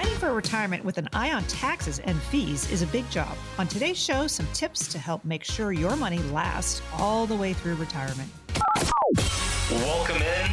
Planning 0.00 0.18
for 0.18 0.32
retirement 0.32 0.84
with 0.84 0.96
an 0.98 1.08
eye 1.12 1.32
on 1.32 1.42
taxes 1.48 1.98
and 1.98 2.16
fees 2.22 2.70
is 2.70 2.82
a 2.82 2.86
big 2.86 3.10
job. 3.10 3.36
On 3.58 3.66
today's 3.66 3.98
show, 3.98 4.28
some 4.28 4.46
tips 4.52 4.86
to 4.92 4.96
help 4.96 5.24
make 5.24 5.42
sure 5.42 5.72
your 5.72 5.96
money 5.96 6.20
lasts 6.30 6.80
all 6.98 7.26
the 7.26 7.34
way 7.34 7.52
through 7.52 7.74
retirement. 7.74 8.30
Welcome 9.68 10.22
in 10.22 10.50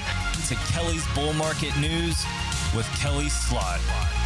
to 0.47 0.55
Kelly's 0.73 1.05
Bull 1.13 1.33
Market 1.33 1.77
News 1.79 2.25
with 2.75 2.87
Kelly 2.97 3.29
Slaught. 3.29 4.24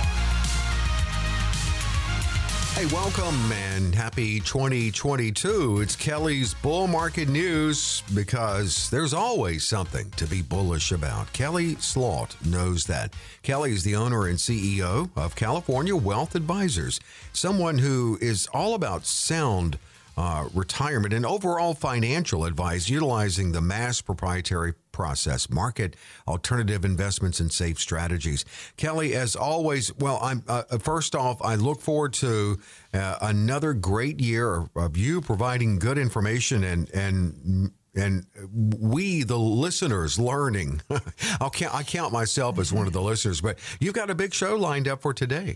Hey, 2.80 2.86
welcome 2.93 3.52
and 3.52 3.93
happy 3.93 4.39
2022. 4.39 5.82
It's 5.82 5.98
Kelly's 5.98 6.54
Bull 6.54 6.88
Market 6.88 7.28
News 7.28 8.04
because 8.16 8.89
there's 8.89 9.14
always 9.14 9.66
something 9.66 10.09
to 10.11 10.25
be 10.25 10.41
bullish 10.41 10.93
about. 10.93 11.34
Kelly 11.34 11.75
Slaught 11.75 12.38
knows 12.46 12.86
that. 12.86 13.14
Kelly 13.43 13.73
is 13.73 13.84
the 13.84 13.97
owner 13.97 14.28
and 14.28 14.38
CEO 14.38 15.10
of 15.18 15.36
California 15.36 15.93
Wealth 15.93 16.36
Advisors, 16.36 17.01
someone 17.34 17.79
who 17.79 18.18
is 18.21 18.47
all 18.54 18.75
about 18.75 19.06
sound 19.06 19.78
uh, 20.19 20.50
retirement 20.54 21.14
and 21.14 21.25
overall 21.25 21.73
financial 21.73 22.43
advice 22.43 22.89
utilizing 22.89 23.54
the 23.54 23.61
mass 23.61 24.01
proprietary 24.01 24.73
process, 24.92 25.50
market 25.50 25.95
alternative 26.28 26.83
investments 26.83 27.39
and 27.39 27.54
safe 27.54 27.79
strategies. 27.79 28.43
Kelly, 28.75 29.15
as 29.15 29.37
always, 29.37 29.95
well, 29.95 30.19
I'm 30.21 30.43
uh, 30.45 30.64
uh 30.69 30.78
first 30.78 31.15
off, 31.15 31.42
I 31.42 31.55
look 31.55 31.79
forward 31.79 32.11
to 32.16 32.59
uh, 32.94 33.16
another 33.22 33.73
great 33.73 34.19
year 34.19 34.66
of 34.75 34.97
you 34.97 35.22
providing 35.22 35.80
good 35.80 35.97
information 35.97 36.66
and 36.66 36.89
and 36.94 37.72
and 37.95 38.25
we, 38.53 39.23
the 39.23 39.39
listeners, 39.39 40.20
learning. 40.20 40.81
I'll 41.39 41.50
count, 41.50 41.73
I 41.73 41.83
count 41.83 42.11
myself 42.11 42.59
as 42.59 42.73
one 42.73 42.88
of 42.88 42.94
the 42.94 43.02
listeners, 43.02 43.39
but 43.39 43.58
you've 43.80 43.94
got 43.94 44.09
a 44.09 44.16
big 44.16 44.33
show 44.33 44.58
lined 44.58 44.89
up 44.89 45.02
for 45.02 45.14
today. 45.14 45.56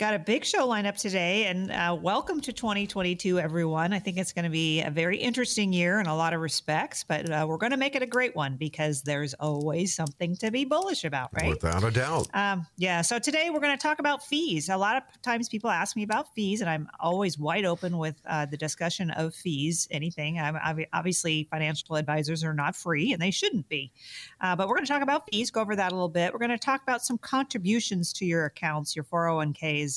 Got 0.00 0.14
a 0.14 0.18
big 0.18 0.46
show 0.46 0.66
lineup 0.66 0.96
today, 0.96 1.44
and 1.44 1.70
uh, 1.70 1.94
welcome 2.00 2.40
to 2.40 2.54
2022, 2.54 3.38
everyone. 3.38 3.92
I 3.92 3.98
think 3.98 4.16
it's 4.16 4.32
going 4.32 4.46
to 4.46 4.50
be 4.50 4.80
a 4.80 4.90
very 4.90 5.18
interesting 5.18 5.74
year 5.74 6.00
in 6.00 6.06
a 6.06 6.16
lot 6.16 6.32
of 6.32 6.40
respects, 6.40 7.04
but 7.04 7.30
uh, 7.30 7.44
we're 7.46 7.58
going 7.58 7.72
to 7.72 7.76
make 7.76 7.94
it 7.94 8.00
a 8.00 8.06
great 8.06 8.34
one 8.34 8.56
because 8.56 9.02
there's 9.02 9.34
always 9.34 9.94
something 9.94 10.36
to 10.36 10.50
be 10.50 10.64
bullish 10.64 11.04
about, 11.04 11.28
right? 11.34 11.50
Without 11.50 11.84
a 11.84 11.90
doubt. 11.90 12.28
Um, 12.32 12.66
yeah. 12.78 13.02
So 13.02 13.18
today 13.18 13.50
we're 13.50 13.60
going 13.60 13.76
to 13.76 13.82
talk 13.82 13.98
about 13.98 14.24
fees. 14.24 14.70
A 14.70 14.76
lot 14.78 14.96
of 14.96 15.02
times 15.20 15.50
people 15.50 15.68
ask 15.68 15.94
me 15.94 16.02
about 16.02 16.34
fees, 16.34 16.62
and 16.62 16.70
I'm 16.70 16.88
always 16.98 17.38
wide 17.38 17.66
open 17.66 17.98
with 17.98 18.18
uh, 18.26 18.46
the 18.46 18.56
discussion 18.56 19.10
of 19.10 19.34
fees. 19.34 19.86
Anything. 19.90 20.38
I'm, 20.38 20.56
obviously, 20.94 21.46
financial 21.50 21.96
advisors 21.96 22.42
are 22.42 22.54
not 22.54 22.74
free, 22.74 23.12
and 23.12 23.20
they 23.20 23.30
shouldn't 23.30 23.68
be. 23.68 23.92
Uh, 24.40 24.56
but 24.56 24.66
we're 24.66 24.76
going 24.76 24.86
to 24.86 24.92
talk 24.92 25.02
about 25.02 25.28
fees. 25.30 25.50
Go 25.50 25.60
over 25.60 25.76
that 25.76 25.92
a 25.92 25.94
little 25.94 26.08
bit. 26.08 26.32
We're 26.32 26.38
going 26.38 26.52
to 26.52 26.56
talk 26.58 26.82
about 26.82 27.04
some 27.04 27.18
contributions 27.18 28.14
to 28.14 28.24
your 28.24 28.46
accounts, 28.46 28.96
your 28.96 29.04
401ks 29.04 29.89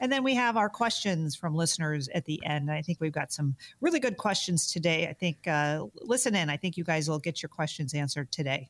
and 0.00 0.10
then 0.12 0.22
we 0.24 0.34
have 0.34 0.56
our 0.56 0.68
questions 0.68 1.36
from 1.36 1.54
listeners 1.54 2.08
at 2.14 2.24
the 2.24 2.40
end. 2.44 2.70
I 2.70 2.82
think 2.82 3.00
we've 3.00 3.12
got 3.12 3.32
some 3.32 3.56
really 3.80 4.00
good 4.00 4.16
questions 4.16 4.70
today. 4.70 5.06
I 5.06 5.12
think, 5.12 5.46
uh, 5.46 5.86
listen 5.94 6.34
in. 6.34 6.50
I 6.50 6.56
think 6.56 6.76
you 6.76 6.84
guys 6.84 7.08
will 7.08 7.18
get 7.18 7.42
your 7.42 7.48
questions 7.48 7.94
answered 7.94 8.30
today. 8.32 8.68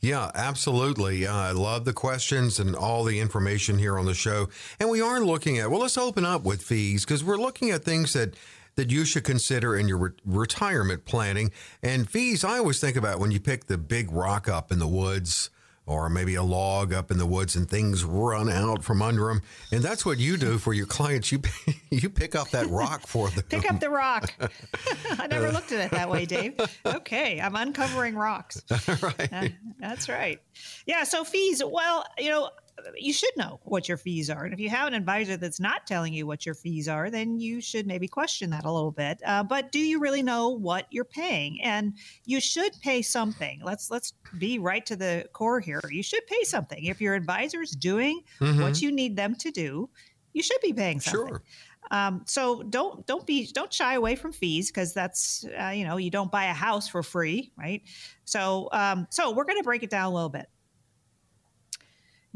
Yeah, 0.00 0.30
absolutely. 0.34 1.26
Uh, 1.26 1.34
I 1.34 1.50
love 1.52 1.84
the 1.84 1.92
questions 1.92 2.60
and 2.60 2.76
all 2.76 3.04
the 3.04 3.18
information 3.18 3.78
here 3.78 3.98
on 3.98 4.04
the 4.04 4.14
show. 4.14 4.48
And 4.78 4.90
we 4.90 5.00
are 5.00 5.20
looking 5.20 5.58
at, 5.58 5.70
well, 5.70 5.80
let's 5.80 5.98
open 5.98 6.24
up 6.24 6.44
with 6.44 6.62
fees 6.62 7.04
because 7.04 7.24
we're 7.24 7.38
looking 7.38 7.70
at 7.70 7.84
things 7.84 8.12
that 8.12 8.34
that 8.76 8.90
you 8.90 9.06
should 9.06 9.24
consider 9.24 9.74
in 9.74 9.88
your 9.88 9.96
re- 9.96 10.10
retirement 10.24 11.06
planning. 11.06 11.50
And 11.82 12.08
fees, 12.08 12.44
I 12.44 12.58
always 12.58 12.78
think 12.78 12.94
about 12.94 13.18
when 13.18 13.30
you 13.30 13.40
pick 13.40 13.66
the 13.66 13.78
big 13.78 14.12
rock 14.12 14.48
up 14.48 14.70
in 14.70 14.78
the 14.78 14.86
woods 14.86 15.48
or 15.86 16.08
maybe 16.10 16.34
a 16.34 16.42
log 16.42 16.92
up 16.92 17.10
in 17.10 17.18
the 17.18 17.26
woods 17.26 17.54
and 17.56 17.68
things 17.70 18.04
run 18.04 18.50
out 18.50 18.82
from 18.82 19.00
under 19.00 19.26
them. 19.28 19.42
And 19.70 19.82
that's 19.82 20.04
what 20.04 20.18
you 20.18 20.36
do 20.36 20.58
for 20.58 20.74
your 20.74 20.86
clients. 20.86 21.30
You 21.30 21.40
you 21.90 22.10
pick 22.10 22.34
up 22.34 22.50
that 22.50 22.66
rock 22.68 23.06
for 23.06 23.30
them. 23.30 23.44
pick 23.48 23.70
up 23.70 23.80
the 23.80 23.90
rock. 23.90 24.32
I 25.18 25.26
never 25.28 25.52
looked 25.52 25.72
at 25.72 25.80
it 25.80 25.90
that 25.92 26.10
way, 26.10 26.26
Dave. 26.26 26.54
Okay, 26.84 27.40
I'm 27.40 27.54
uncovering 27.56 28.16
rocks. 28.16 28.62
right. 29.02 29.32
Uh, 29.32 29.48
that's 29.78 30.08
right. 30.08 30.40
Yeah. 30.86 31.04
So 31.04 31.24
fees. 31.24 31.62
Well, 31.64 32.04
you 32.18 32.30
know, 32.30 32.50
you 32.96 33.12
should 33.12 33.36
know 33.36 33.60
what 33.64 33.88
your 33.88 33.96
fees 33.96 34.30
are. 34.30 34.44
And 34.44 34.52
if 34.52 34.60
you 34.60 34.68
have 34.70 34.86
an 34.86 34.94
advisor 34.94 35.36
that's 35.36 35.60
not 35.60 35.86
telling 35.86 36.12
you 36.12 36.26
what 36.26 36.46
your 36.46 36.54
fees 36.54 36.88
are, 36.88 37.10
then 37.10 37.38
you 37.38 37.60
should 37.60 37.86
maybe 37.86 38.08
question 38.08 38.50
that 38.50 38.64
a 38.64 38.72
little 38.72 38.92
bit. 38.92 39.20
Uh, 39.24 39.42
but 39.42 39.72
do 39.72 39.78
you 39.78 39.98
really 39.98 40.22
know 40.22 40.50
what 40.50 40.86
you're 40.90 41.04
paying? 41.04 41.62
And 41.62 41.94
you 42.24 42.40
should 42.40 42.72
pay 42.82 43.02
something. 43.02 43.60
Let's 43.64 43.90
let's 43.90 44.12
be 44.38 44.58
right 44.58 44.84
to 44.86 44.96
the 44.96 45.26
core 45.32 45.60
here. 45.60 45.80
You 45.90 46.02
should 46.02 46.26
pay 46.26 46.42
something. 46.44 46.84
If 46.84 47.00
your 47.00 47.14
advisor 47.14 47.62
is 47.62 47.72
doing 47.72 48.22
mm-hmm. 48.40 48.62
what 48.62 48.80
you 48.80 48.92
need 48.92 49.16
them 49.16 49.34
to 49.36 49.50
do, 49.50 49.88
you 50.32 50.42
should 50.42 50.60
be 50.60 50.72
paying 50.72 51.00
something. 51.00 51.28
Sure. 51.28 51.42
Um, 51.90 52.22
so 52.26 52.62
don't 52.62 53.06
don't 53.06 53.26
be 53.26 53.50
don't 53.52 53.72
shy 53.72 53.94
away 53.94 54.16
from 54.16 54.32
fees 54.32 54.70
because 54.70 54.92
that's 54.92 55.44
uh, 55.60 55.68
you 55.68 55.86
know 55.86 55.96
you 55.96 56.10
don't 56.10 56.30
buy 56.30 56.44
a 56.46 56.52
house 56.52 56.88
for 56.88 57.02
free, 57.02 57.52
right? 57.56 57.82
So 58.24 58.68
um, 58.72 59.06
so 59.10 59.30
we're 59.30 59.44
going 59.44 59.58
to 59.58 59.64
break 59.64 59.82
it 59.82 59.90
down 59.90 60.06
a 60.06 60.14
little 60.14 60.28
bit. 60.28 60.46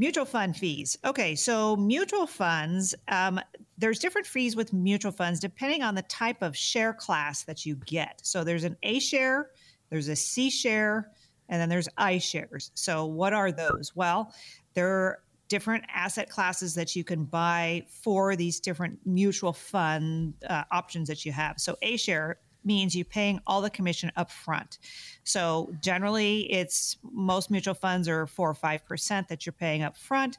Mutual 0.00 0.24
fund 0.24 0.56
fees. 0.56 0.96
Okay, 1.04 1.34
so 1.34 1.76
mutual 1.76 2.26
funds, 2.26 2.94
um, 3.08 3.38
there's 3.76 3.98
different 3.98 4.26
fees 4.26 4.56
with 4.56 4.72
mutual 4.72 5.12
funds 5.12 5.38
depending 5.38 5.82
on 5.82 5.94
the 5.94 6.00
type 6.00 6.40
of 6.40 6.56
share 6.56 6.94
class 6.94 7.42
that 7.42 7.66
you 7.66 7.76
get. 7.84 8.18
So 8.22 8.42
there's 8.42 8.64
an 8.64 8.78
A 8.82 8.98
share, 8.98 9.50
there's 9.90 10.08
a 10.08 10.16
C 10.16 10.48
share, 10.48 11.10
and 11.50 11.60
then 11.60 11.68
there's 11.68 11.86
I 11.98 12.16
shares. 12.16 12.70
So 12.72 13.04
what 13.04 13.34
are 13.34 13.52
those? 13.52 13.92
Well, 13.94 14.32
there 14.72 14.88
are 14.88 15.22
different 15.48 15.84
asset 15.92 16.30
classes 16.30 16.74
that 16.76 16.96
you 16.96 17.04
can 17.04 17.24
buy 17.24 17.84
for 17.90 18.36
these 18.36 18.58
different 18.58 18.98
mutual 19.04 19.52
fund 19.52 20.32
uh, 20.48 20.64
options 20.72 21.08
that 21.08 21.26
you 21.26 21.32
have. 21.32 21.60
So 21.60 21.76
A 21.82 21.98
share 21.98 22.38
means 22.64 22.94
you're 22.94 23.04
paying 23.04 23.40
all 23.46 23.60
the 23.60 23.70
commission 23.70 24.12
up 24.16 24.30
front. 24.30 24.78
So 25.24 25.72
generally, 25.80 26.50
it's 26.52 26.96
most 27.02 27.50
mutual 27.50 27.74
funds 27.74 28.08
are 28.08 28.26
four 28.26 28.50
or 28.50 28.54
five 28.54 28.84
percent 28.84 29.28
that 29.28 29.46
you're 29.46 29.52
paying 29.52 29.82
up 29.82 29.96
front 29.96 30.38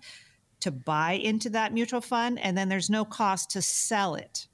to 0.61 0.71
buy 0.71 1.13
into 1.13 1.49
that 1.49 1.73
mutual 1.73 2.01
fund, 2.01 2.39
and 2.39 2.57
then 2.57 2.69
there's 2.69 2.89
no 2.89 3.03
cost 3.03 3.49
to 3.51 3.61
sell 3.61 4.15
it. 4.15 4.47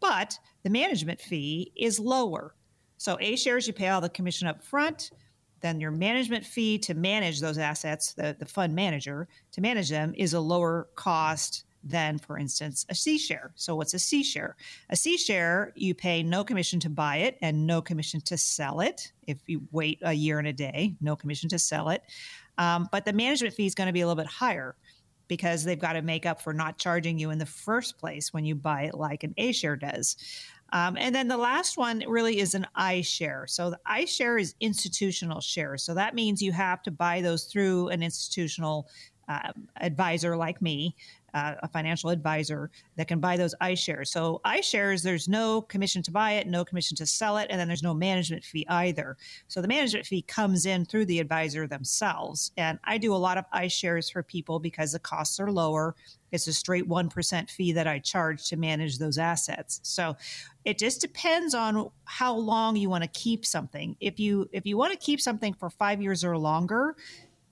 But 0.00 0.38
the 0.62 0.70
management 0.70 1.20
fee 1.20 1.72
is 1.76 1.98
lower. 1.98 2.54
So 2.98 3.16
A 3.20 3.36
shares, 3.36 3.66
you 3.66 3.72
pay 3.72 3.88
all 3.88 4.00
the 4.00 4.08
commission 4.08 4.46
up 4.46 4.62
front. 4.62 5.10
Then 5.60 5.80
your 5.80 5.90
management 5.90 6.46
fee 6.46 6.78
to 6.78 6.94
manage 6.94 7.40
those 7.40 7.58
assets, 7.58 8.14
the, 8.14 8.36
the 8.38 8.46
fund 8.46 8.74
manager 8.74 9.28
to 9.52 9.60
manage 9.60 9.90
them, 9.90 10.14
is 10.16 10.32
a 10.32 10.40
lower 10.40 10.88
cost 10.94 11.64
than, 11.82 12.18
for 12.18 12.38
instance, 12.38 12.84
a 12.88 12.94
C 12.94 13.18
share. 13.18 13.52
So, 13.54 13.74
what's 13.74 13.94
a 13.94 13.98
C 13.98 14.22
share? 14.22 14.56
A 14.90 14.96
C 14.96 15.16
share, 15.16 15.72
you 15.74 15.94
pay 15.94 16.22
no 16.22 16.44
commission 16.44 16.80
to 16.80 16.90
buy 16.90 17.18
it 17.18 17.38
and 17.42 17.66
no 17.66 17.80
commission 17.80 18.20
to 18.22 18.36
sell 18.36 18.80
it. 18.80 19.12
If 19.26 19.38
you 19.46 19.62
wait 19.72 19.98
a 20.02 20.12
year 20.12 20.38
and 20.38 20.48
a 20.48 20.52
day, 20.52 20.96
no 21.00 21.16
commission 21.16 21.48
to 21.50 21.58
sell 21.58 21.88
it. 21.90 22.02
Um, 22.58 22.88
but 22.92 23.04
the 23.04 23.12
management 23.12 23.54
fee 23.54 23.66
is 23.66 23.74
going 23.74 23.86
to 23.86 23.92
be 23.92 24.02
a 24.02 24.06
little 24.06 24.22
bit 24.22 24.30
higher 24.30 24.76
because 25.28 25.62
they've 25.62 25.78
got 25.78 25.92
to 25.92 26.02
make 26.02 26.26
up 26.26 26.42
for 26.42 26.52
not 26.52 26.76
charging 26.76 27.18
you 27.18 27.30
in 27.30 27.38
the 27.38 27.46
first 27.46 27.98
place 27.98 28.32
when 28.34 28.44
you 28.44 28.54
buy 28.54 28.82
it 28.82 28.94
like 28.94 29.22
an 29.22 29.32
A 29.38 29.52
share 29.52 29.76
does. 29.76 30.16
Um, 30.72 30.96
and 30.98 31.14
then 31.14 31.28
the 31.28 31.36
last 31.36 31.76
one 31.76 32.02
really 32.06 32.38
is 32.38 32.54
an 32.54 32.66
I 32.74 33.00
share. 33.00 33.46
So 33.48 33.70
the 33.70 33.78
I 33.86 34.04
share 34.04 34.38
is 34.38 34.54
institutional 34.60 35.40
shares. 35.40 35.82
So 35.82 35.94
that 35.94 36.14
means 36.14 36.42
you 36.42 36.52
have 36.52 36.82
to 36.82 36.90
buy 36.90 37.20
those 37.20 37.44
through 37.44 37.88
an 37.88 38.02
institutional 38.02 38.88
uh, 39.28 39.52
advisor 39.80 40.36
like 40.36 40.60
me 40.60 40.96
uh, 41.34 41.54
a 41.62 41.68
financial 41.68 42.10
advisor 42.10 42.70
that 42.96 43.08
can 43.08 43.20
buy 43.20 43.36
those 43.36 43.54
iShares. 43.60 44.08
So 44.08 44.40
iShares, 44.44 45.02
there's 45.02 45.28
no 45.28 45.62
commission 45.62 46.02
to 46.02 46.10
buy 46.10 46.32
it, 46.32 46.46
no 46.46 46.64
commission 46.64 46.96
to 46.98 47.06
sell 47.06 47.36
it, 47.38 47.46
and 47.50 47.58
then 47.58 47.68
there's 47.68 47.82
no 47.82 47.94
management 47.94 48.44
fee 48.44 48.66
either. 48.68 49.16
So 49.48 49.60
the 49.60 49.68
management 49.68 50.06
fee 50.06 50.22
comes 50.22 50.66
in 50.66 50.84
through 50.84 51.06
the 51.06 51.20
advisor 51.20 51.66
themselves. 51.66 52.52
And 52.56 52.78
I 52.84 52.98
do 52.98 53.14
a 53.14 53.16
lot 53.16 53.38
of 53.38 53.44
iShares 53.54 54.12
for 54.12 54.22
people 54.22 54.58
because 54.58 54.92
the 54.92 54.98
costs 54.98 55.40
are 55.40 55.50
lower. 55.50 55.94
It's 56.32 56.46
a 56.46 56.52
straight 56.52 56.88
1% 56.88 57.50
fee 57.50 57.72
that 57.72 57.86
I 57.86 57.98
charge 57.98 58.48
to 58.48 58.56
manage 58.56 58.98
those 58.98 59.18
assets. 59.18 59.80
So 59.82 60.16
it 60.64 60.78
just 60.78 61.00
depends 61.00 61.54
on 61.54 61.90
how 62.04 62.34
long 62.34 62.76
you 62.76 62.88
want 62.90 63.02
to 63.04 63.10
keep 63.10 63.46
something. 63.46 63.96
If 64.00 64.20
you 64.20 64.48
if 64.52 64.66
you 64.66 64.76
want 64.76 64.92
to 64.92 64.98
keep 64.98 65.20
something 65.20 65.54
for 65.54 65.70
5 65.70 66.02
years 66.02 66.24
or 66.24 66.36
longer, 66.36 66.96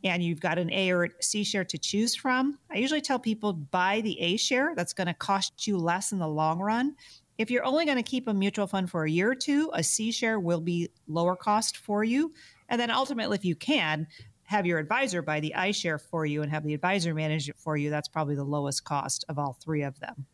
and 0.04 0.22
you've 0.22 0.40
got 0.40 0.58
an 0.58 0.72
A 0.72 0.90
or 0.92 1.08
C 1.20 1.44
share 1.44 1.64
to 1.64 1.78
choose 1.78 2.14
from, 2.14 2.58
I 2.70 2.78
usually 2.78 3.00
tell 3.00 3.18
people 3.18 3.52
buy 3.52 4.00
the 4.00 4.18
A 4.20 4.36
share. 4.36 4.74
That's 4.76 4.92
going 4.92 5.08
to 5.08 5.14
cost 5.14 5.66
you 5.66 5.76
less 5.76 6.12
in 6.12 6.18
the 6.18 6.28
long 6.28 6.60
run. 6.60 6.94
If 7.36 7.50
you're 7.50 7.64
only 7.64 7.84
going 7.84 7.96
to 7.96 8.02
keep 8.02 8.26
a 8.28 8.34
mutual 8.34 8.66
fund 8.66 8.90
for 8.90 9.04
a 9.04 9.10
year 9.10 9.30
or 9.30 9.34
two, 9.34 9.70
a 9.72 9.82
C 9.82 10.10
share 10.10 10.40
will 10.40 10.60
be 10.60 10.88
lower 11.06 11.36
cost 11.36 11.76
for 11.76 12.02
you. 12.04 12.32
And 12.68 12.80
then 12.80 12.90
ultimately, 12.90 13.36
if 13.36 13.44
you 13.44 13.54
can, 13.54 14.06
have 14.44 14.66
your 14.66 14.78
advisor 14.78 15.22
buy 15.22 15.40
the 15.40 15.54
I 15.54 15.72
share 15.72 15.98
for 15.98 16.24
you 16.24 16.42
and 16.42 16.50
have 16.50 16.64
the 16.64 16.74
advisor 16.74 17.14
manage 17.14 17.48
it 17.48 17.56
for 17.58 17.76
you. 17.76 17.90
That's 17.90 18.08
probably 18.08 18.34
the 18.34 18.44
lowest 18.44 18.84
cost 18.84 19.24
of 19.28 19.38
all 19.38 19.56
three 19.62 19.82
of 19.82 20.00
them. 20.00 20.26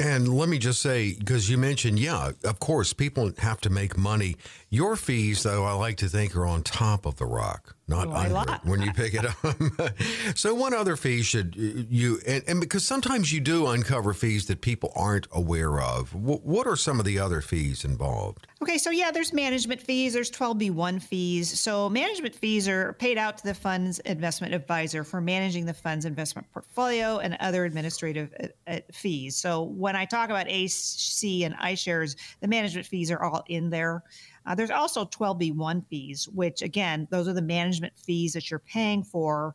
And 0.00 0.28
let 0.28 0.48
me 0.48 0.58
just 0.58 0.82
say, 0.82 1.14
because 1.16 1.48
you 1.48 1.58
mentioned, 1.58 1.98
yeah, 1.98 2.32
of 2.42 2.58
course, 2.58 2.92
people 2.92 3.30
have 3.38 3.60
to 3.60 3.70
make 3.70 3.96
money. 3.96 4.36
Your 4.70 4.96
fees, 4.96 5.44
though, 5.44 5.64
I 5.64 5.72
like 5.72 5.96
to 5.98 6.08
think 6.08 6.34
are 6.34 6.46
on 6.46 6.62
top 6.62 7.06
of 7.06 7.16
the 7.16 7.26
rock. 7.26 7.75
Not 7.88 8.08
under 8.08 8.60
when 8.64 8.82
you 8.82 8.92
pick 8.92 9.14
it 9.14 9.24
up. 9.24 9.96
so, 10.36 10.54
what 10.54 10.72
other 10.72 10.96
fees 10.96 11.26
should 11.26 11.54
you 11.54 12.20
and, 12.26 12.42
and, 12.46 12.60
because 12.60 12.84
sometimes 12.84 13.32
you 13.32 13.40
do 13.40 13.68
uncover 13.68 14.12
fees 14.12 14.46
that 14.46 14.60
people 14.60 14.92
aren't 14.96 15.28
aware 15.32 15.80
of. 15.80 16.14
what 16.14 16.66
are 16.66 16.76
some 16.76 16.98
of 16.98 17.06
the 17.06 17.18
other 17.18 17.40
fees 17.40 17.84
involved? 17.84 18.46
Okay, 18.62 18.78
so 18.78 18.90
yeah, 18.90 19.10
there's 19.10 19.32
management 19.32 19.80
fees. 19.80 20.14
There's 20.14 20.30
12b1 20.30 21.02
fees. 21.02 21.60
So 21.60 21.88
management 21.88 22.34
fees 22.34 22.66
are 22.66 22.94
paid 22.94 23.18
out 23.18 23.38
to 23.38 23.44
the 23.44 23.54
fund's 23.54 23.98
investment 24.00 24.54
advisor 24.54 25.04
for 25.04 25.20
managing 25.20 25.66
the 25.66 25.74
fund's 25.74 26.06
investment 26.06 26.50
portfolio 26.52 27.18
and 27.18 27.36
other 27.40 27.64
administrative 27.64 28.32
uh, 28.40 28.46
uh, 28.66 28.80
fees. 28.92 29.36
So 29.36 29.62
when 29.62 29.94
I 29.94 30.06
talk 30.06 30.30
about 30.30 30.48
AC 30.48 31.44
and 31.44 31.54
iShares, 31.56 32.16
the 32.40 32.48
management 32.48 32.86
fees 32.86 33.10
are 33.10 33.22
all 33.22 33.44
in 33.48 33.70
there. 33.70 34.02
Uh, 34.46 34.54
there's 34.54 34.70
also 34.70 35.04
12b1 35.04 35.84
fees, 35.88 36.28
which 36.28 36.62
again, 36.62 37.08
those 37.10 37.28
are 37.28 37.32
the 37.32 37.42
management 37.42 37.92
fees 37.98 38.32
that 38.32 38.50
you're 38.50 38.60
paying 38.60 39.02
for 39.02 39.54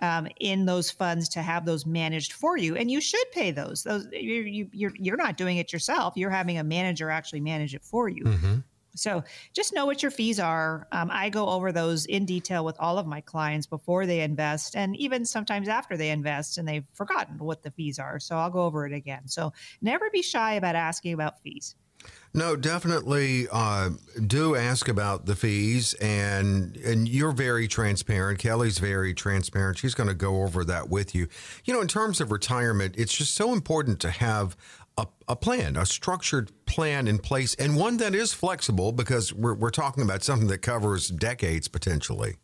um, 0.00 0.26
in 0.40 0.64
those 0.64 0.90
funds 0.90 1.28
to 1.30 1.42
have 1.42 1.64
those 1.64 1.84
managed 1.84 2.32
for 2.32 2.56
you, 2.56 2.76
and 2.76 2.90
you 2.90 3.00
should 3.00 3.30
pay 3.32 3.50
those. 3.50 3.82
Those 3.82 4.06
you, 4.12 4.42
you, 4.42 4.68
you're 4.72 4.92
you're 4.96 5.16
not 5.16 5.36
doing 5.36 5.58
it 5.58 5.72
yourself. 5.72 6.14
You're 6.16 6.30
having 6.30 6.58
a 6.58 6.64
manager 6.64 7.10
actually 7.10 7.40
manage 7.40 7.74
it 7.74 7.84
for 7.84 8.08
you. 8.08 8.24
Mm-hmm. 8.24 8.54
So 8.94 9.24
just 9.54 9.72
know 9.72 9.86
what 9.86 10.02
your 10.02 10.10
fees 10.10 10.38
are. 10.38 10.86
Um, 10.92 11.08
I 11.10 11.30
go 11.30 11.48
over 11.48 11.72
those 11.72 12.04
in 12.04 12.26
detail 12.26 12.62
with 12.62 12.76
all 12.78 12.98
of 12.98 13.06
my 13.06 13.22
clients 13.22 13.66
before 13.66 14.04
they 14.06 14.20
invest, 14.20 14.76
and 14.76 14.96
even 14.96 15.24
sometimes 15.24 15.68
after 15.68 15.96
they 15.96 16.10
invest 16.10 16.58
and 16.58 16.68
they've 16.68 16.84
forgotten 16.92 17.38
what 17.38 17.62
the 17.62 17.70
fees 17.70 17.98
are. 17.98 18.18
So 18.20 18.36
I'll 18.36 18.50
go 18.50 18.62
over 18.62 18.86
it 18.86 18.92
again. 18.92 19.28
So 19.28 19.52
never 19.80 20.10
be 20.10 20.22
shy 20.22 20.54
about 20.54 20.76
asking 20.76 21.14
about 21.14 21.40
fees. 21.40 21.74
No, 22.34 22.56
definitely 22.56 23.46
uh, 23.52 23.90
do 24.26 24.56
ask 24.56 24.88
about 24.88 25.26
the 25.26 25.36
fees, 25.36 25.92
and 25.94 26.76
and 26.78 27.06
you're 27.06 27.32
very 27.32 27.68
transparent. 27.68 28.38
Kelly's 28.38 28.78
very 28.78 29.12
transparent. 29.12 29.76
She's 29.78 29.94
going 29.94 30.08
to 30.08 30.14
go 30.14 30.42
over 30.42 30.64
that 30.64 30.88
with 30.88 31.14
you. 31.14 31.28
You 31.64 31.74
know, 31.74 31.82
in 31.82 31.88
terms 31.88 32.22
of 32.22 32.32
retirement, 32.32 32.94
it's 32.96 33.12
just 33.12 33.34
so 33.34 33.52
important 33.52 34.00
to 34.00 34.10
have 34.10 34.56
a, 34.96 35.06
a 35.28 35.36
plan, 35.36 35.76
a 35.76 35.84
structured 35.84 36.50
plan 36.64 37.06
in 37.06 37.18
place, 37.18 37.54
and 37.56 37.76
one 37.76 37.98
that 37.98 38.14
is 38.14 38.32
flexible 38.32 38.92
because 38.92 39.34
we're 39.34 39.54
we're 39.54 39.70
talking 39.70 40.02
about 40.02 40.22
something 40.22 40.48
that 40.48 40.62
covers 40.62 41.08
decades 41.08 41.68
potentially. 41.68 42.36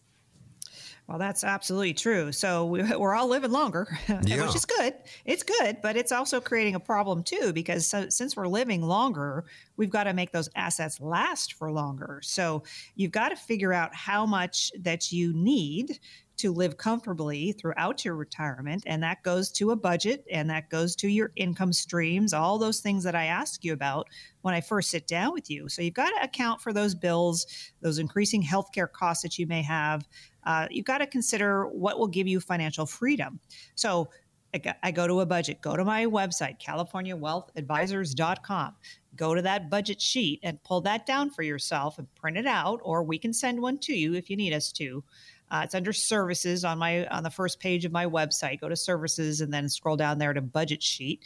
Well, 1.09 1.19
that's 1.19 1.43
absolutely 1.43 1.95
true. 1.95 2.33
So 2.33 2.67
we, 2.67 2.83
are 2.93 3.15
all 3.15 3.29
living 3.29 3.51
longer, 3.51 3.89
yeah. 4.27 4.45
which 4.45 4.55
is 4.55 4.67
good. 4.67 4.95
It's 5.25 5.43
good, 5.43 5.79
but 5.83 5.97
it's 5.97 6.13
also 6.13 6.39
creating 6.39 6.75
a 6.75 6.81
problem 6.81 7.23
too 7.23 7.53
because 7.55 7.89
so, 7.89 8.11
since 8.11 8.37
we're 8.37 8.47
living 8.47 8.83
longer, 8.83 9.47
we've 9.79 9.89
got 9.89 10.05
to 10.05 10.13
make 10.13 10.33
those 10.33 10.51
assets 10.55 11.01
last 11.01 11.55
for 11.55 11.73
longer. 11.73 12.21
So 12.23 12.63
you've 12.95 13.13
got 13.13 13.31
to 13.31 13.37
figure 13.37 13.73
out 13.73 13.95
how 13.95 14.27
much 14.27 14.71
that 14.79 15.11
you 15.11 15.33
need 15.33 15.99
to 16.39 16.53
live 16.53 16.77
comfortably 16.77 17.53
throughout 17.53 18.05
your 18.05 18.15
retirement. 18.15 18.85
And 18.87 19.03
that 19.03 19.23
goes 19.25 19.51
to 19.53 19.73
a 19.73 19.77
budget 19.77 20.25
and 20.31 20.49
that 20.51 20.71
goes 20.71 20.95
to 20.97 21.09
your 21.09 21.33
income 21.37 21.73
streams, 21.73 22.33
all 22.33 22.59
those 22.59 22.81
things 22.81 23.03
that 23.05 23.17
I 23.17 23.25
ask 23.25 23.65
you 23.65 23.73
about 23.73 24.07
when 24.43 24.55
I 24.55 24.61
first 24.61 24.91
sit 24.91 25.07
down 25.07 25.33
with 25.33 25.51
you. 25.51 25.69
So 25.69 25.83
you've 25.83 25.95
got 25.95 26.11
to 26.11 26.23
account 26.23 26.61
for 26.61 26.73
those 26.73 26.95
bills, 26.95 27.47
those 27.81 27.99
increasing 27.99 28.43
healthcare 28.43 28.91
costs 28.91 29.23
that 29.25 29.39
you 29.39 29.47
may 29.47 29.63
have. 29.63 30.07
Uh, 30.49 30.67
you've 30.71 30.87
got 30.87 30.99
to 30.99 31.07
consider 31.07 31.67
what 31.67 31.99
will 31.99 32.09
give 32.09 32.27
you 32.27 32.41
financial 32.41 32.87
freedom. 32.87 33.39
So 33.75 34.09
I 34.83 34.93
go 34.93 35.07
to 35.07 35.21
a 35.21 35.27
budget, 35.27 35.61
go 35.61 35.77
to 35.77 35.85
my 35.85 36.07
website, 36.07 36.59
californiawealthadvisors.com. 36.59 38.77
Go 39.15 39.35
to 39.35 39.43
that 39.43 39.69
budget 39.69 40.01
sheet 40.01 40.41
and 40.43 40.63
pull 40.65 40.81
that 40.81 41.05
down 41.05 41.29
for 41.29 41.43
yourself 41.43 41.99
and 41.99 42.09
print 42.15 42.39
it 42.39 42.47
out, 42.47 42.81
or 42.83 43.03
we 43.03 43.19
can 43.19 43.35
send 43.35 43.61
one 43.61 43.77
to 43.81 43.93
you 43.93 44.15
if 44.15 44.31
you 44.31 44.37
need 44.37 44.55
us 44.55 44.73
to. 44.73 45.05
Uh, 45.51 45.61
it's 45.65 45.75
under 45.75 45.93
services 45.93 46.65
on 46.65 46.79
my 46.79 47.07
on 47.09 47.25
the 47.25 47.31
first 47.31 47.61
page 47.61 47.85
of 47.85 47.93
my 47.93 48.07
website. 48.07 48.61
Go 48.61 48.71
to 48.71 48.77
services 48.77 49.43
and 49.43 49.53
then 49.53 49.69
scroll 49.69 49.97
down 49.97 50.19
there 50.19 50.33
to 50.33 50.41
budget 50.41 50.83
sheet. 50.83 51.21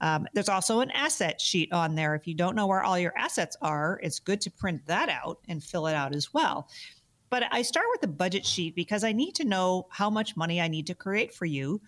Um, 0.00 0.28
there's 0.32 0.48
also 0.48 0.78
an 0.80 0.92
asset 0.92 1.40
sheet 1.40 1.72
on 1.72 1.96
there. 1.96 2.14
If 2.14 2.28
you 2.28 2.34
don't 2.34 2.54
know 2.54 2.68
where 2.68 2.82
all 2.82 2.98
your 2.98 3.16
assets 3.18 3.56
are, 3.60 3.98
it's 4.02 4.20
good 4.20 4.40
to 4.42 4.50
print 4.50 4.82
that 4.86 5.08
out 5.08 5.40
and 5.48 5.62
fill 5.62 5.88
it 5.88 5.94
out 5.94 6.14
as 6.14 6.32
well. 6.32 6.68
But 7.30 7.44
I 7.50 7.62
start 7.62 7.86
with 7.90 8.00
the 8.00 8.08
budget 8.08 8.46
sheet 8.46 8.74
because 8.74 9.04
I 9.04 9.12
need 9.12 9.34
to 9.36 9.44
know 9.44 9.86
how 9.90 10.10
much 10.10 10.36
money 10.36 10.60
I 10.60 10.68
need 10.68 10.86
to 10.86 10.94
create 10.94 11.34
for 11.34 11.46
you 11.46 11.80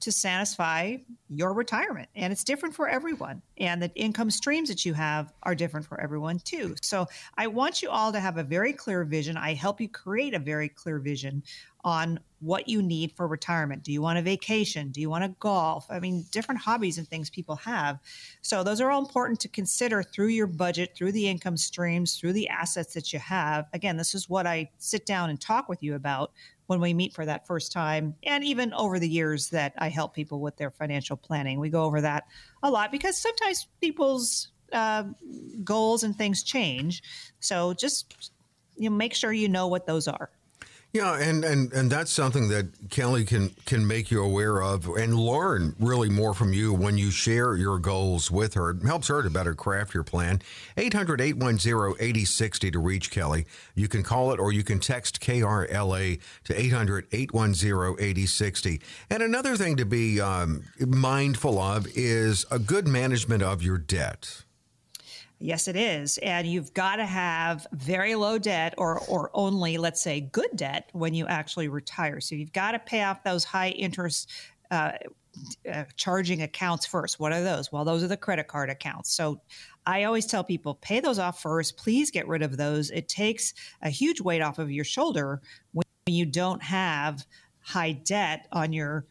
to 0.00 0.12
satisfy 0.12 0.96
your 1.28 1.54
retirement. 1.54 2.08
And 2.14 2.32
it's 2.32 2.44
different 2.44 2.74
for 2.74 2.88
everyone. 2.88 3.42
And 3.58 3.80
the 3.80 3.90
income 3.94 4.30
streams 4.30 4.68
that 4.68 4.84
you 4.84 4.94
have 4.94 5.32
are 5.42 5.54
different 5.54 5.86
for 5.86 6.00
everyone 6.00 6.38
too. 6.38 6.76
So 6.82 7.06
I 7.36 7.46
want 7.46 7.82
you 7.82 7.88
all 7.88 8.12
to 8.12 8.20
have 8.20 8.36
a 8.36 8.42
very 8.42 8.72
clear 8.72 9.04
vision. 9.04 9.36
I 9.36 9.54
help 9.54 9.80
you 9.80 9.88
create 9.88 10.34
a 10.34 10.38
very 10.38 10.68
clear 10.68 10.98
vision 10.98 11.42
on 11.82 12.20
what 12.40 12.68
you 12.68 12.82
need 12.82 13.12
for 13.12 13.26
retirement. 13.26 13.82
Do 13.82 13.92
you 13.92 14.02
want 14.02 14.18
a 14.18 14.22
vacation? 14.22 14.90
Do 14.90 15.00
you 15.00 15.08
want 15.08 15.24
to 15.24 15.34
golf? 15.40 15.86
I 15.88 16.00
mean, 16.00 16.26
different 16.30 16.60
hobbies 16.60 16.98
and 16.98 17.08
things 17.08 17.30
people 17.30 17.56
have. 17.56 17.98
So 18.42 18.62
those 18.62 18.80
are 18.80 18.90
all 18.90 19.00
important 19.00 19.40
to 19.40 19.48
consider 19.48 20.02
through 20.02 20.28
your 20.28 20.46
budget, 20.46 20.94
through 20.94 21.12
the 21.12 21.28
income 21.28 21.56
streams, 21.56 22.16
through 22.16 22.34
the 22.34 22.48
assets 22.48 22.94
that 22.94 23.12
you 23.12 23.18
have. 23.18 23.66
Again, 23.72 23.96
this 23.96 24.14
is 24.14 24.28
what 24.28 24.46
I 24.46 24.70
sit 24.78 25.06
down 25.06 25.30
and 25.30 25.40
talk 25.40 25.68
with 25.68 25.82
you 25.82 25.94
about 25.94 26.32
when 26.66 26.80
we 26.80 26.92
meet 26.92 27.14
for 27.14 27.24
that 27.24 27.46
first 27.46 27.72
time, 27.72 28.16
and 28.24 28.42
even 28.42 28.72
over 28.74 28.98
the 28.98 29.08
years 29.08 29.50
that 29.50 29.72
I 29.78 29.88
help 29.88 30.14
people 30.14 30.40
with 30.40 30.56
their 30.56 30.70
financial 30.70 31.16
planning. 31.16 31.60
We 31.60 31.70
go 31.70 31.84
over 31.84 32.00
that 32.00 32.24
a 32.62 32.70
lot 32.70 32.90
because 32.90 33.16
sometimes 33.16 33.68
people's 33.80 34.48
uh, 34.72 35.04
goals 35.62 36.02
and 36.02 36.16
things 36.16 36.42
change. 36.42 37.02
So 37.38 37.72
just 37.72 38.32
you 38.76 38.90
know, 38.90 38.96
make 38.96 39.14
sure 39.14 39.32
you 39.32 39.48
know 39.48 39.68
what 39.68 39.86
those 39.86 40.08
are. 40.08 40.30
Yeah, 40.96 41.18
and, 41.18 41.44
and, 41.44 41.70
and 41.74 41.92
that's 41.92 42.10
something 42.10 42.48
that 42.48 42.88
Kelly 42.88 43.26
can 43.26 43.50
can 43.66 43.86
make 43.86 44.10
you 44.10 44.24
aware 44.24 44.62
of 44.62 44.86
and 44.86 45.14
learn 45.14 45.76
really 45.78 46.08
more 46.08 46.32
from 46.32 46.54
you 46.54 46.72
when 46.72 46.96
you 46.96 47.10
share 47.10 47.54
your 47.54 47.78
goals 47.78 48.30
with 48.30 48.54
her. 48.54 48.70
It 48.70 48.82
helps 48.82 49.08
her 49.08 49.22
to 49.22 49.28
better 49.28 49.54
craft 49.54 49.92
your 49.92 50.04
plan. 50.04 50.40
800 50.78 51.20
810 51.20 51.96
8060 52.00 52.70
to 52.70 52.78
reach 52.78 53.10
Kelly. 53.10 53.44
You 53.74 53.88
can 53.88 54.02
call 54.02 54.32
it 54.32 54.40
or 54.40 54.52
you 54.52 54.64
can 54.64 54.80
text 54.80 55.20
KRLA 55.20 56.18
to 56.44 56.58
800 56.58 57.08
810 57.12 57.96
8060. 58.02 58.80
And 59.10 59.22
another 59.22 59.54
thing 59.54 59.76
to 59.76 59.84
be 59.84 60.18
um, 60.18 60.64
mindful 60.80 61.58
of 61.58 61.86
is 61.94 62.46
a 62.50 62.58
good 62.58 62.88
management 62.88 63.42
of 63.42 63.62
your 63.62 63.76
debt. 63.76 64.45
Yes, 65.38 65.68
it 65.68 65.76
is. 65.76 66.18
And 66.18 66.46
you've 66.46 66.72
got 66.72 66.96
to 66.96 67.04
have 67.04 67.66
very 67.72 68.14
low 68.14 68.38
debt 68.38 68.74
or, 68.78 69.00
or 69.00 69.30
only, 69.34 69.76
let's 69.76 70.00
say, 70.00 70.20
good 70.20 70.48
debt 70.56 70.88
when 70.92 71.12
you 71.12 71.26
actually 71.26 71.68
retire. 71.68 72.20
So 72.20 72.34
you've 72.34 72.52
got 72.52 72.72
to 72.72 72.78
pay 72.78 73.02
off 73.02 73.22
those 73.22 73.44
high 73.44 73.68
interest 73.70 74.30
uh, 74.70 74.92
uh, 75.70 75.84
charging 75.96 76.40
accounts 76.40 76.86
first. 76.86 77.20
What 77.20 77.32
are 77.32 77.42
those? 77.42 77.70
Well, 77.70 77.84
those 77.84 78.02
are 78.02 78.08
the 78.08 78.16
credit 78.16 78.48
card 78.48 78.70
accounts. 78.70 79.12
So 79.14 79.42
I 79.84 80.04
always 80.04 80.24
tell 80.24 80.42
people 80.42 80.76
pay 80.76 81.00
those 81.00 81.18
off 81.18 81.42
first. 81.42 81.76
Please 81.76 82.10
get 82.10 82.26
rid 82.26 82.42
of 82.42 82.56
those. 82.56 82.90
It 82.90 83.08
takes 83.08 83.52
a 83.82 83.90
huge 83.90 84.22
weight 84.22 84.40
off 84.40 84.58
of 84.58 84.70
your 84.70 84.84
shoulder 84.84 85.42
when 85.72 85.84
you 86.06 86.24
don't 86.24 86.62
have 86.62 87.26
high 87.60 87.92
debt 87.92 88.46
on 88.52 88.72
your 88.72 89.04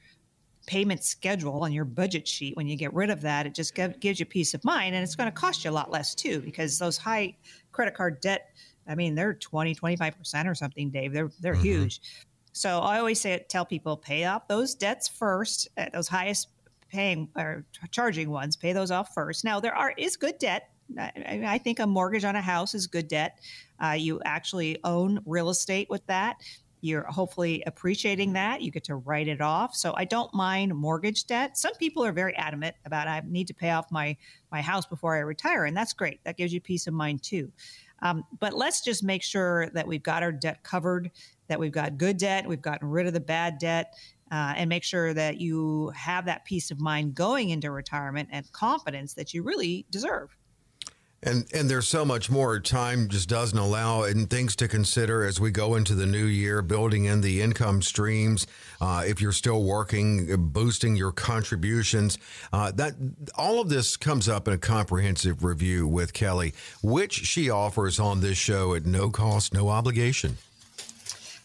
payment 0.65 1.03
schedule 1.03 1.63
on 1.63 1.71
your 1.71 1.85
budget 1.85 2.27
sheet, 2.27 2.55
when 2.57 2.67
you 2.67 2.75
get 2.75 2.93
rid 2.93 3.09
of 3.09 3.21
that, 3.21 3.45
it 3.45 3.53
just 3.53 3.75
gives 3.99 4.19
you 4.19 4.25
peace 4.25 4.53
of 4.53 4.63
mind. 4.63 4.95
And 4.95 5.03
it's 5.03 5.15
going 5.15 5.31
to 5.31 5.35
cost 5.35 5.63
you 5.63 5.71
a 5.71 5.73
lot 5.73 5.91
less 5.91 6.15
too, 6.15 6.41
because 6.41 6.77
those 6.79 6.97
high 6.97 7.35
credit 7.71 7.93
card 7.93 8.19
debt, 8.21 8.49
I 8.87 8.95
mean, 8.95 9.15
they're 9.15 9.33
20, 9.33 9.75
25% 9.75 10.45
or 10.47 10.55
something, 10.55 10.89
Dave. 10.89 11.13
They're, 11.13 11.31
they're 11.39 11.53
mm-hmm. 11.53 11.63
huge. 11.63 12.01
So 12.53 12.79
I 12.79 12.99
always 12.99 13.19
say, 13.19 13.45
tell 13.49 13.65
people 13.65 13.97
pay 13.97 14.25
off 14.25 14.47
those 14.47 14.75
debts 14.75 15.07
first, 15.07 15.67
those 15.93 16.07
highest 16.07 16.49
paying 16.89 17.29
or 17.35 17.65
charging 17.91 18.29
ones, 18.29 18.55
pay 18.55 18.73
those 18.73 18.91
off 18.91 19.13
first. 19.13 19.43
Now 19.43 19.59
there 19.59 19.75
are 19.75 19.93
is 19.97 20.15
good 20.15 20.37
debt. 20.37 20.69
I, 20.97 21.41
I 21.45 21.57
think 21.57 21.79
a 21.79 21.87
mortgage 21.87 22.23
on 22.23 22.35
a 22.35 22.41
house 22.41 22.73
is 22.73 22.87
good 22.87 23.07
debt. 23.07 23.39
Uh, 23.83 23.91
you 23.91 24.21
actually 24.23 24.79
own 24.83 25.19
real 25.25 25.49
estate 25.49 25.89
with 25.89 26.05
that. 26.07 26.37
You're 26.85 27.03
hopefully 27.03 27.63
appreciating 27.65 28.33
that. 28.33 28.61
You 28.61 28.69
get 28.71 28.83
to 28.85 28.95
write 28.95 29.27
it 29.27 29.41
off. 29.41 29.75
So 29.75 29.93
I 29.97 30.05
don't 30.05 30.33
mind 30.33 30.75
mortgage 30.75 31.25
debt. 31.25 31.57
Some 31.57 31.73
people 31.75 32.05
are 32.05 32.11
very 32.11 32.35
adamant 32.35 32.75
about 32.85 33.07
I 33.07 33.21
need 33.25 33.47
to 33.47 33.53
pay 33.53 33.71
off 33.71 33.91
my 33.91 34.15
my 34.51 34.61
house 34.61 34.85
before 34.85 35.15
I 35.15 35.19
retire, 35.19 35.65
and 35.65 35.75
that's 35.75 35.93
great. 35.93 36.23
That 36.23 36.37
gives 36.37 36.53
you 36.53 36.61
peace 36.61 36.87
of 36.87 36.93
mind 36.93 37.23
too. 37.23 37.51
Um, 38.01 38.23
but 38.39 38.53
let's 38.53 38.81
just 38.81 39.03
make 39.03 39.23
sure 39.23 39.69
that 39.69 39.87
we've 39.87 40.03
got 40.03 40.21
our 40.21 40.31
debt 40.31 40.63
covered, 40.63 41.11
that 41.47 41.59
we've 41.59 41.71
got 41.71 41.97
good 41.97 42.17
debt, 42.17 42.47
we've 42.47 42.61
gotten 42.61 42.89
rid 42.89 43.07
of 43.07 43.13
the 43.13 43.19
bad 43.19 43.57
debt, 43.57 43.95
uh, 44.31 44.53
and 44.55 44.69
make 44.69 44.83
sure 44.83 45.13
that 45.13 45.39
you 45.39 45.91
have 45.95 46.25
that 46.25 46.45
peace 46.45 46.71
of 46.71 46.79
mind 46.79 47.15
going 47.15 47.49
into 47.49 47.71
retirement 47.71 48.29
and 48.31 48.51
confidence 48.51 49.13
that 49.13 49.33
you 49.33 49.43
really 49.43 49.85
deserve. 49.89 50.35
And 51.25 51.45
and 51.53 51.67
there's 51.67 51.87
so 51.87 52.05
much 52.05 52.29
more 52.29 52.59
time 52.59 53.09
just 53.09 53.27
doesn't 53.27 53.57
allow 53.57 54.03
and 54.03 54.29
things 54.29 54.55
to 54.57 54.67
consider 54.67 55.25
as 55.25 55.39
we 55.39 55.49
go 55.49 55.73
into 55.73 55.95
the 55.95 56.05
new 56.05 56.25
year, 56.25 56.61
building 56.61 57.05
in 57.05 57.21
the 57.21 57.41
income 57.41 57.81
streams. 57.81 58.45
Uh, 58.79 59.03
if 59.07 59.19
you're 59.19 59.31
still 59.31 59.63
working, 59.63 60.27
boosting 60.51 60.95
your 60.95 61.11
contributions, 61.11 62.19
uh, 62.53 62.71
that 62.73 62.93
all 63.35 63.59
of 63.59 63.69
this 63.69 63.97
comes 63.97 64.29
up 64.29 64.47
in 64.47 64.53
a 64.53 64.57
comprehensive 64.59 65.43
review 65.43 65.87
with 65.87 66.13
Kelly, 66.13 66.53
which 66.83 67.13
she 67.13 67.49
offers 67.49 67.99
on 67.99 68.21
this 68.21 68.37
show 68.37 68.75
at 68.75 68.85
no 68.85 69.09
cost, 69.09 69.51
no 69.51 69.69
obligation. 69.69 70.37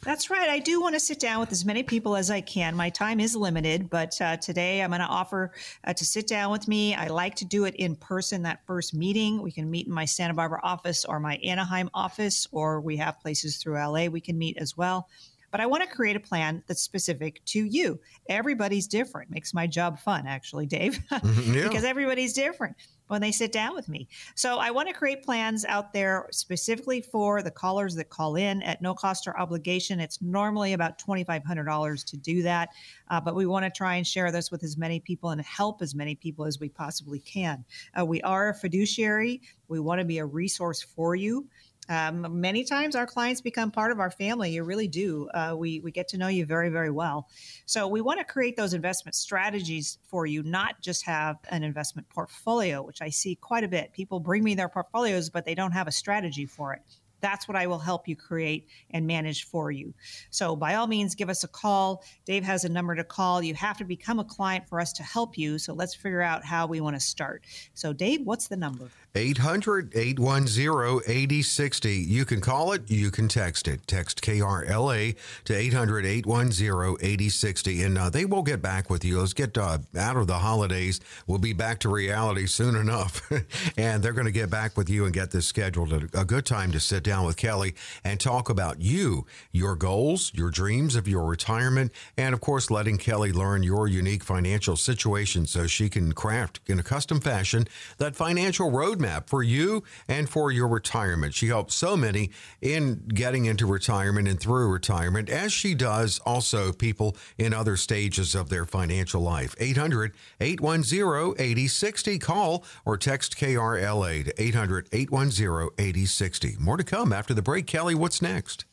That's 0.03 0.31
right. 0.31 0.49
I 0.49 0.59
do 0.59 0.81
want 0.81 0.95
to 0.95 1.01
sit 1.01 1.21
down 1.21 1.41
with 1.41 1.53
as 1.53 1.65
many 1.65 1.83
people 1.83 2.17
as 2.17 2.31
I 2.31 2.41
can. 2.41 2.75
My 2.75 2.89
time 2.89 3.21
is 3.21 3.37
limited, 3.37 3.91
but 3.91 4.19
uh, 4.21 4.39
today 4.39 4.83
I'm 4.83 4.91
going 4.91 5.01
to 5.01 5.07
offer 5.07 5.53
uh, 5.85 5.93
to 5.93 6.05
sit 6.05 6.27
down 6.27 6.51
with 6.51 6.67
me. 6.69 6.95
I 6.95 7.09
like 7.09 7.35
to 7.37 7.45
do 7.45 7.65
it 7.67 7.75
in 7.75 7.97
person, 7.97 8.43
that 8.43 8.65
first 8.67 8.95
meeting. 8.95 9.43
We 9.43 9.53
can 9.53 9.71
meet 9.71 9.87
in 9.87 9.93
my 9.93 10.07
Santa 10.07 10.33
Barbara 10.33 10.61
office 10.63 11.05
or 11.05 11.21
my 11.21 11.37
Anaheim 11.45 11.91
office, 11.93 12.47
or 12.51 12.81
we 12.81 12.97
have 12.97 13.21
places 13.21 13.59
through 13.59 13.75
LA 13.75 14.07
we 14.07 14.21
can 14.21 14.39
meet 14.39 14.57
as 14.57 14.77
well 14.77 15.09
but 15.51 15.61
I 15.61 15.67
want 15.67 15.83
to 15.83 15.89
create 15.89 16.17
a 16.17 16.21
plan 16.21 16.63
that's 16.67 16.81
specific 16.81 17.45
to 17.47 17.65
you. 17.65 17.99
Everybody's 18.29 18.87
different. 18.87 19.31
Makes 19.31 19.53
my 19.53 19.67
job 19.67 19.99
fun, 19.99 20.27
actually, 20.27 20.67
Dave, 20.67 21.01
mm-hmm, 21.11 21.55
yeah. 21.55 21.63
because 21.69 21.85
everybody's 21.85 22.33
different 22.33 22.77
when 23.11 23.21
they 23.21 23.33
sit 23.33 23.51
down 23.51 23.75
with 23.75 23.89
me. 23.89 24.09
So 24.37 24.59
I 24.59 24.71
want 24.71 24.89
to 24.89 24.95
create 24.95 25.25
plans 25.25 25.65
out 25.65 25.93
there 25.93 26.29
specifically 26.31 27.01
for 27.01 27.43
the 27.43 27.51
callers 27.51 27.97
that 27.97 28.09
call 28.09 28.37
in 28.37 28.63
at 28.63 28.81
no 28.81 28.95
cost 28.95 29.27
or 29.27 29.39
obligation. 29.39 29.99
It's 29.99 30.23
normally 30.23 30.75
about 30.75 30.99
$2,500 30.99 32.05
to 32.05 32.17
do 32.17 32.43
that, 32.43 32.69
uh, 33.11 33.21
but 33.21 33.35
we 33.35 33.47
want 33.47 33.65
to 33.65 33.71
try 33.71 33.97
and 33.97 34.07
share 34.07 34.31
this 34.31 34.53
with 34.53 34.63
as 34.63 34.77
many 34.77 35.01
people 35.01 35.31
and 35.31 35.41
help 35.41 35.83
as 35.83 35.93
many 35.93 36.15
people 36.15 36.45
as 36.45 36.61
we 36.61 36.69
possibly 36.69 37.19
can. 37.19 37.65
Uh, 37.99 38.07
we 38.07 38.23
are 38.23 38.51
a 38.51 38.55
fiduciary. 38.55 39.43
We 39.67 39.81
want 39.81 39.99
to 39.99 40.05
be 40.05 40.19
a 40.19 40.27
resource 40.27 40.81
for 40.81 41.17
you. 41.17 41.49
Um, 41.91 42.41
many 42.41 42.63
times 42.63 42.95
our 42.95 43.05
clients 43.05 43.41
become 43.41 43.73
part 43.73 43.91
of 43.91 43.99
our 43.99 44.13
family. 44.13 44.53
You 44.53 44.63
really 44.63 44.87
do. 44.87 45.29
Uh, 45.35 45.55
we, 45.59 45.81
we 45.81 45.91
get 45.91 46.07
to 46.09 46.19
know 46.19 46.29
you 46.29 46.47
very, 46.47 46.69
very 46.69 46.91
well. 46.91 47.29
So 47.67 47.89
we 47.89 48.01
want 48.01 48.21
to 48.21 48.25
create 48.25 48.57
those 48.57 48.75
investment 48.75 49.17
strategies 49.17 49.99
for 50.07 50.25
you, 50.25 50.45
not 50.45 50.81
just 50.81 51.05
have 51.05 51.37
an 51.49 51.65
investment 51.65 52.09
portfolio, 52.09 52.81
which 52.81 53.03
I 53.03 53.11
see 53.11 53.35
quite 53.35 53.65
a 53.65 53.69
bit. 53.69 53.93
People 53.93 54.21
bring 54.21 54.45
me 54.45 54.55
their 54.55 54.69
portfolios, 54.69 55.31
but 55.31 55.45
they 55.45 55.57
don't 55.57 55.73
have 55.73 55.89
a 55.89 55.93
strategy 55.93 56.47
for 56.47 56.73
it. 56.73 56.83
That's 57.21 57.47
what 57.47 57.57
I 57.57 57.67
will 57.67 57.79
help 57.79 58.09
you 58.09 58.17
create 58.17 58.69
and 58.91 59.07
manage 59.07 59.45
for 59.45 59.71
you. 59.71 59.93
So, 60.31 60.57
by 60.57 60.77
all 60.77 60.87
means, 60.87 61.15
give 61.15 61.29
us 61.29 61.45
a 61.45 61.49
call. 61.49 62.03
Dave 62.25 62.45
has 62.45 62.65
a 62.65 62.69
number 62.69 62.95
to 62.95 63.05
call. 63.05 63.43
You 63.43 63.55
have 63.55 63.77
to 63.79 63.85
become 63.85 64.19
a 64.19 64.25
client 64.25 64.69
for 64.69 64.81
us 64.81 64.93
to 64.95 65.03
help 65.03 65.37
you. 65.37 65.59
So, 65.59 65.75
let's 65.75 65.95
figure 65.95 66.23
out 66.23 66.45
how 66.45 66.67
we 66.67 66.81
want 66.81 66.97
to 66.97 67.01
start. 67.01 67.45
So, 67.75 67.93
Dave, 67.93 68.23
what's 68.23 68.49
the 68.49 68.57
number? 68.57 68.91
800 69.15 69.93
810 69.95 71.01
8060. 71.07 71.93
You 71.97 72.25
can 72.25 72.41
call 72.41 72.73
it, 72.73 72.89
you 72.89 73.11
can 73.11 73.27
text 73.29 73.67
it. 73.67 73.87
Text 73.87 74.23
KRLA 74.23 75.17
to 75.45 75.55
800 75.55 76.07
810 76.07 76.97
8060, 77.01 77.83
and 77.83 77.99
uh, 77.99 78.11
they 78.11 78.25
will 78.25 78.43
get 78.43 78.63
back 78.63 78.89
with 78.89 79.05
you. 79.05 79.19
Let's 79.19 79.33
get 79.33 79.59
uh, 79.59 79.79
out 79.99 80.17
of 80.17 80.29
the 80.29 80.39
holidays. 80.39 81.01
We'll 81.27 81.39
be 81.39 81.53
back 81.53 81.81
to 81.81 81.89
reality 81.89 82.47
soon 82.47 82.77
enough, 82.77 83.29
and 83.77 84.03
they're 84.03 84.13
going 84.13 84.27
to 84.27 84.33
get 84.33 84.49
back 84.49 84.77
with 84.77 84.89
you 84.89 85.05
and 85.05 85.13
get 85.13 85.33
this 85.33 85.47
scheduled. 85.47 85.93
A 86.15 86.25
good 86.25 86.47
time 86.47 86.71
to 86.73 86.81
sit 86.81 87.03
down 87.03 87.27
with 87.27 87.37
Kelly 87.37 87.75
and 88.05 88.21
talk 88.21 88.49
about 88.49 88.81
you, 88.81 89.27
your 89.51 89.75
goals, 89.75 90.31
your 90.35 90.51
dreams 90.51 90.95
of 90.95 91.09
your 91.09 91.25
retirement, 91.25 91.91
and 92.17 92.33
of 92.33 92.41
course, 92.41 92.71
letting 92.71 92.99
Kelly 92.99 93.33
learn 93.33 93.65
your 93.65 93.89
unique 93.89 94.23
financial 94.23 94.77
situation 94.77 95.47
so 95.47 95.67
she 95.67 95.89
can 95.89 96.13
craft 96.13 96.61
in 96.67 96.79
a 96.79 96.85
custom 96.85 97.21
fashion 97.21 97.67
that 97.99 98.15
financial 98.15 98.71
road 98.71 99.00
roadmap 99.01 99.29
for 99.29 99.43
you 99.43 99.83
and 100.09 100.29
for 100.29 100.51
your 100.51 100.69
retirement. 100.69 101.35
She 101.35 101.49
helps 101.49 101.75
so 101.75 101.97
many 101.97 102.31
in 102.61 103.03
getting 103.09 103.47
into 103.47 103.67
retirement 103.67 104.29
and 104.29 104.39
through 104.39 104.69
retirement, 104.69 105.29
as 105.29 105.53
she 105.53 105.75
does 105.75 106.19
also 106.21 106.73
people 106.73 107.17
in 107.39 107.53
other 107.53 107.77
stages 107.77 108.35
of 108.35 108.49
their 108.49 108.65
financial 108.65 109.21
life. 109.21 109.55
800 109.59 110.15
810 110.41 111.35
8060. 111.39 112.19
Call 112.19 112.65
or 112.85 112.97
text 112.97 113.37
KRLA 113.37 114.25
to 114.25 114.43
800 114.43 114.89
810 114.93 115.69
8060. 115.79 116.57
More 116.59 116.77
to 116.77 116.85
come 116.85 117.13
after 117.13 117.35
the 117.35 117.43
break. 117.43 117.67
Kelly, 117.67 117.95
what's 117.95 118.23
next? 118.23 118.65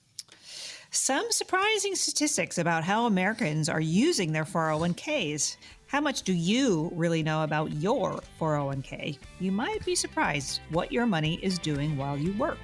Some 0.89 1.27
surprising 1.31 1.95
statistics 1.95 2.57
about 2.57 2.85
how 2.85 3.05
Americans 3.05 3.67
are 3.67 3.81
using 3.81 4.31
their 4.31 4.45
401ks. 4.45 5.57
How 5.87 6.01
much 6.01 6.23
do 6.23 6.33
you 6.33 6.91
really 6.93 7.23
know 7.23 7.43
about 7.43 7.71
your 7.71 8.19
401k? 8.41 9.17
You 9.39 9.53
might 9.53 9.85
be 9.85 9.95
surprised 9.95 10.59
what 10.69 10.91
your 10.91 11.05
money 11.05 11.39
is 11.41 11.57
doing 11.59 11.95
while 11.95 12.17
you 12.17 12.33
work. 12.33 12.57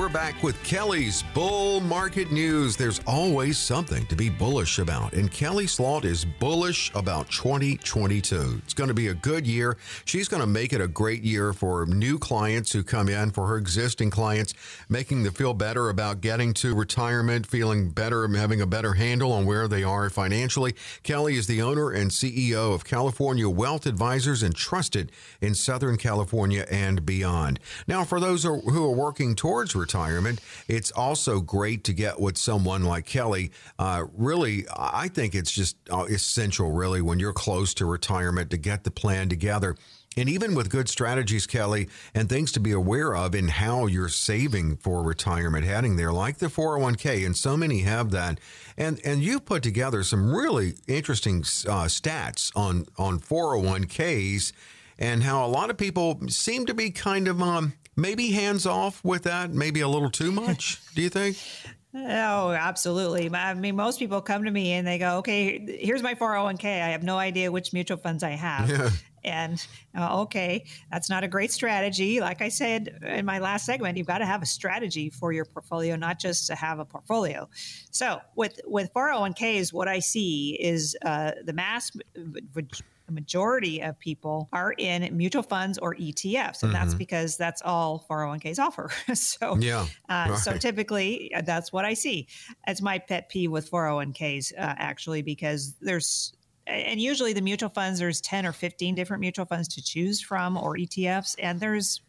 We're 0.00 0.08
back 0.08 0.42
with 0.42 0.56
Kelly's 0.64 1.22
Bull 1.34 1.78
Market 1.78 2.32
News. 2.32 2.74
There's 2.74 3.02
always 3.06 3.58
something 3.58 4.06
to 4.06 4.16
be 4.16 4.30
bullish 4.30 4.78
about, 4.78 5.12
and 5.12 5.30
Kelly 5.30 5.66
Slaught 5.66 6.06
is 6.06 6.24
bullish 6.24 6.90
about 6.94 7.28
2022. 7.28 8.62
It's 8.64 8.72
going 8.72 8.88
to 8.88 8.94
be 8.94 9.08
a 9.08 9.14
good 9.14 9.46
year. 9.46 9.76
She's 10.06 10.26
going 10.26 10.40
to 10.40 10.46
make 10.46 10.72
it 10.72 10.80
a 10.80 10.88
great 10.88 11.22
year 11.22 11.52
for 11.52 11.84
new 11.84 12.18
clients 12.18 12.72
who 12.72 12.82
come 12.82 13.10
in, 13.10 13.30
for 13.30 13.46
her 13.48 13.58
existing 13.58 14.08
clients, 14.08 14.54
making 14.88 15.22
them 15.22 15.34
feel 15.34 15.52
better 15.52 15.90
about 15.90 16.22
getting 16.22 16.54
to 16.54 16.74
retirement, 16.74 17.46
feeling 17.46 17.90
better, 17.90 18.26
having 18.26 18.62
a 18.62 18.66
better 18.66 18.94
handle 18.94 19.32
on 19.32 19.44
where 19.44 19.68
they 19.68 19.84
are 19.84 20.08
financially. 20.08 20.74
Kelly 21.02 21.36
is 21.36 21.46
the 21.46 21.60
owner 21.60 21.90
and 21.90 22.10
CEO 22.10 22.74
of 22.74 22.86
California 22.86 23.50
Wealth 23.50 23.84
Advisors 23.84 24.42
and 24.42 24.54
trusted 24.54 25.12
in 25.42 25.54
Southern 25.54 25.98
California 25.98 26.64
and 26.70 27.04
beyond. 27.04 27.60
Now, 27.86 28.04
for 28.04 28.18
those 28.18 28.44
who 28.44 28.82
are 28.86 28.96
working 28.96 29.34
towards 29.34 29.74
retirement, 29.74 29.89
retirement. 29.90 30.40
It's 30.68 30.92
also 30.92 31.40
great 31.40 31.82
to 31.84 31.92
get 31.92 32.20
with 32.20 32.38
someone 32.38 32.84
like 32.84 33.06
Kelly. 33.06 33.50
Uh, 33.78 34.04
really, 34.16 34.64
I 34.76 35.08
think 35.08 35.34
it's 35.34 35.50
just 35.50 35.76
uh, 35.90 36.04
essential, 36.04 36.70
really, 36.70 37.02
when 37.02 37.18
you're 37.18 37.32
close 37.32 37.74
to 37.74 37.86
retirement 37.86 38.50
to 38.50 38.56
get 38.56 38.84
the 38.84 38.92
plan 38.92 39.28
together. 39.28 39.76
And 40.16 40.28
even 40.28 40.54
with 40.54 40.70
good 40.70 40.88
strategies, 40.88 41.46
Kelly, 41.46 41.88
and 42.14 42.28
things 42.28 42.52
to 42.52 42.60
be 42.60 42.72
aware 42.72 43.16
of 43.16 43.34
in 43.34 43.48
how 43.48 43.86
you're 43.86 44.08
saving 44.08 44.76
for 44.76 45.02
retirement 45.02 45.64
heading 45.64 45.96
there, 45.96 46.12
like 46.12 46.38
the 46.38 46.46
401k, 46.46 47.24
and 47.26 47.36
so 47.36 47.56
many 47.56 47.80
have 47.80 48.10
that. 48.10 48.38
And 48.76 49.00
and 49.04 49.22
you've 49.22 49.44
put 49.44 49.62
together 49.62 50.02
some 50.02 50.32
really 50.34 50.74
interesting 50.86 51.40
uh, 51.40 51.86
stats 51.86 52.52
on 52.56 52.86
on 52.96 53.18
401ks 53.20 54.52
and 55.00 55.22
how 55.22 55.44
a 55.44 55.48
lot 55.48 55.70
of 55.70 55.78
people 55.78 56.20
seem 56.28 56.66
to 56.66 56.74
be 56.74 56.90
kind 56.90 57.26
of 57.26 57.40
um, 57.40 57.72
maybe 57.96 58.30
hands 58.30 58.66
off 58.66 59.02
with 59.04 59.24
that, 59.24 59.52
maybe 59.52 59.80
a 59.80 59.88
little 59.88 60.10
too 60.10 60.32
much. 60.32 60.80
do 60.94 61.02
you 61.02 61.08
think? 61.08 61.36
Oh, 61.92 62.52
absolutely. 62.52 63.28
I 63.34 63.54
mean, 63.54 63.74
most 63.74 63.98
people 63.98 64.20
come 64.20 64.44
to 64.44 64.50
me 64.50 64.72
and 64.72 64.86
they 64.86 64.98
go, 64.98 65.18
okay, 65.18 65.78
here's 65.80 66.02
my 66.02 66.14
401k. 66.14 66.64
I 66.64 66.90
have 66.90 67.02
no 67.02 67.18
idea 67.18 67.50
which 67.50 67.72
mutual 67.72 67.96
funds 67.96 68.22
I 68.22 68.30
have. 68.30 68.70
Yeah. 68.70 68.90
And 69.24 69.64
uh, 69.96 70.22
okay, 70.22 70.64
that's 70.90 71.10
not 71.10 71.24
a 71.24 71.28
great 71.28 71.52
strategy. 71.52 72.20
Like 72.20 72.40
I 72.40 72.48
said 72.48 73.00
in 73.02 73.26
my 73.26 73.38
last 73.38 73.66
segment, 73.66 73.98
you've 73.98 74.06
got 74.06 74.18
to 74.18 74.26
have 74.26 74.42
a 74.42 74.46
strategy 74.46 75.10
for 75.10 75.32
your 75.32 75.44
portfolio, 75.44 75.96
not 75.96 76.18
just 76.18 76.46
to 76.46 76.54
have 76.54 76.78
a 76.78 76.84
portfolio. 76.84 77.48
So 77.90 78.20
with 78.34 78.60
with 78.64 78.92
401ks, 78.94 79.72
what 79.72 79.88
I 79.88 79.98
see 79.98 80.56
is 80.58 80.96
uh, 81.04 81.32
the 81.44 81.52
mass 81.52 81.90
the 83.10 83.14
majority 83.20 83.82
of 83.82 83.98
people 83.98 84.48
are 84.52 84.72
in 84.78 85.16
mutual 85.16 85.42
funds 85.42 85.78
or 85.78 85.94
ETFs, 85.96 86.62
and 86.62 86.72
mm-hmm. 86.72 86.72
that's 86.72 86.94
because 86.94 87.36
that's 87.36 87.60
all 87.62 88.06
401ks 88.08 88.58
offer. 88.58 88.90
so, 89.14 89.56
yeah, 89.58 89.86
uh, 90.08 90.28
right. 90.30 90.38
so 90.38 90.56
typically 90.56 91.32
uh, 91.34 91.42
that's 91.42 91.72
what 91.72 91.84
I 91.84 91.94
see. 91.94 92.28
It's 92.66 92.80
my 92.80 92.98
pet 92.98 93.28
peeve 93.28 93.50
with 93.50 93.70
401ks, 93.70 94.52
uh, 94.52 94.56
actually, 94.58 95.22
because 95.22 95.74
there's 95.80 96.32
and 96.66 97.00
usually 97.00 97.32
the 97.32 97.40
mutual 97.40 97.68
funds 97.68 97.98
there's 97.98 98.20
10 98.20 98.46
or 98.46 98.52
15 98.52 98.94
different 98.94 99.20
mutual 99.20 99.44
funds 99.44 99.66
to 99.66 99.82
choose 99.82 100.20
from 100.20 100.56
or 100.56 100.76
ETFs, 100.76 101.34
and 101.38 101.58
there's 101.58 102.00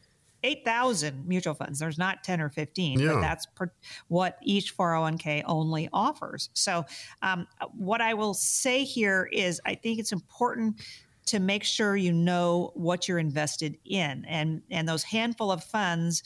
8,000 0.44 1.28
mutual 1.28 1.54
funds. 1.54 1.80
There's 1.80 1.98
not 1.98 2.24
10 2.24 2.42
or 2.42 2.50
15, 2.50 3.00
yeah. 3.00 3.14
but 3.14 3.22
that's 3.22 3.46
per, 3.46 3.72
what 4.08 4.38
each 4.42 4.76
401k 4.76 5.44
only 5.46 5.90
offers. 5.94 6.50
So, 6.54 6.86
um, 7.22 7.48
what 7.76 8.02
I 8.02 8.14
will 8.14 8.34
say 8.34 8.84
here 8.84 9.30
is 9.32 9.62
I 9.66 9.76
think 9.76 10.00
it's 10.00 10.12
important 10.12 10.82
to 11.28 11.40
make 11.40 11.64
sure 11.64 11.96
you 11.96 12.12
know 12.12 12.72
what 12.74 13.08
you're 13.08 13.20
invested 13.20 13.78
in 13.86 14.26
and 14.28 14.64
and 14.72 14.90
those 14.90 15.04
handful 15.04 15.52
of 15.52 15.64
funds 15.64 16.24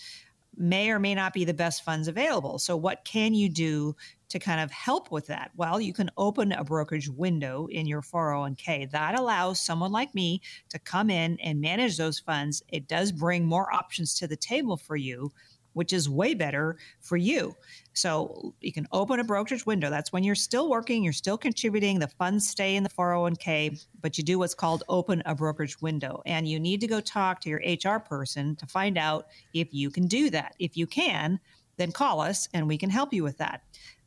may 0.58 0.90
or 0.90 1.00
may 1.00 1.14
not 1.14 1.34
be 1.34 1.46
the 1.46 1.54
best 1.54 1.84
funds 1.84 2.08
available. 2.08 2.60
So, 2.60 2.78
what 2.78 3.04
can 3.06 3.34
you 3.34 3.50
do 3.50 3.96
to 4.30 4.40
kind 4.40 4.62
of 4.62 4.72
help 4.72 5.12
with 5.12 5.28
that? 5.28 5.52
Well, 5.56 5.80
you 5.80 5.94
can 5.94 6.10
open 6.18 6.52
a 6.52 6.64
brokerage 6.64 7.10
window 7.10 7.68
in 7.72 7.88
your 7.88 8.02
401k. 8.02 8.92
That 8.92 9.18
allows 9.18 9.60
someone 9.60 9.92
like 9.92 10.14
me 10.16 10.42
to 10.70 10.80
come 10.80 11.10
in 11.10 11.38
and 11.42 11.62
manage 11.62 11.98
those 11.98 12.20
funds. 12.20 12.64
It 12.70 12.88
does 12.88 13.12
bring 13.12 13.46
more 13.46 13.74
options 13.74 14.16
to 14.20 14.28
the 14.28 14.36
table 14.36 14.78
for 14.78 14.96
you, 14.96 15.32
which 15.74 15.92
is 15.92 16.10
way 16.10 16.34
better 16.34 16.78
for 17.02 17.18
you. 17.18 17.54
So 17.94 18.56
you 18.62 18.72
can 18.72 18.88
open 18.92 19.20
a 19.20 19.24
brokerage 19.24 19.66
window. 19.66 19.90
That's 19.90 20.12
when 20.12 20.24
you're 20.24 20.34
still 20.34 20.70
working, 20.70 21.04
you're 21.04 21.14
still 21.14 21.38
contributing, 21.38 22.00
the 22.00 22.08
funds 22.08 22.48
stay 22.50 22.76
in 22.76 22.84
the 22.84 22.90
401k, 22.90 23.86
but 24.02 24.18
you 24.18 24.24
do 24.24 24.40
what's 24.40 24.54
called 24.54 24.84
open 24.88 25.22
a 25.26 25.36
brokerage 25.36 25.82
window. 25.82 26.22
And 26.26 26.48
you 26.48 26.60
need 26.60 26.82
to 26.82 26.88
go 26.88 27.02
talk 27.02 27.42
to 27.42 27.50
your 27.50 27.60
HR 27.60 28.00
person 28.00 28.56
to 28.56 28.66
find 28.66 28.98
out 28.98 29.28
if 29.54 29.74
you 29.74 29.90
can 29.92 30.08
do 30.08 30.30
that. 30.30 30.56
If 30.60 30.78
you 30.78 30.88
can, 30.88 31.40
then 31.78 31.92
call 31.92 32.22
us 32.22 32.48
and 32.54 32.68
we 32.68 32.78
can 32.78 32.90
help 32.90 33.14
you 33.14 33.24
with 33.24 33.38
that. 33.40 33.62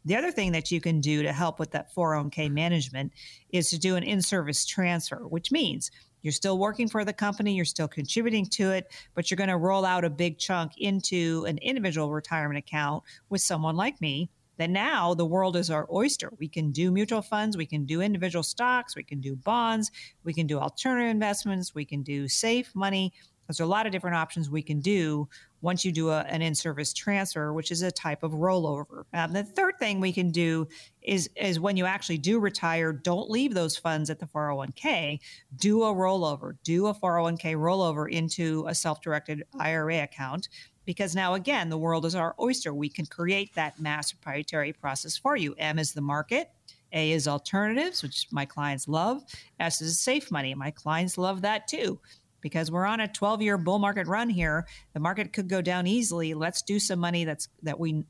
The 0.05 0.17
other 0.17 0.31
thing 0.31 0.53
that 0.53 0.71
you 0.71 0.81
can 0.81 1.01
do 1.01 1.23
to 1.23 1.33
help 1.33 1.59
with 1.59 1.73
that 1.73 1.95
401k 1.95 2.51
management 2.51 3.13
is 3.51 3.71
to 3.71 3.79
do 3.79 3.97
an 3.97 4.03
in 4.03 4.23
service 4.23 4.65
transfer, 4.65 5.27
which 5.27 5.51
means 5.53 5.91
you're 6.23 6.33
still 6.33 6.59
working 6.59 6.89
for 6.89 7.05
the 7.05 7.13
company, 7.13 7.55
you're 7.55 7.65
still 7.65 7.89
contributing 7.89 8.47
to 8.47 8.71
it, 8.71 8.93
but 9.15 9.31
you're 9.31 9.37
going 9.37 9.49
to 9.49 9.57
roll 9.57 9.85
out 9.85 10.05
a 10.05 10.11
big 10.11 10.39
chunk 10.39 10.73
into 10.79 11.45
an 11.47 11.59
individual 11.59 12.11
retirement 12.11 12.59
account 12.59 13.05
with 13.29 13.41
someone 13.41 13.77
like 13.77 14.01
me. 14.01 14.31
That 14.57 14.71
now 14.71 15.15
the 15.15 15.25
world 15.25 15.55
is 15.55 15.71
our 15.71 15.87
oyster. 15.93 16.33
We 16.41 16.49
can 16.49 16.73
do 16.73 16.91
mutual 16.91 17.23
funds, 17.23 17.57
we 17.57 17.67
can 17.67 17.85
do 17.85 18.01
individual 18.01 18.43
stocks, 18.43 18.97
we 18.97 19.05
can 19.05 19.21
do 19.21 19.37
bonds, 19.37 19.93
we 20.25 20.35
can 20.35 20.49
do 20.49 20.59
alternative 20.59 21.11
investments, 21.11 21.77
we 21.77 21.85
can 21.85 22.03
do 22.03 22.27
safe 22.27 22.75
money. 22.75 23.13
There's 23.47 23.61
a 23.61 23.67
lot 23.67 23.87
of 23.87 23.93
different 23.93 24.17
options 24.17 24.51
we 24.51 24.63
can 24.63 24.81
do 24.81 25.29
once 25.61 25.85
you 25.85 25.93
do 25.93 26.11
a, 26.11 26.21
an 26.21 26.43
in-service 26.43 26.93
transfer, 26.93 27.53
which 27.53 27.71
is 27.71 27.83
a 27.83 27.91
type 27.91 28.23
of 28.23 28.33
rollover. 28.33 29.05
Um, 29.13 29.33
the 29.33 29.43
third 29.43 29.79
thing 29.79 30.01
we 30.01 30.13
can 30.13 30.31
do 30.31 30.69
is 31.03 31.29
is 31.37 31.59
when 31.59 31.77
you 31.77 31.87
actually 31.87 32.19
do 32.19 32.39
retire, 32.39 32.93
don't 32.93 33.31
leave 33.31 33.55
those 33.55 33.77
funds 33.77 34.11
at 34.11 34.19
the 34.19 34.27
401k. 34.27 35.19
Do 35.57 35.83
a 35.85 35.95
rollover. 35.95 36.57
Do 36.65 36.87
a 36.87 36.95
401k 36.95 37.57
rollover 37.57 38.11
into 38.11 38.65
a 38.69 38.75
self-directed 38.75 39.45
IRA 39.59 40.03
account 40.03 40.49
because 40.85 41.15
now 41.15 41.35
again 41.35 41.69
the 41.69 41.79
world 41.79 42.05
is 42.05 42.15
our 42.15 42.35
oyster. 42.41 42.73
We 42.73 42.89
can 42.89 43.07
create 43.07 43.55
that 43.55 43.81
mass 43.81 44.13
proprietary 44.13 44.73
process 44.73 45.17
for 45.17 45.37
you. 45.37 45.55
M 45.59 45.79
is 45.79 45.93
the 45.93 46.01
market. 46.01 46.51
A 46.93 47.13
is 47.13 47.29
alternatives, 47.29 48.03
which 48.03 48.29
my 48.31 48.47
clients 48.47 48.89
love. 48.89 49.23
S 49.61 49.83
is 49.83 50.01
safe 50.01 50.31
money. 50.31 50.55
My 50.55 50.71
clients 50.71 51.19
love 51.19 51.43
that 51.43 51.69
too 51.69 52.01
because 52.49 52.71
we're 52.71 52.87
on 52.87 53.01
a 53.01 53.09
12 53.09 53.43
year 53.43 53.59
bull 53.59 53.79
market 53.79 54.07
run 54.07 54.31
here. 54.31 54.67
The 54.95 55.01
market 55.01 55.33
could 55.33 55.49
go 55.49 55.61
down 55.61 55.87
easily. 55.87 56.35
Let's 56.35 56.63
do 56.63 56.81
some 56.81 56.99
money 56.99 57.25
that's 57.25 57.49
that 57.63 57.79
we 57.79 58.05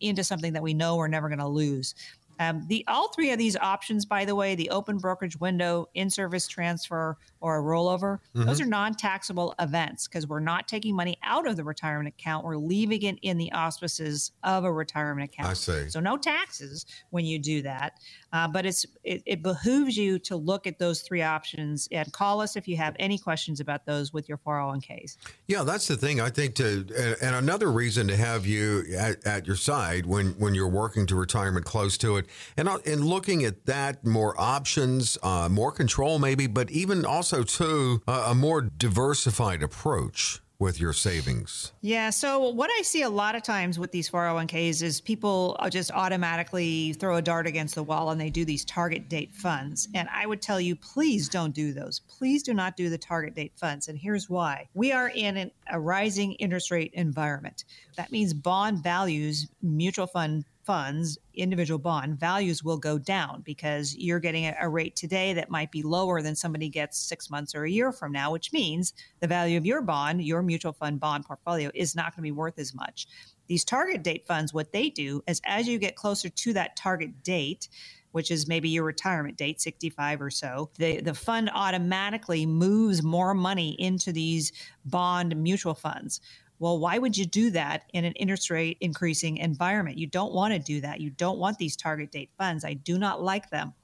into 0.00 0.24
something 0.24 0.52
that 0.52 0.62
we 0.62 0.74
know 0.74 0.96
we're 0.96 1.08
never 1.08 1.28
going 1.28 1.38
to 1.38 1.46
lose. 1.46 1.94
Um, 2.38 2.66
the 2.68 2.84
all 2.86 3.08
three 3.12 3.30
of 3.30 3.38
these 3.38 3.56
options, 3.56 4.04
by 4.04 4.24
the 4.24 4.34
way, 4.34 4.54
the 4.54 4.70
open 4.70 4.98
brokerage 4.98 5.38
window, 5.40 5.88
in-service 5.94 6.48
transfer, 6.48 7.16
or 7.46 7.60
a 7.60 7.62
rollover, 7.62 8.18
mm-hmm. 8.34 8.44
those 8.44 8.60
are 8.60 8.66
non-taxable 8.66 9.54
events 9.60 10.08
because 10.08 10.26
we're 10.26 10.40
not 10.40 10.66
taking 10.66 10.96
money 10.96 11.16
out 11.22 11.46
of 11.46 11.56
the 11.56 11.62
retirement 11.62 12.08
account. 12.08 12.44
We're 12.44 12.56
leaving 12.56 13.02
it 13.02 13.20
in 13.22 13.38
the 13.38 13.52
auspices 13.52 14.32
of 14.42 14.64
a 14.64 14.72
retirement 14.72 15.30
account. 15.30 15.50
I 15.50 15.52
see. 15.52 15.88
So 15.88 16.00
no 16.00 16.16
taxes 16.16 16.86
when 17.10 17.24
you 17.24 17.38
do 17.38 17.62
that. 17.62 18.00
Uh, 18.32 18.48
but 18.48 18.66
it's 18.66 18.84
it, 19.04 19.22
it, 19.26 19.42
behooves 19.44 19.96
you 19.96 20.18
to 20.18 20.34
look 20.34 20.66
at 20.66 20.80
those 20.80 21.02
three 21.02 21.22
options 21.22 21.88
and 21.92 22.12
call 22.12 22.40
us 22.40 22.56
if 22.56 22.66
you 22.66 22.76
have 22.76 22.96
any 22.98 23.16
questions 23.16 23.60
about 23.60 23.86
those 23.86 24.12
with 24.12 24.28
your 24.28 24.38
401ks. 24.38 25.16
Yeah, 25.46 25.62
that's 25.62 25.86
the 25.86 25.96
thing. 25.96 26.20
I 26.20 26.30
think 26.30 26.56
to 26.56 26.84
and 27.22 27.36
another 27.36 27.70
reason 27.70 28.08
to 28.08 28.16
have 28.16 28.44
you 28.44 28.84
at, 28.98 29.24
at 29.24 29.46
your 29.46 29.54
side 29.54 30.04
when 30.04 30.32
when 30.32 30.54
you're 30.54 30.68
working 30.68 31.06
to 31.06 31.14
retirement 31.14 31.64
close 31.64 31.96
to 31.98 32.16
it 32.16 32.26
and 32.56 32.68
and 32.68 33.04
looking 33.04 33.44
at 33.44 33.66
that 33.66 34.04
more 34.04 34.34
options, 34.36 35.16
uh, 35.22 35.48
more 35.48 35.70
control 35.70 36.18
maybe, 36.18 36.48
but 36.48 36.70
even 36.70 37.06
also 37.06 37.35
too 37.42 38.02
uh, 38.06 38.26
a 38.28 38.34
more 38.34 38.60
diversified 38.60 39.62
approach 39.62 40.40
with 40.58 40.80
your 40.80 40.92
savings? 40.92 41.72
Yeah. 41.80 42.10
So, 42.10 42.48
what 42.50 42.70
I 42.78 42.82
see 42.82 43.02
a 43.02 43.10
lot 43.10 43.34
of 43.34 43.42
times 43.42 43.78
with 43.78 43.92
these 43.92 44.08
401ks 44.08 44.82
is 44.82 45.00
people 45.00 45.58
just 45.70 45.90
automatically 45.90 46.94
throw 46.94 47.16
a 47.16 47.22
dart 47.22 47.46
against 47.46 47.74
the 47.74 47.82
wall 47.82 48.10
and 48.10 48.20
they 48.20 48.30
do 48.30 48.44
these 48.44 48.64
target 48.64 49.08
date 49.08 49.32
funds. 49.32 49.88
And 49.94 50.08
I 50.12 50.26
would 50.26 50.42
tell 50.42 50.60
you, 50.60 50.76
please 50.76 51.28
don't 51.28 51.54
do 51.54 51.72
those. 51.72 52.00
Please 52.00 52.42
do 52.42 52.54
not 52.54 52.76
do 52.76 52.88
the 52.88 52.98
target 52.98 53.34
date 53.34 53.52
funds. 53.56 53.88
And 53.88 53.98
here's 53.98 54.30
why 54.30 54.68
we 54.74 54.92
are 54.92 55.08
in 55.08 55.36
an, 55.36 55.50
a 55.70 55.78
rising 55.78 56.32
interest 56.34 56.70
rate 56.70 56.92
environment. 56.94 57.64
That 57.96 58.12
means 58.12 58.32
bond 58.32 58.82
values, 58.82 59.48
mutual 59.62 60.06
fund 60.06 60.44
funds, 60.66 61.16
individual 61.34 61.78
bond 61.78 62.18
values 62.18 62.64
will 62.64 62.76
go 62.76 62.98
down 62.98 63.40
because 63.42 63.94
you're 63.96 64.18
getting 64.18 64.52
a, 64.60 64.68
rate 64.68 64.96
today 64.96 65.32
that 65.32 65.48
might 65.48 65.70
be 65.70 65.82
lower 65.82 66.20
than 66.20 66.34
somebody 66.34 66.68
gets 66.68 66.98
six 66.98 67.30
months 67.30 67.54
or 67.54 67.64
a 67.64 67.70
year 67.70 67.92
from 67.92 68.10
now, 68.10 68.32
which 68.32 68.52
means 68.52 68.92
the 69.20 69.26
value 69.28 69.56
of 69.56 69.64
your 69.64 69.80
bond, 69.80 70.22
your 70.22 70.42
mutual 70.42 70.72
fund 70.72 70.98
bond 70.98 71.24
portfolio, 71.24 71.70
is 71.72 71.94
not 71.94 72.06
going 72.06 72.16
to 72.16 72.22
be 72.22 72.32
worth 72.32 72.58
as 72.58 72.74
much. 72.74 73.06
These 73.46 73.64
target 73.64 74.02
date 74.02 74.26
funds, 74.26 74.52
what 74.52 74.72
they 74.72 74.90
do 74.90 75.22
is 75.28 75.40
as 75.44 75.68
you 75.68 75.78
get 75.78 75.94
closer 75.94 76.28
to 76.28 76.52
that 76.54 76.76
target 76.76 77.22
date, 77.22 77.68
which 78.10 78.30
is 78.30 78.48
maybe 78.48 78.68
your 78.68 78.82
retirement 78.84 79.36
date, 79.36 79.60
65 79.60 80.20
or 80.20 80.30
so, 80.30 80.70
the, 80.78 81.00
the 81.00 81.14
fund 81.14 81.50
automatically 81.54 82.44
moves 82.44 83.02
more 83.02 83.34
money 83.34 83.80
into 83.80 84.10
these 84.10 84.52
bond 84.84 85.36
mutual 85.36 85.74
funds. 85.74 86.20
Well, 86.58 86.78
why 86.78 86.98
would 86.98 87.16
you 87.16 87.26
do 87.26 87.50
that 87.50 87.82
in 87.92 88.04
an 88.04 88.12
interest 88.12 88.50
rate 88.50 88.78
increasing 88.80 89.36
environment? 89.36 89.98
You 89.98 90.06
don't 90.06 90.32
want 90.32 90.54
to 90.54 90.58
do 90.58 90.80
that. 90.80 91.00
You 91.00 91.10
don't 91.10 91.38
want 91.38 91.58
these 91.58 91.76
target 91.76 92.10
date 92.10 92.30
funds. 92.38 92.64
I 92.64 92.74
do 92.74 92.98
not 92.98 93.22
like 93.22 93.50
them. 93.50 93.74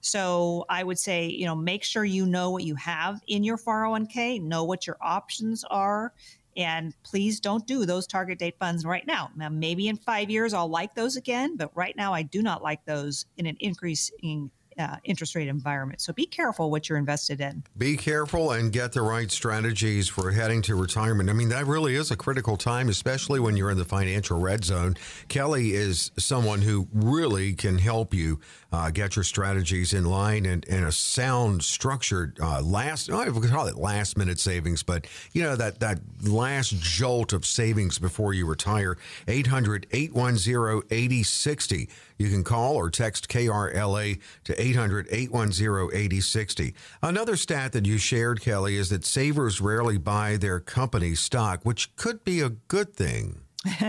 So 0.00 0.64
I 0.68 0.84
would 0.84 0.98
say, 0.98 1.26
you 1.26 1.44
know, 1.44 1.56
make 1.56 1.82
sure 1.82 2.04
you 2.04 2.26
know 2.26 2.50
what 2.50 2.64
you 2.64 2.74
have 2.76 3.20
in 3.26 3.42
your 3.42 3.58
401k, 3.58 4.40
know 4.42 4.64
what 4.64 4.86
your 4.86 4.96
options 5.00 5.64
are, 5.70 6.12
and 6.56 6.94
please 7.02 7.40
don't 7.40 7.66
do 7.66 7.84
those 7.86 8.06
target 8.06 8.38
date 8.38 8.56
funds 8.58 8.84
right 8.84 9.06
now. 9.06 9.30
Now, 9.36 9.48
maybe 9.48 9.88
in 9.88 9.96
five 9.96 10.30
years 10.30 10.52
I'll 10.54 10.68
like 10.68 10.94
those 10.94 11.16
again, 11.16 11.56
but 11.56 11.70
right 11.74 11.96
now 11.96 12.12
I 12.12 12.22
do 12.22 12.42
not 12.42 12.62
like 12.62 12.84
those 12.84 13.26
in 13.36 13.46
an 13.46 13.56
increasing 13.60 14.50
uh, 14.80 14.96
interest 15.04 15.34
rate 15.34 15.48
environment. 15.48 16.00
So 16.00 16.12
be 16.12 16.26
careful 16.26 16.70
what 16.70 16.88
you're 16.88 16.98
invested 16.98 17.40
in. 17.40 17.62
Be 17.76 17.96
careful 17.96 18.50
and 18.50 18.72
get 18.72 18.92
the 18.92 19.02
right 19.02 19.30
strategies 19.30 20.08
for 20.08 20.32
heading 20.32 20.62
to 20.62 20.74
retirement. 20.74 21.30
I 21.30 21.34
mean, 21.34 21.50
that 21.50 21.66
really 21.66 21.94
is 21.94 22.10
a 22.10 22.16
critical 22.16 22.56
time, 22.56 22.88
especially 22.88 23.38
when 23.38 23.56
you're 23.56 23.70
in 23.70 23.78
the 23.78 23.84
financial 23.84 24.40
red 24.40 24.64
zone. 24.64 24.96
Kelly 25.28 25.74
is 25.74 26.10
someone 26.18 26.62
who 26.62 26.88
really 26.92 27.52
can 27.52 27.78
help 27.78 28.14
you 28.14 28.40
uh, 28.72 28.90
get 28.90 29.16
your 29.16 29.24
strategies 29.24 29.92
in 29.92 30.04
line 30.04 30.46
and, 30.46 30.66
and 30.68 30.84
a 30.84 30.92
sound, 30.92 31.64
structured 31.64 32.38
uh, 32.40 32.60
last. 32.62 33.10
I 33.10 33.28
would 33.28 33.50
call 33.50 33.66
it 33.66 33.76
last 33.76 34.16
minute 34.16 34.38
savings, 34.38 34.82
but 34.82 35.06
you 35.32 35.42
know 35.42 35.56
that 35.56 35.80
that 35.80 36.00
last 36.22 36.70
jolt 36.80 37.32
of 37.32 37.44
savings 37.44 37.98
before 37.98 38.32
you 38.32 38.46
retire. 38.46 38.96
800 39.26 39.86
810 39.90 40.82
8060. 40.90 41.88
You 42.18 42.28
can 42.28 42.44
call 42.44 42.76
or 42.76 42.90
text 42.90 43.28
KRLA 43.28 44.20
to 44.44 44.60
800 44.62 45.08
810 45.10 45.98
8060. 45.98 46.74
Another 47.02 47.36
stat 47.36 47.72
that 47.72 47.86
you 47.86 47.98
shared, 47.98 48.40
Kelly, 48.40 48.76
is 48.76 48.90
that 48.90 49.04
savers 49.04 49.60
rarely 49.60 49.98
buy 49.98 50.36
their 50.36 50.60
company 50.60 51.14
stock, 51.14 51.60
which 51.64 51.96
could 51.96 52.24
be 52.24 52.40
a 52.40 52.50
good 52.50 52.94
thing. 52.94 53.40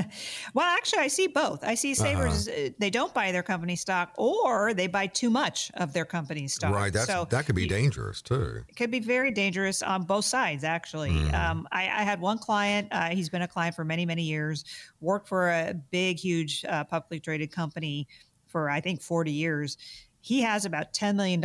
well, 0.53 0.65
actually, 0.65 0.99
I 0.99 1.07
see 1.07 1.27
both. 1.27 1.63
I 1.63 1.75
see 1.75 1.93
savers, 1.93 2.47
uh-huh. 2.47 2.67
Uh, 2.67 2.69
they 2.79 2.89
don't 2.89 3.13
buy 3.13 3.31
their 3.31 3.43
company 3.43 3.77
stock 3.77 4.11
or 4.17 4.73
they 4.73 4.87
buy 4.87 5.07
too 5.07 5.29
much 5.29 5.71
of 5.75 5.93
their 5.93 6.03
company 6.03 6.47
stock. 6.49 6.73
Right. 6.73 6.91
That's, 6.91 7.07
so 7.07 7.25
that 7.29 7.45
could 7.45 7.55
be 7.55 7.67
dangerous 7.67 8.21
too. 8.21 8.63
It 8.67 8.75
could 8.75 8.91
be 8.91 8.99
very 8.99 9.31
dangerous 9.31 9.81
on 9.81 10.03
both 10.03 10.25
sides, 10.25 10.65
actually. 10.65 11.11
Mm. 11.11 11.33
Um, 11.33 11.67
I, 11.71 11.83
I, 11.83 12.03
had 12.03 12.19
one 12.19 12.37
client, 12.37 12.89
uh, 12.91 13.09
he's 13.09 13.29
been 13.29 13.43
a 13.43 13.47
client 13.47 13.75
for 13.75 13.85
many, 13.85 14.05
many 14.05 14.23
years, 14.23 14.65
worked 14.99 15.29
for 15.29 15.49
a 15.49 15.73
big, 15.73 16.19
huge 16.19 16.65
uh, 16.67 16.83
publicly 16.83 17.21
traded 17.21 17.51
company 17.51 18.09
for, 18.47 18.69
I 18.69 18.81
think, 18.81 19.01
40 19.01 19.31
years. 19.31 19.77
He 20.19 20.41
has 20.41 20.65
about 20.65 20.93
$10 20.93 21.15
million 21.15 21.41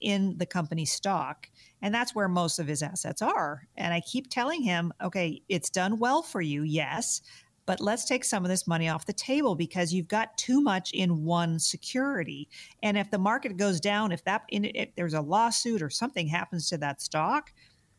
in 0.00 0.36
the 0.36 0.46
company 0.46 0.84
stock. 0.84 1.48
And 1.82 1.94
that's 1.94 2.14
where 2.14 2.28
most 2.28 2.58
of 2.58 2.68
his 2.68 2.82
assets 2.82 3.22
are. 3.22 3.66
And 3.74 3.94
I 3.94 4.00
keep 4.02 4.28
telling 4.28 4.62
him, 4.62 4.92
okay, 5.02 5.40
it's 5.48 5.70
done 5.70 5.98
well 5.98 6.20
for 6.20 6.42
you, 6.42 6.62
yes 6.62 7.22
but 7.70 7.80
let's 7.80 8.04
take 8.04 8.24
some 8.24 8.44
of 8.44 8.48
this 8.48 8.66
money 8.66 8.88
off 8.88 9.06
the 9.06 9.12
table 9.12 9.54
because 9.54 9.94
you've 9.94 10.08
got 10.08 10.36
too 10.36 10.60
much 10.60 10.90
in 10.90 11.22
one 11.22 11.56
security. 11.56 12.48
And 12.82 12.98
if 12.98 13.12
the 13.12 13.18
market 13.18 13.56
goes 13.56 13.78
down, 13.78 14.10
if 14.10 14.24
that 14.24 14.42
if 14.48 14.92
there's 14.96 15.14
a 15.14 15.20
lawsuit 15.20 15.80
or 15.80 15.88
something 15.88 16.26
happens 16.26 16.68
to 16.70 16.78
that 16.78 17.00
stock, 17.00 17.52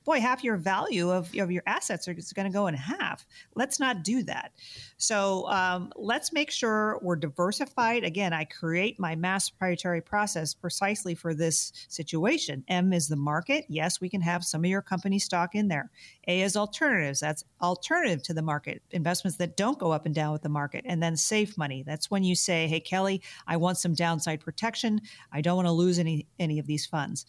boy, 0.03 0.19
half 0.19 0.43
your 0.43 0.57
value 0.57 1.11
of, 1.11 1.35
of 1.37 1.51
your 1.51 1.63
assets 1.65 2.07
are 2.07 2.13
going 2.13 2.47
to 2.47 2.53
go 2.53 2.67
in 2.67 2.73
half. 2.73 3.25
Let's 3.55 3.79
not 3.79 4.03
do 4.03 4.23
that. 4.23 4.51
So 4.97 5.47
um, 5.47 5.91
let's 5.95 6.33
make 6.33 6.51
sure 6.51 6.99
we're 7.01 7.15
diversified. 7.15 8.03
Again, 8.03 8.33
I 8.33 8.45
create 8.45 8.99
my 8.99 9.15
mass 9.15 9.49
proprietary 9.49 10.01
process 10.01 10.53
precisely 10.53 11.15
for 11.15 11.33
this 11.33 11.71
situation. 11.87 12.63
M 12.67 12.93
is 12.93 13.07
the 13.07 13.15
market. 13.15 13.65
Yes, 13.67 14.01
we 14.01 14.09
can 14.09 14.21
have 14.21 14.43
some 14.43 14.63
of 14.63 14.69
your 14.69 14.81
company 14.81 15.19
stock 15.19 15.55
in 15.55 15.67
there. 15.67 15.91
A 16.27 16.41
is 16.41 16.57
alternatives. 16.57 17.19
That's 17.19 17.43
alternative 17.61 18.23
to 18.23 18.33
the 18.33 18.41
market, 18.41 18.81
investments 18.91 19.37
that 19.37 19.57
don't 19.57 19.79
go 19.79 19.91
up 19.91 20.05
and 20.05 20.15
down 20.15 20.33
with 20.33 20.41
the 20.41 20.49
market. 20.49 20.83
And 20.87 21.01
then 21.01 21.15
safe 21.15 21.57
money. 21.57 21.83
That's 21.83 22.09
when 22.09 22.23
you 22.23 22.35
say, 22.35 22.67
hey, 22.67 22.79
Kelly, 22.79 23.21
I 23.47 23.57
want 23.57 23.77
some 23.77 23.93
downside 23.93 24.39
protection. 24.39 25.01
I 25.31 25.41
don't 25.41 25.55
want 25.55 25.67
to 25.67 25.71
lose 25.71 25.99
any, 25.99 26.27
any 26.39 26.59
of 26.59 26.67
these 26.67 26.85
funds. 26.85 27.25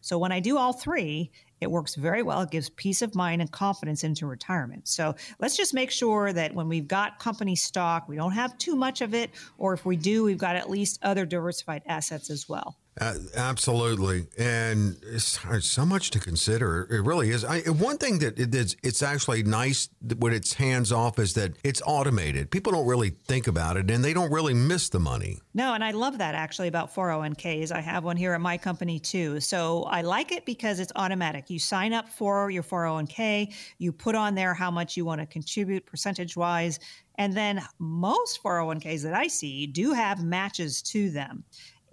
So 0.00 0.18
when 0.18 0.30
I 0.30 0.38
do 0.38 0.56
all 0.56 0.72
three, 0.72 1.32
it 1.60 1.70
works 1.70 1.94
very 1.94 2.22
well. 2.22 2.42
It 2.42 2.50
gives 2.50 2.68
peace 2.70 3.02
of 3.02 3.14
mind 3.14 3.40
and 3.40 3.50
confidence 3.50 4.04
into 4.04 4.26
retirement. 4.26 4.88
So 4.88 5.14
let's 5.38 5.56
just 5.56 5.74
make 5.74 5.90
sure 5.90 6.32
that 6.32 6.54
when 6.54 6.68
we've 6.68 6.88
got 6.88 7.18
company 7.18 7.56
stock, 7.56 8.08
we 8.08 8.16
don't 8.16 8.32
have 8.32 8.58
too 8.58 8.76
much 8.76 9.00
of 9.00 9.14
it, 9.14 9.30
or 9.58 9.72
if 9.72 9.86
we 9.86 9.96
do, 9.96 10.24
we've 10.24 10.38
got 10.38 10.56
at 10.56 10.70
least 10.70 10.98
other 11.02 11.24
diversified 11.24 11.82
assets 11.86 12.30
as 12.30 12.48
well. 12.48 12.76
Uh, 12.98 13.14
absolutely, 13.36 14.26
and 14.38 14.96
it's, 15.02 15.38
it's, 15.50 15.66
so 15.66 15.84
much 15.84 16.10
to 16.10 16.18
consider. 16.18 16.88
It 16.90 17.04
really 17.04 17.30
is. 17.30 17.44
I, 17.44 17.60
one 17.60 17.98
thing 17.98 18.20
that 18.20 18.38
it 18.38 18.54
is, 18.54 18.74
it's 18.82 19.02
actually 19.02 19.42
nice 19.42 19.90
when 20.18 20.32
it's 20.32 20.54
hands 20.54 20.92
off 20.92 21.18
is 21.18 21.34
that 21.34 21.52
it's 21.62 21.82
automated. 21.84 22.50
People 22.50 22.72
don't 22.72 22.86
really 22.86 23.10
think 23.10 23.48
about 23.48 23.76
it, 23.76 23.90
and 23.90 24.02
they 24.02 24.14
don't 24.14 24.32
really 24.32 24.54
miss 24.54 24.88
the 24.88 24.98
money. 24.98 25.40
No, 25.52 25.74
and 25.74 25.84
I 25.84 25.90
love 25.90 26.16
that 26.18 26.34
actually 26.34 26.68
about 26.68 26.94
401ks. 26.94 27.70
I 27.70 27.82
have 27.82 28.02
one 28.02 28.16
here 28.16 28.32
at 28.32 28.40
my 28.40 28.56
company 28.56 28.98
too. 28.98 29.40
So 29.40 29.82
I 29.82 30.00
like 30.00 30.32
it 30.32 30.46
because 30.46 30.80
it's 30.80 30.92
automatic. 30.96 31.50
You 31.50 31.58
sign 31.58 31.92
up 31.92 32.08
for 32.08 32.50
your 32.50 32.62
401k, 32.62 33.52
you 33.76 33.92
put 33.92 34.14
on 34.14 34.34
there 34.34 34.54
how 34.54 34.70
much 34.70 34.96
you 34.96 35.04
want 35.04 35.20
to 35.20 35.26
contribute 35.26 35.84
percentage 35.84 36.34
wise, 36.34 36.80
and 37.18 37.34
then 37.34 37.62
most 37.78 38.42
401ks 38.42 39.02
that 39.02 39.14
I 39.14 39.26
see 39.26 39.66
do 39.66 39.92
have 39.92 40.24
matches 40.24 40.80
to 40.82 41.10
them. 41.10 41.44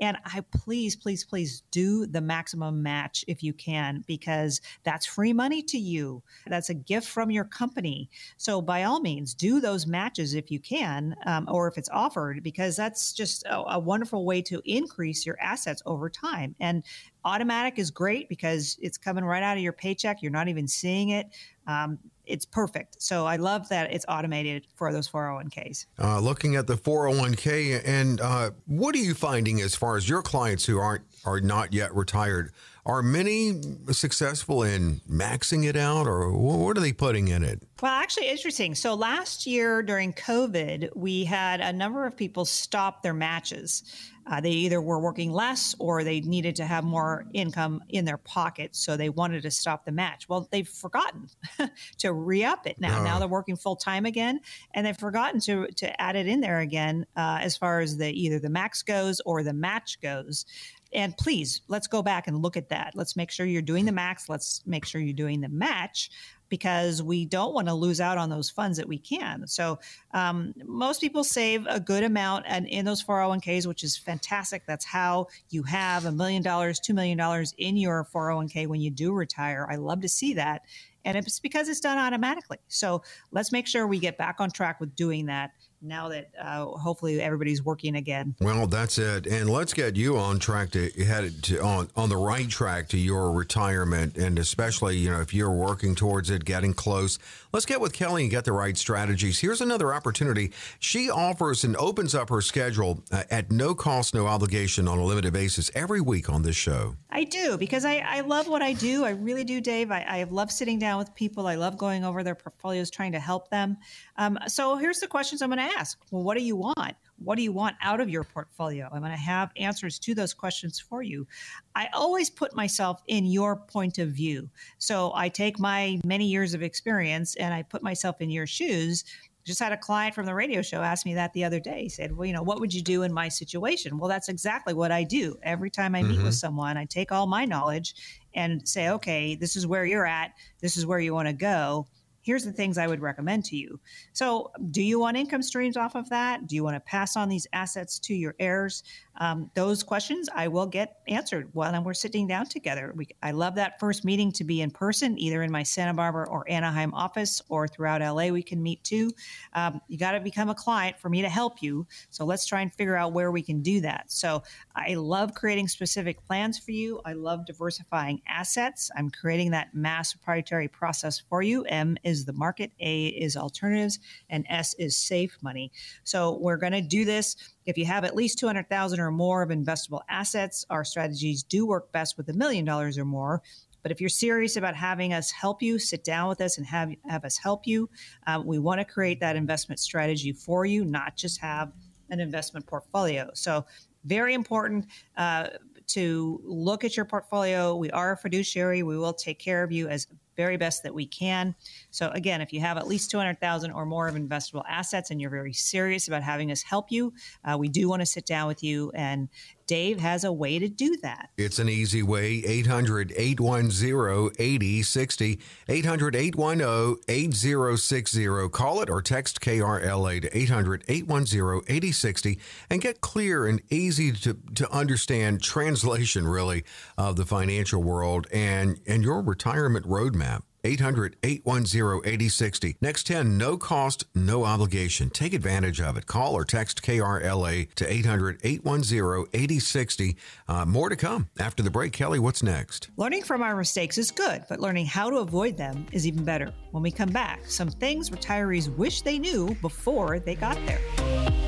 And 0.04 0.18
I 0.26 0.44
please, 0.52 0.98
please, 0.98 1.24
please 1.24 1.64
do 1.72 2.06
the 2.06 2.20
maximum 2.20 2.84
match 2.84 3.24
if 3.26 3.42
you 3.42 3.54
can, 3.54 4.04
because 4.06 4.60
that's 4.84 5.06
free 5.06 5.32
money 5.32 5.62
to 5.64 5.78
you. 5.78 6.22
That's 6.46 6.70
a 6.70 6.74
gift 6.74 7.08
from 7.08 7.32
your 7.32 7.46
company. 7.46 8.10
So 8.36 8.62
by 8.62 8.84
all 8.84 9.00
means, 9.00 9.34
do 9.34 9.62
those 9.62 9.88
matches 9.88 10.36
if 10.36 10.52
you 10.52 10.60
can, 10.60 11.16
um, 11.26 11.48
or 11.50 11.70
if 11.70 11.78
it's 11.78 11.88
offered, 11.88 12.44
because 12.44 12.76
that's 12.76 13.14
just 13.14 13.46
a, 13.46 13.76
a 13.76 13.80
wonderful 13.80 14.26
way 14.26 14.42
to 14.42 14.62
increase 14.66 15.26
your 15.26 15.40
assets 15.40 15.82
over 15.86 16.10
time. 16.10 16.54
And 16.60 16.84
automatic 17.24 17.80
is 17.80 17.90
great 17.90 18.28
because 18.28 18.78
it's 18.82 18.98
coming 18.98 19.24
right 19.24 19.42
out 19.42 19.56
of 19.56 19.64
your 19.64 19.72
paycheck. 19.72 20.22
You're 20.22 20.34
not 20.34 20.50
even 20.50 20.68
seeing 20.68 21.10
it. 21.10 21.28
Um, 21.66 21.98
it's 22.26 22.46
perfect. 22.46 23.02
So 23.02 23.26
I 23.26 23.36
love 23.36 23.70
that 23.70 23.94
it's 23.94 24.06
automated 24.08 24.68
for 24.76 24.92
those 24.92 25.08
401ks. 25.08 25.86
Uh, 26.00 26.20
looking 26.20 26.56
at 26.56 26.68
the 26.68 26.76
401k, 26.76 27.82
and 27.86 28.22
uh, 28.22 28.52
what 28.66 28.96
are 28.96 29.00
you 29.00 29.14
finding 29.14 29.62
as 29.62 29.76
far 29.76 29.98
as 29.98 30.08
your 30.08 30.22
clients 30.22 30.66
who 30.66 30.78
aren't 30.78 31.04
are 31.26 31.40
not 31.40 31.74
yet 31.74 31.94
retired? 31.96 32.52
Are 32.86 33.02
many 33.02 33.62
successful 33.92 34.62
in 34.62 35.00
maxing 35.10 35.66
it 35.66 35.78
out, 35.78 36.06
or 36.06 36.30
what 36.32 36.78
are 36.78 36.82
they 36.82 36.92
putting 36.92 37.30
in 37.30 37.42
it? 37.42 37.64
Well, 37.82 37.94
actually, 37.94 38.28
interesting. 38.28 38.76
So 38.76 38.94
last 38.94 39.48
year 39.48 39.82
during 39.82 40.12
COVID, 40.12 40.90
we 40.94 41.24
had 41.24 41.62
a 41.62 41.72
number 41.72 42.06
of 42.06 42.18
people 42.18 42.44
stop 42.44 43.02
their 43.02 43.14
matches. 43.14 43.84
Uh, 44.26 44.40
they 44.40 44.52
either 44.52 44.82
were 44.82 45.00
working 45.00 45.32
less 45.32 45.76
or 45.80 46.04
they 46.04 46.22
needed 46.22 46.56
to 46.56 46.66
have 46.66 46.84
more 46.84 47.26
income 47.34 47.82
in 47.90 48.06
their 48.06 48.18
pocket, 48.18 48.76
so 48.76 48.96
they 48.96 49.10
wanted 49.10 49.44
to 49.44 49.52
stop 49.52 49.86
the 49.86 49.92
match. 49.92 50.30
Well, 50.30 50.48
they've 50.52 50.68
forgotten 50.68 51.28
to 51.98 52.14
re 52.14 52.44
up 52.44 52.66
it 52.66 52.80
now. 52.80 53.02
Uh. 53.02 53.04
Now 53.04 53.20
they're 53.20 53.28
working 53.28 53.58
full 53.58 53.76
time 53.76 54.06
again, 54.06 54.40
and 54.74 54.86
they've 54.86 54.98
forgotten 54.98 55.40
to 55.42 55.68
to 55.68 56.02
add 56.02 56.16
it 56.16 56.28
in 56.28 56.40
there 56.40 56.60
again 56.60 57.06
uh, 57.18 57.40
as 57.42 57.58
far 57.58 57.82
as 57.82 57.98
the 57.98 58.10
either 58.12 58.40
the 58.40 58.50
max 58.50 58.82
goes 58.82 59.20
or 59.26 59.44
the 59.44 59.54
match 59.54 60.00
goes. 60.02 60.46
And 60.94 61.16
please, 61.18 61.62
let's 61.68 61.88
go 61.88 62.02
back 62.02 62.28
and 62.28 62.42
look 62.42 62.56
at 62.56 62.70
that. 62.70 62.94
Let's 62.96 63.16
make 63.16 63.32
sure 63.32 63.46
you're 63.46 63.62
doing 63.62 63.86
the 63.86 63.92
max. 63.92 64.30
Let's 64.30 64.62
make 64.66 64.86
sure 64.86 65.02
you're 65.02 65.14
doing 65.14 65.42
the 65.42 65.50
match 65.50 66.12
because 66.50 67.02
we 67.02 67.26
don't 67.26 67.56
want 67.56 67.68
to 67.68 67.74
lose 67.74 68.00
out 68.00 68.20
on 68.20 68.30
those 68.30 68.50
funds 68.50 68.78
that 68.78 68.88
we 68.88 69.00
can. 69.00 69.48
So 69.48 69.80
um, 70.14 70.54
most 70.66 71.02
people 71.02 71.24
save 71.24 71.66
a 71.68 71.80
good 71.80 72.04
amount 72.04 72.46
and 72.48 72.68
in 72.68 72.86
those 72.86 73.04
401ks, 73.04 73.66
which 73.66 73.84
is 73.84 73.98
fantastic. 73.98 74.62
That's 74.68 74.86
how 74.86 75.28
you 75.50 75.64
have 75.64 76.06
a 76.06 76.12
million 76.12 76.44
dollars, 76.44 76.80
two 76.80 76.94
million 76.94 77.18
dollars 77.18 77.56
in 77.58 77.76
your 77.76 78.08
401k 78.14 78.68
when 78.68 78.82
you 78.82 78.92
do 78.92 79.14
retire. 79.14 79.68
I 79.68 79.78
love 79.78 80.02
to 80.02 80.10
see 80.10 80.36
that. 80.36 80.62
And 81.06 81.18
it's 81.18 81.40
because 81.40 81.68
it's 81.70 81.80
done 81.80 81.98
automatically. 81.98 82.60
So 82.68 83.02
let's 83.32 83.52
make 83.52 83.68
sure 83.68 83.88
we 83.88 83.98
get 83.98 84.18
back 84.20 84.36
on 84.40 84.52
track 84.52 84.80
with 84.80 84.96
doing 84.96 85.26
that 85.26 85.52
now 85.84 86.10
that 86.10 86.30
uh, 86.42 86.66
hopefully 86.66 87.22
everybody's 87.22 87.64
working 87.64 87.96
again. 87.96 88.36
Well, 88.40 88.68
that's 88.68 88.98
it. 88.98 89.28
And 89.28 89.50
let's 89.50 89.74
get 89.74 89.96
you 89.96 90.18
on 90.18 90.40
track 90.40 90.72
to 90.72 90.90
head 91.04 91.44
to, 91.44 91.62
on 91.62 91.90
on 91.96 92.10
the 92.10 92.18
right 92.18 92.50
track 92.50 92.88
to 92.90 92.98
your 92.98 93.32
retirement, 93.32 94.18
and 94.18 94.40
especially 94.40 94.98
you 94.98 95.10
know 95.10 95.22
if 95.22 95.34
you're 95.34 95.52
working 95.52 95.96
towards 95.96 96.30
it, 96.30 96.46
getting 96.46 96.74
close. 96.74 97.20
Let's 97.54 97.68
get 97.68 97.80
with 97.80 97.94
Kelly 97.94 98.24
and 98.24 98.32
get 98.32 98.46
the 98.46 98.52
right 98.52 98.76
strategies. 98.76 99.40
Here's 99.40 99.62
another 99.62 99.94
opportunity. 99.94 100.52
She 100.80 101.12
offers 101.12 101.64
and 101.64 101.76
opens 101.76 102.16
up 102.16 102.30
her 102.30 102.42
schedule 102.42 103.04
uh, 103.12 103.26
at 103.30 103.52
no 103.52 103.76
cost, 103.76 104.16
no 104.16 104.26
obligation 104.26 104.88
on 104.88 104.98
a 104.98 105.04
limited 105.04 105.34
basis 105.34 105.70
every 105.76 106.02
week 106.02 106.32
on 106.32 106.42
this 106.42 106.56
show. 106.56 106.96
I 107.12 107.26
do 107.26 107.56
because 107.60 107.86
I, 107.86 107.98
I 107.98 108.22
love 108.22 108.48
what 108.48 108.64
I 108.64 108.74
do. 108.74 109.06
I 109.06 109.12
really 109.12 109.44
do, 109.44 109.62
Dave. 109.62 109.92
I, 109.92 110.02
I 110.02 110.24
love 110.24 110.52
sitting 110.52 110.80
down 110.80 110.98
with 110.98 111.14
people. 111.14 111.46
I 111.46 111.54
love 111.54 111.78
going 111.78 112.04
over 112.04 112.24
their 112.24 112.34
portfolios, 112.34 112.90
trying 112.90 113.12
to 113.12 113.20
help 113.20 113.52
them. 113.52 113.78
Um, 114.18 114.40
so 114.48 114.76
here's 114.78 115.00
the 115.00 115.08
questions 115.08 115.44
I'm 115.44 115.52
going 115.52 115.60
to 115.60 115.78
ask. 115.78 116.00
Well, 116.10 116.24
what 116.24 116.36
do 116.36 116.44
you 116.44 116.56
want? 116.56 116.96
What 117.18 117.36
do 117.36 117.44
you 117.44 117.52
want 117.52 117.76
out 117.82 118.02
of 118.02 118.10
your 118.10 118.24
portfolio? 118.24 118.90
I'm 118.92 119.00
going 119.00 119.12
to 119.12 119.18
have 119.18 119.52
answers 119.58 120.00
to 120.00 120.16
those 120.16 120.34
questions 120.34 120.80
for 120.80 121.02
you. 121.02 121.28
I 121.76 121.88
always 121.94 122.30
put 122.30 122.56
myself 122.56 123.02
in 123.08 123.26
your 123.26 123.56
point 123.56 123.98
of 123.98 124.10
view. 124.10 124.50
So 124.78 125.12
I 125.16 125.30
take 125.30 125.60
my 125.60 126.00
many 126.06 126.26
years 126.26 126.54
of 126.54 126.64
experience 126.64 127.36
and 127.36 127.54
I 127.54 127.64
put 127.64 127.84
myself 127.84 128.22
in 128.22 128.30
your 128.30 128.48
shoes 128.48 129.04
just 129.46 129.60
had 129.60 129.74
a 129.74 129.78
client 129.78 130.16
from 130.16 130.26
the 130.26 130.34
radio 130.34 130.62
show 130.62 130.82
ask 130.82 131.06
me 131.06 131.16
that 131.16 131.34
the 131.34 131.44
other 131.44 131.60
day. 131.60 131.84
He 131.84 131.90
said, 131.90 132.16
Well, 132.16 132.26
you 132.26 132.34
know, 132.34 132.44
what 132.44 132.60
would 132.60 132.74
you 132.74 132.82
do 132.82 133.04
in 133.04 133.14
my 133.14 133.28
situation? 133.28 133.98
Well, 133.98 134.08
that's 134.10 134.30
exactly 134.30 134.74
what 134.74 134.92
I 134.92 135.04
do. 135.04 135.36
Every 135.44 135.70
time 135.70 135.96
I 135.96 136.04
meet 136.04 136.16
mm-hmm. 136.16 136.26
with 136.26 136.36
someone, 136.36 136.78
I 136.78 136.86
take 136.86 137.12
all 137.12 137.28
my 137.28 137.46
knowledge 137.46 137.96
and 138.34 138.68
say, 138.68 138.90
Okay, 138.90 139.36
this 139.36 139.56
is 139.56 139.68
where 139.68 139.86
you're 139.86 140.06
at. 140.06 140.32
This 140.62 140.78
is 140.78 140.86
where 140.86 141.00
you 141.00 141.14
want 141.14 141.28
to 141.28 141.34
go 141.34 141.88
here's 142.24 142.44
the 142.44 142.52
things 142.52 142.78
I 142.78 142.88
would 142.88 143.02
recommend 143.02 143.46
to 143.46 143.56
you. 143.56 143.80
So, 144.14 144.52
do 144.72 144.82
you 144.82 145.00
want 145.00 145.18
income 145.18 145.44
streams 145.44 145.78
off 145.78 145.96
of 145.96 146.10
that? 146.10 146.48
Do 146.48 146.56
you 146.56 146.64
want 146.64 146.76
to 146.76 146.80
pass 146.80 147.16
on 147.16 147.30
these 147.30 147.46
assets 147.54 148.00
to 148.00 148.16
your 148.16 148.34
heirs? 148.40 148.84
Um, 149.18 149.52
those 149.54 149.84
questions 149.84 150.28
I 150.34 150.48
will 150.48 150.66
get 150.66 150.98
answered 151.08 151.50
while 151.54 151.84
we're 151.84 151.94
sitting 151.94 152.26
down 152.26 152.48
together. 152.48 152.94
We, 152.96 153.08
I 153.22 153.32
love 153.32 153.56
that 153.56 153.80
first 153.80 154.04
meeting 154.04 154.32
to 154.34 154.44
be 154.44 154.62
in 154.62 154.72
person, 154.72 155.20
either 155.20 155.44
in 155.44 155.52
my 155.52 155.62
Santa 155.62 155.94
Barbara 155.94 156.28
or 156.28 156.50
Anaheim 156.50 156.94
office 156.94 157.42
or 157.50 157.68
throughout 157.68 158.02
LA. 158.02 158.30
We 158.30 158.42
can 158.42 158.64
meet 158.64 158.84
too. 158.84 159.12
Um, 159.54 159.82
you 159.88 159.98
got 159.98 160.14
to 160.14 160.20
become 160.20 160.50
a 160.50 160.56
client 160.56 160.98
for 160.98 161.10
me 161.10 161.22
to 161.22 161.30
help 161.30 161.62
you. 161.62 161.86
So, 162.10 162.26
let's 162.26 162.46
try 162.46 162.62
and 162.62 162.74
figure 162.74 162.96
out 162.96 163.14
where 163.14 163.32
we 163.32 163.42
can 163.42 163.62
do 163.62 163.82
that. 163.82 164.12
So, 164.12 164.42
I 164.76 164.96
love 164.96 165.34
creating 165.34 165.68
specific 165.68 166.26
plans 166.26 166.58
for 166.58 166.72
you. 166.72 167.02
I 167.06 167.14
love 167.14 167.46
diversifying 167.46 168.22
assets. 168.28 168.90
I'm 168.96 169.10
creating 169.10 169.52
that 169.52 169.76
mass 169.76 170.14
proprietary 170.14 170.68
process 170.68 171.20
for 171.20 171.42
you. 171.42 171.64
M 171.66 171.98
is 172.04 172.13
is 172.20 172.26
the 172.26 172.34
market, 172.34 172.72
A 172.80 173.08
is 173.08 173.36
alternatives, 173.36 174.00
and 174.30 174.46
S 174.50 174.74
is 174.76 174.96
safe 174.96 175.38
money. 175.42 175.72
So 176.04 176.38
we're 176.40 176.58
going 176.58 176.74
to 176.74 176.82
do 176.82 177.06
this. 177.06 177.36
If 177.66 177.78
you 177.78 177.86
have 177.86 178.04
at 178.04 178.16
least 178.16 178.40
200,000 178.40 179.00
or 179.00 179.12
more 179.12 179.42
of 179.42 179.50
investable 179.50 180.02
assets, 180.10 180.66
our 180.70 180.84
strategies 180.84 181.44
do 181.44 181.66
work 181.66 181.92
best 181.92 182.18
with 182.18 182.30
a 182.30 182.34
million 182.34 182.66
dollars 182.66 182.98
or 182.98 183.06
more. 183.06 183.42
But 183.82 183.92
if 183.92 184.00
you're 184.00 184.10
serious 184.10 184.56
about 184.56 184.76
having 184.76 185.14
us 185.14 185.30
help 185.30 185.62
you, 185.62 185.78
sit 185.78 186.04
down 186.04 186.30
with 186.30 186.42
us 186.42 186.58
and 186.58 186.66
have, 186.66 186.92
have 187.08 187.26
us 187.26 187.38
help 187.38 187.68
you. 187.68 187.90
Uh, 188.26 188.42
we 188.44 188.58
want 188.58 188.80
to 188.80 188.86
create 188.86 189.20
that 189.20 189.36
investment 189.36 189.80
strategy 189.80 190.32
for 190.32 190.66
you, 190.66 190.86
not 190.86 191.18
just 191.18 191.40
have 191.42 191.74
an 192.10 192.20
investment 192.20 192.66
portfolio. 192.66 193.30
So, 193.34 193.66
very 194.06 194.34
important. 194.34 194.88
Uh, 195.16 195.48
to 195.88 196.42
look 196.44 196.84
at 196.84 196.96
your 196.96 197.06
portfolio. 197.06 197.76
We 197.76 197.92
are 197.92 198.14
a 198.14 198.18
fiduciary. 198.18 198.84
We 198.84 198.98
will 198.98 199.14
take 199.14 199.40
care 199.40 199.64
of 199.64 199.72
you 199.72 199.88
as 199.88 200.08
very 200.36 200.58
best 200.58 200.84
that 200.84 200.94
we 200.94 201.06
can. 201.06 201.56
So 201.92 202.10
again, 202.10 202.42
if 202.42 202.52
you 202.52 202.60
have 202.60 202.78
at 202.78 202.88
least 202.88 203.12
200,000 203.12 203.72
or 203.72 203.86
more 203.86 204.08
of 204.08 204.16
investable 204.16 204.64
assets 204.68 205.12
and 205.12 205.22
you're 205.22 205.30
very 205.30 205.54
serious 205.54 206.08
about 206.08 206.24
having 206.24 206.52
us 206.52 206.64
help 206.64 206.92
you, 206.92 207.14
uh, 207.46 207.58
we 207.58 207.70
do 207.70 207.88
want 207.88 208.02
to 208.02 208.06
sit 208.06 208.26
down 208.26 208.48
with 208.48 208.64
you 208.64 208.92
and 208.96 209.30
Dave 209.74 210.00
has 210.02 210.24
a 210.24 210.32
way 210.32 210.60
to 210.60 210.70
do 210.70 210.96
that. 211.02 211.32
It's 211.36 211.58
an 211.58 211.68
easy 211.68 212.04
way. 212.04 212.44
800 212.46 213.12
810 213.18 214.36
8060. 214.38 215.40
800 215.68 216.16
810 216.16 217.04
8060. 217.08 218.50
Call 218.50 218.82
it 218.84 218.90
or 218.92 219.02
text 219.02 219.42
KRLA 219.42 220.22
to 220.22 220.38
800 220.38 220.84
810 220.88 221.76
8060 221.76 222.40
and 222.70 222.82
get 222.82 223.02
clear 223.02 223.48
and 223.48 223.64
easy 223.72 224.12
to, 224.12 224.38
to 224.54 224.72
understand 224.72 225.42
translation, 225.42 226.28
really, 226.28 226.64
of 226.96 227.16
the 227.16 227.26
financial 227.26 227.82
world 227.82 228.28
and, 228.32 228.80
and 228.86 229.02
your 229.02 229.24
retirement 229.24 229.88
roadmap. 229.88 230.44
800 230.64 231.18
810 231.24 232.02
8060. 232.06 232.78
Next 232.82 233.08
10, 233.08 233.38
no 233.38 233.58
cost, 233.58 234.06
no 234.16 234.46
obligation. 234.46 235.10
Take 235.10 235.34
advantage 235.34 235.82
of 235.82 235.98
it. 235.98 236.06
Call 236.06 236.36
or 236.36 236.46
text 236.46 236.82
KRLA 236.82 237.74
to 237.76 237.92
800 237.92 238.40
810 238.44 239.26
8060. 239.34 240.18
Uh, 240.48 240.66
more 240.66 240.90
to 240.90 240.96
come 240.96 241.30
after 241.40 241.64
the 241.64 241.72
break. 241.72 241.94
Kelly, 241.94 242.20
what's 242.20 242.44
next? 242.44 242.90
Learning 242.98 243.24
from 243.24 243.42
our 243.42 243.56
mistakes 243.56 243.98
is 243.98 244.12
good, 244.12 244.44
but 244.50 244.60
learning 244.60 244.86
how 244.86 245.10
to 245.10 245.18
avoid 245.18 245.58
them 245.58 245.86
is 245.92 246.08
even 246.08 246.24
better. 246.24 246.54
When 246.72 246.84
we 246.84 246.92
come 246.92 247.10
back, 247.10 247.42
some 247.46 247.70
things 247.70 248.10
retirees 248.10 248.76
wish 248.76 249.02
they 249.02 249.20
knew 249.20 249.56
before 249.62 250.20
they 250.20 250.36
got 250.36 250.58
there. 250.66 251.43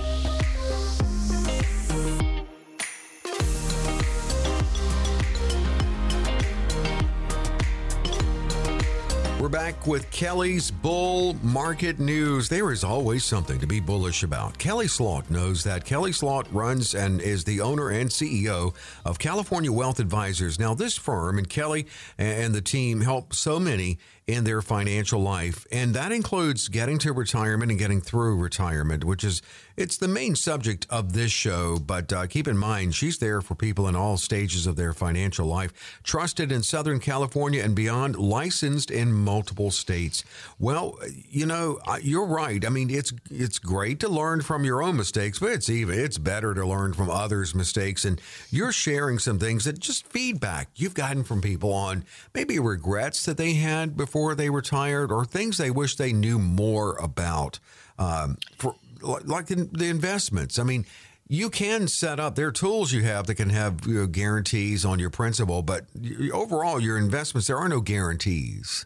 Back 9.56 9.88
with 9.88 10.12
Kelly's 10.12 10.70
Bull 10.70 11.34
Market 11.42 11.98
News. 11.98 12.50
There 12.50 12.74
is 12.74 12.84
always 12.84 13.24
something 13.24 13.58
to 13.60 13.66
be 13.66 13.80
bullish 13.80 14.24
about. 14.24 14.58
Kelly 14.58 14.90
Slaught 14.90 15.32
knows 15.32 15.64
that. 15.64 15.86
Kelly 15.86 16.12
Slaught 16.12 16.52
runs 16.52 16.94
and 16.94 17.22
is 17.22 17.46
the 17.46 17.62
owner 17.62 17.90
and 17.90 18.10
CEO 18.10 18.76
of 19.06 19.18
California 19.18 19.72
Wealth 19.72 20.02
Advisors. 20.02 20.60
Now, 20.60 20.74
this 20.74 20.98
firm 20.98 21.38
and 21.38 21.48
Kelly 21.50 21.88
and 22.18 22.54
the 22.54 22.62
team 22.62 23.00
help 23.00 23.34
so 23.34 23.58
many 23.58 23.98
in 24.28 24.44
their 24.44 24.62
financial 24.62 25.22
life. 25.22 25.68
And 25.72 25.94
that 25.94 26.12
includes 26.12 26.68
getting 26.68 26.98
to 27.00 27.14
retirement 27.14 27.70
and 27.70 27.80
getting 27.80 28.02
through 28.02 28.38
retirement, 28.38 29.04
which 29.04 29.24
is 29.24 29.42
it's 29.78 29.98
the 29.98 30.08
main 30.08 30.36
subject 30.36 30.88
of 30.90 31.14
this 31.14 31.32
show. 31.32 31.78
But 31.78 32.12
uh, 32.12 32.26
keep 32.26 32.48
in 32.48 32.58
mind, 32.58 32.96
she's 32.96 33.20
there 33.20 33.42
for 33.42 33.54
people 33.54 33.88
in 33.88 33.96
all 33.96 34.18
stages 34.18 34.66
of 34.66 34.78
their 34.78 34.94
financial 34.94 35.46
life, 35.46 36.00
trusted 36.04 36.52
in 36.52 36.64
Southern 36.64 37.00
California 37.00 37.62
and 37.62 37.76
beyond, 37.76 38.16
licensed 38.16 38.90
in 38.90 39.12
multiple 39.14 39.70
states. 39.70 40.24
Well, 40.58 40.98
you 41.30 41.46
know, 41.46 41.80
you're 42.02 42.26
right. 42.26 42.66
I 42.66 42.70
mean, 42.70 42.90
it's 42.90 43.14
it's 43.30 43.60
great 43.60 44.00
to 44.00 44.10
learn 44.10 44.42
from 44.42 44.66
your 44.66 44.82
own 44.82 44.98
mistakes, 44.98 45.38
but 45.38 45.52
it's 45.52 45.70
even 45.70 46.00
it's 46.00 46.18
better 46.18 46.56
to 46.56 46.66
learn 46.66 46.94
from 46.94 47.12
others' 47.12 47.54
mistakes. 47.54 48.06
And 48.06 48.20
you're 48.50 48.72
sharing 48.72 49.20
some 49.20 49.38
things 49.38 49.66
that 49.66 49.80
just 49.80 50.08
feedback 50.08 50.70
you've 50.76 50.96
gotten 50.96 51.24
from 51.24 51.42
people 51.42 51.74
on 51.74 52.06
maybe 52.34 52.58
regrets 52.58 53.26
that 53.26 53.38
they 53.38 53.54
had 53.54 53.96
before 53.96 54.15
before 54.16 54.34
they 54.34 54.50
retired 54.50 55.12
or 55.12 55.26
things 55.26 55.58
they 55.58 55.70
wish 55.70 55.98
they 55.98 56.14
knew 56.14 56.40
more 56.40 56.96
about 57.00 57.60
um, 58.00 58.38
for 58.58 58.74
like 59.02 59.48
the, 59.48 59.68
the, 59.74 59.90
investments. 59.90 60.58
I 60.58 60.64
mean, 60.64 60.86
you 61.28 61.50
can 61.50 61.90
set 61.90 62.18
up 62.18 62.36
there 62.36 62.48
are 62.48 62.52
tools 62.54 62.94
you 62.94 63.04
have 63.04 63.28
that 63.28 63.36
can 63.36 63.50
have 63.50 63.86
you 63.86 63.96
know, 63.96 64.08
guarantees 64.08 64.86
on 64.86 65.00
your 65.00 65.10
principal, 65.10 65.64
but 65.64 65.88
overall, 66.32 66.80
your 66.80 66.98
investments 66.98 67.48
there 67.48 67.58
are 67.58 67.68
no 67.68 67.82
guarantees. 67.82 68.86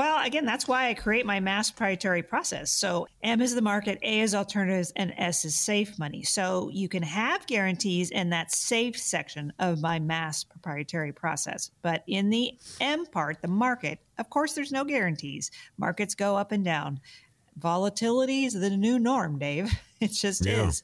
Well, 0.00 0.24
again, 0.24 0.46
that's 0.46 0.66
why 0.66 0.88
I 0.88 0.94
create 0.94 1.26
my 1.26 1.40
mass 1.40 1.70
proprietary 1.70 2.22
process. 2.22 2.72
So 2.72 3.06
M 3.22 3.42
is 3.42 3.54
the 3.54 3.60
market, 3.60 3.98
A 4.00 4.20
is 4.20 4.34
alternatives, 4.34 4.94
and 4.96 5.12
S 5.18 5.44
is 5.44 5.54
safe 5.54 5.98
money. 5.98 6.22
So 6.22 6.70
you 6.72 6.88
can 6.88 7.02
have 7.02 7.46
guarantees 7.46 8.10
in 8.10 8.30
that 8.30 8.50
safe 8.50 8.96
section 8.96 9.52
of 9.58 9.82
my 9.82 9.98
mass 9.98 10.42
proprietary 10.42 11.12
process. 11.12 11.70
But 11.82 12.02
in 12.06 12.30
the 12.30 12.54
M 12.80 13.04
part, 13.04 13.42
the 13.42 13.48
market, 13.48 13.98
of 14.16 14.30
course, 14.30 14.54
there's 14.54 14.72
no 14.72 14.86
guarantees. 14.86 15.50
Markets 15.76 16.14
go 16.14 16.34
up 16.34 16.50
and 16.50 16.64
down. 16.64 17.00
Volatility 17.58 18.46
is 18.46 18.54
the 18.54 18.70
new 18.70 18.98
norm, 18.98 19.38
Dave. 19.38 19.70
It 20.00 20.12
just 20.12 20.46
yeah. 20.46 20.66
is. 20.66 20.82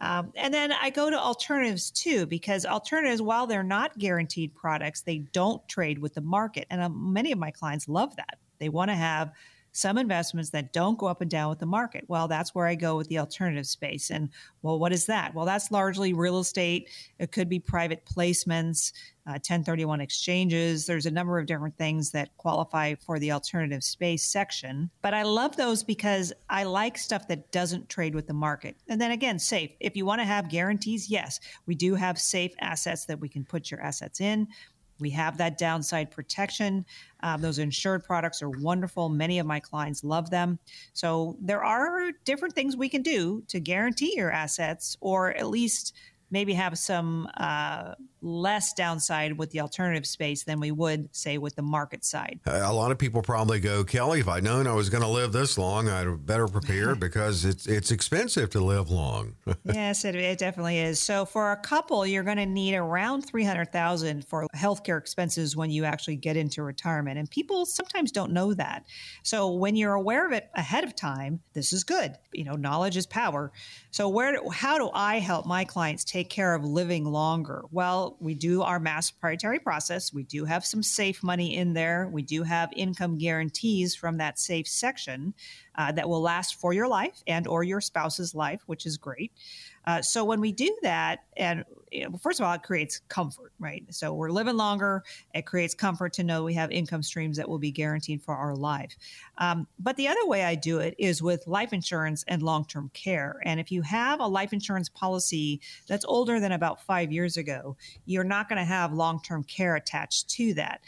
Um, 0.00 0.32
and 0.34 0.54
then 0.54 0.72
I 0.72 0.88
go 0.88 1.10
to 1.10 1.18
alternatives 1.18 1.90
too, 1.90 2.24
because 2.24 2.64
alternatives, 2.64 3.20
while 3.20 3.46
they're 3.46 3.62
not 3.62 3.98
guaranteed 3.98 4.54
products, 4.54 5.02
they 5.02 5.18
don't 5.18 5.68
trade 5.68 5.98
with 5.98 6.14
the 6.14 6.22
market. 6.22 6.66
And 6.70 6.80
um, 6.80 7.12
many 7.12 7.32
of 7.32 7.38
my 7.38 7.50
clients 7.50 7.86
love 7.86 8.16
that. 8.16 8.38
They 8.58 8.68
want 8.68 8.90
to 8.90 8.94
have 8.94 9.32
some 9.76 9.98
investments 9.98 10.48
that 10.48 10.72
don't 10.72 10.96
go 10.96 11.06
up 11.06 11.20
and 11.20 11.30
down 11.30 11.50
with 11.50 11.58
the 11.58 11.66
market. 11.66 12.02
Well, 12.08 12.28
that's 12.28 12.54
where 12.54 12.66
I 12.66 12.74
go 12.74 12.96
with 12.96 13.08
the 13.08 13.18
alternative 13.18 13.66
space. 13.66 14.10
And 14.10 14.30
well, 14.62 14.78
what 14.78 14.90
is 14.90 15.04
that? 15.04 15.34
Well, 15.34 15.44
that's 15.44 15.70
largely 15.70 16.14
real 16.14 16.38
estate. 16.38 16.88
It 17.18 17.30
could 17.30 17.50
be 17.50 17.58
private 17.58 18.06
placements, 18.06 18.92
uh, 19.26 19.32
1031 19.32 20.00
exchanges. 20.00 20.86
There's 20.86 21.04
a 21.04 21.10
number 21.10 21.38
of 21.38 21.44
different 21.44 21.76
things 21.76 22.10
that 22.12 22.34
qualify 22.38 22.94
for 22.94 23.18
the 23.18 23.32
alternative 23.32 23.84
space 23.84 24.22
section. 24.22 24.88
But 25.02 25.12
I 25.12 25.24
love 25.24 25.58
those 25.58 25.82
because 25.82 26.32
I 26.48 26.64
like 26.64 26.96
stuff 26.96 27.28
that 27.28 27.52
doesn't 27.52 27.90
trade 27.90 28.14
with 28.14 28.26
the 28.26 28.32
market. 28.32 28.76
And 28.88 28.98
then 28.98 29.10
again, 29.10 29.38
safe. 29.38 29.72
If 29.80 29.94
you 29.94 30.06
want 30.06 30.22
to 30.22 30.26
have 30.26 30.48
guarantees, 30.48 31.10
yes, 31.10 31.38
we 31.66 31.74
do 31.74 31.94
have 31.94 32.18
safe 32.18 32.52
assets 32.60 33.04
that 33.06 33.20
we 33.20 33.28
can 33.28 33.44
put 33.44 33.70
your 33.70 33.82
assets 33.82 34.22
in. 34.22 34.48
We 34.98 35.10
have 35.10 35.38
that 35.38 35.58
downside 35.58 36.10
protection. 36.10 36.84
Um, 37.20 37.40
those 37.40 37.58
insured 37.58 38.04
products 38.04 38.42
are 38.42 38.50
wonderful. 38.50 39.08
Many 39.08 39.38
of 39.38 39.46
my 39.46 39.60
clients 39.60 40.04
love 40.04 40.30
them. 40.30 40.58
So 40.92 41.36
there 41.40 41.62
are 41.64 42.12
different 42.24 42.54
things 42.54 42.76
we 42.76 42.88
can 42.88 43.02
do 43.02 43.42
to 43.48 43.60
guarantee 43.60 44.14
your 44.16 44.30
assets 44.30 44.96
or 45.00 45.34
at 45.34 45.48
least 45.48 45.94
maybe 46.30 46.54
have 46.54 46.76
some 46.76 47.28
uh, 47.36 47.94
less 48.26 48.72
downside 48.72 49.38
with 49.38 49.50
the 49.50 49.60
alternative 49.60 50.06
space 50.06 50.44
than 50.44 50.60
we 50.60 50.70
would 50.70 51.14
say 51.14 51.38
with 51.38 51.54
the 51.54 51.62
market 51.62 52.04
side. 52.04 52.40
A 52.46 52.72
lot 52.72 52.90
of 52.90 52.98
people 52.98 53.22
probably 53.22 53.60
go, 53.60 53.84
Kelly, 53.84 54.20
if 54.20 54.28
I'd 54.28 54.44
known 54.44 54.66
I 54.66 54.74
was 54.74 54.90
going 54.90 55.02
to 55.02 55.08
live 55.08 55.32
this 55.32 55.56
long, 55.56 55.88
I'd 55.88 56.26
better 56.26 56.48
prepare 56.48 56.94
because 57.06 57.44
it's 57.44 57.66
it's 57.66 57.90
expensive 57.90 58.50
to 58.50 58.60
live 58.60 58.90
long. 58.90 59.34
yes, 59.64 60.04
it, 60.04 60.14
it, 60.14 60.38
definitely 60.38 60.78
is. 60.78 61.00
So 61.00 61.24
for 61.24 61.52
a 61.52 61.56
couple, 61.56 62.06
you're 62.06 62.24
going 62.24 62.36
to 62.36 62.46
need 62.46 62.74
around 62.74 63.22
300,000 63.22 64.26
for 64.26 64.46
healthcare 64.56 64.98
expenses 64.98 65.56
when 65.56 65.70
you 65.70 65.84
actually 65.84 66.16
get 66.16 66.36
into 66.36 66.62
retirement. 66.62 67.18
And 67.18 67.30
people 67.30 67.64
sometimes 67.64 68.10
don't 68.10 68.32
know 68.32 68.54
that. 68.54 68.84
So 69.22 69.52
when 69.52 69.76
you're 69.76 69.94
aware 69.94 70.26
of 70.26 70.32
it 70.32 70.50
ahead 70.54 70.84
of 70.84 70.94
time, 70.94 71.40
this 71.52 71.72
is 71.72 71.84
good. 71.84 72.16
You 72.32 72.44
know, 72.44 72.54
knowledge 72.54 72.96
is 72.96 73.06
power. 73.06 73.52
So 73.90 74.08
where 74.08 74.38
how 74.52 74.78
do 74.78 74.90
I 74.92 75.20
help 75.20 75.46
my 75.46 75.64
clients 75.64 76.04
take 76.04 76.28
care 76.28 76.54
of 76.54 76.64
living 76.64 77.04
longer? 77.04 77.62
Well, 77.70 78.15
we 78.20 78.34
do 78.34 78.62
our 78.62 78.78
mass 78.78 79.10
proprietary 79.10 79.58
process. 79.58 80.12
We 80.12 80.22
do 80.22 80.44
have 80.44 80.64
some 80.64 80.82
safe 80.82 81.22
money 81.22 81.56
in 81.56 81.72
there. 81.72 82.08
We 82.10 82.22
do 82.22 82.42
have 82.42 82.70
income 82.74 83.18
guarantees 83.18 83.94
from 83.94 84.18
that 84.18 84.38
safe 84.38 84.68
section 84.68 85.34
uh, 85.76 85.92
that 85.92 86.08
will 86.08 86.22
last 86.22 86.56
for 86.56 86.72
your 86.72 86.88
life 86.88 87.22
and 87.26 87.46
or 87.46 87.62
your 87.62 87.80
spouse's 87.80 88.34
life, 88.34 88.62
which 88.66 88.86
is 88.86 88.96
great. 88.96 89.32
Uh, 89.86 90.02
so 90.02 90.24
when 90.24 90.40
we 90.40 90.52
do 90.52 90.76
that, 90.82 91.24
and 91.36 91.64
you 91.92 92.08
know, 92.08 92.16
first 92.18 92.40
of 92.40 92.46
all, 92.46 92.52
it 92.52 92.62
creates 92.62 93.00
comfort, 93.08 93.52
right? 93.58 93.84
So 93.90 94.12
we're 94.12 94.30
living 94.30 94.56
longer. 94.56 95.04
It 95.34 95.46
creates 95.46 95.74
comfort 95.74 96.12
to 96.14 96.24
know 96.24 96.42
we 96.42 96.54
have 96.54 96.70
income 96.70 97.02
streams 97.02 97.36
that 97.36 97.48
will 97.48 97.58
be 97.58 97.70
guaranteed 97.70 98.22
for 98.22 98.34
our 98.34 98.54
life. 98.54 98.96
Um, 99.38 99.66
but 99.78 99.96
the 99.96 100.08
other 100.08 100.26
way 100.26 100.44
I 100.44 100.56
do 100.56 100.78
it 100.78 100.94
is 100.98 101.22
with 101.22 101.46
life 101.46 101.72
insurance 101.72 102.24
and 102.28 102.42
long 102.42 102.64
term 102.64 102.90
care. 102.92 103.40
And 103.44 103.60
if 103.60 103.70
you 103.70 103.82
have 103.82 104.20
a 104.20 104.26
life 104.26 104.52
insurance 104.52 104.88
policy 104.88 105.60
that's 105.86 106.04
older 106.06 106.40
than 106.40 106.52
about 106.52 106.82
five 106.82 107.12
years 107.12 107.36
ago, 107.36 107.76
you're 108.04 108.24
not 108.24 108.48
going 108.48 108.58
to 108.58 108.64
have 108.64 108.92
long 108.92 109.22
term 109.22 109.44
care 109.44 109.76
attached 109.76 110.28
to 110.30 110.54
that. 110.54 110.80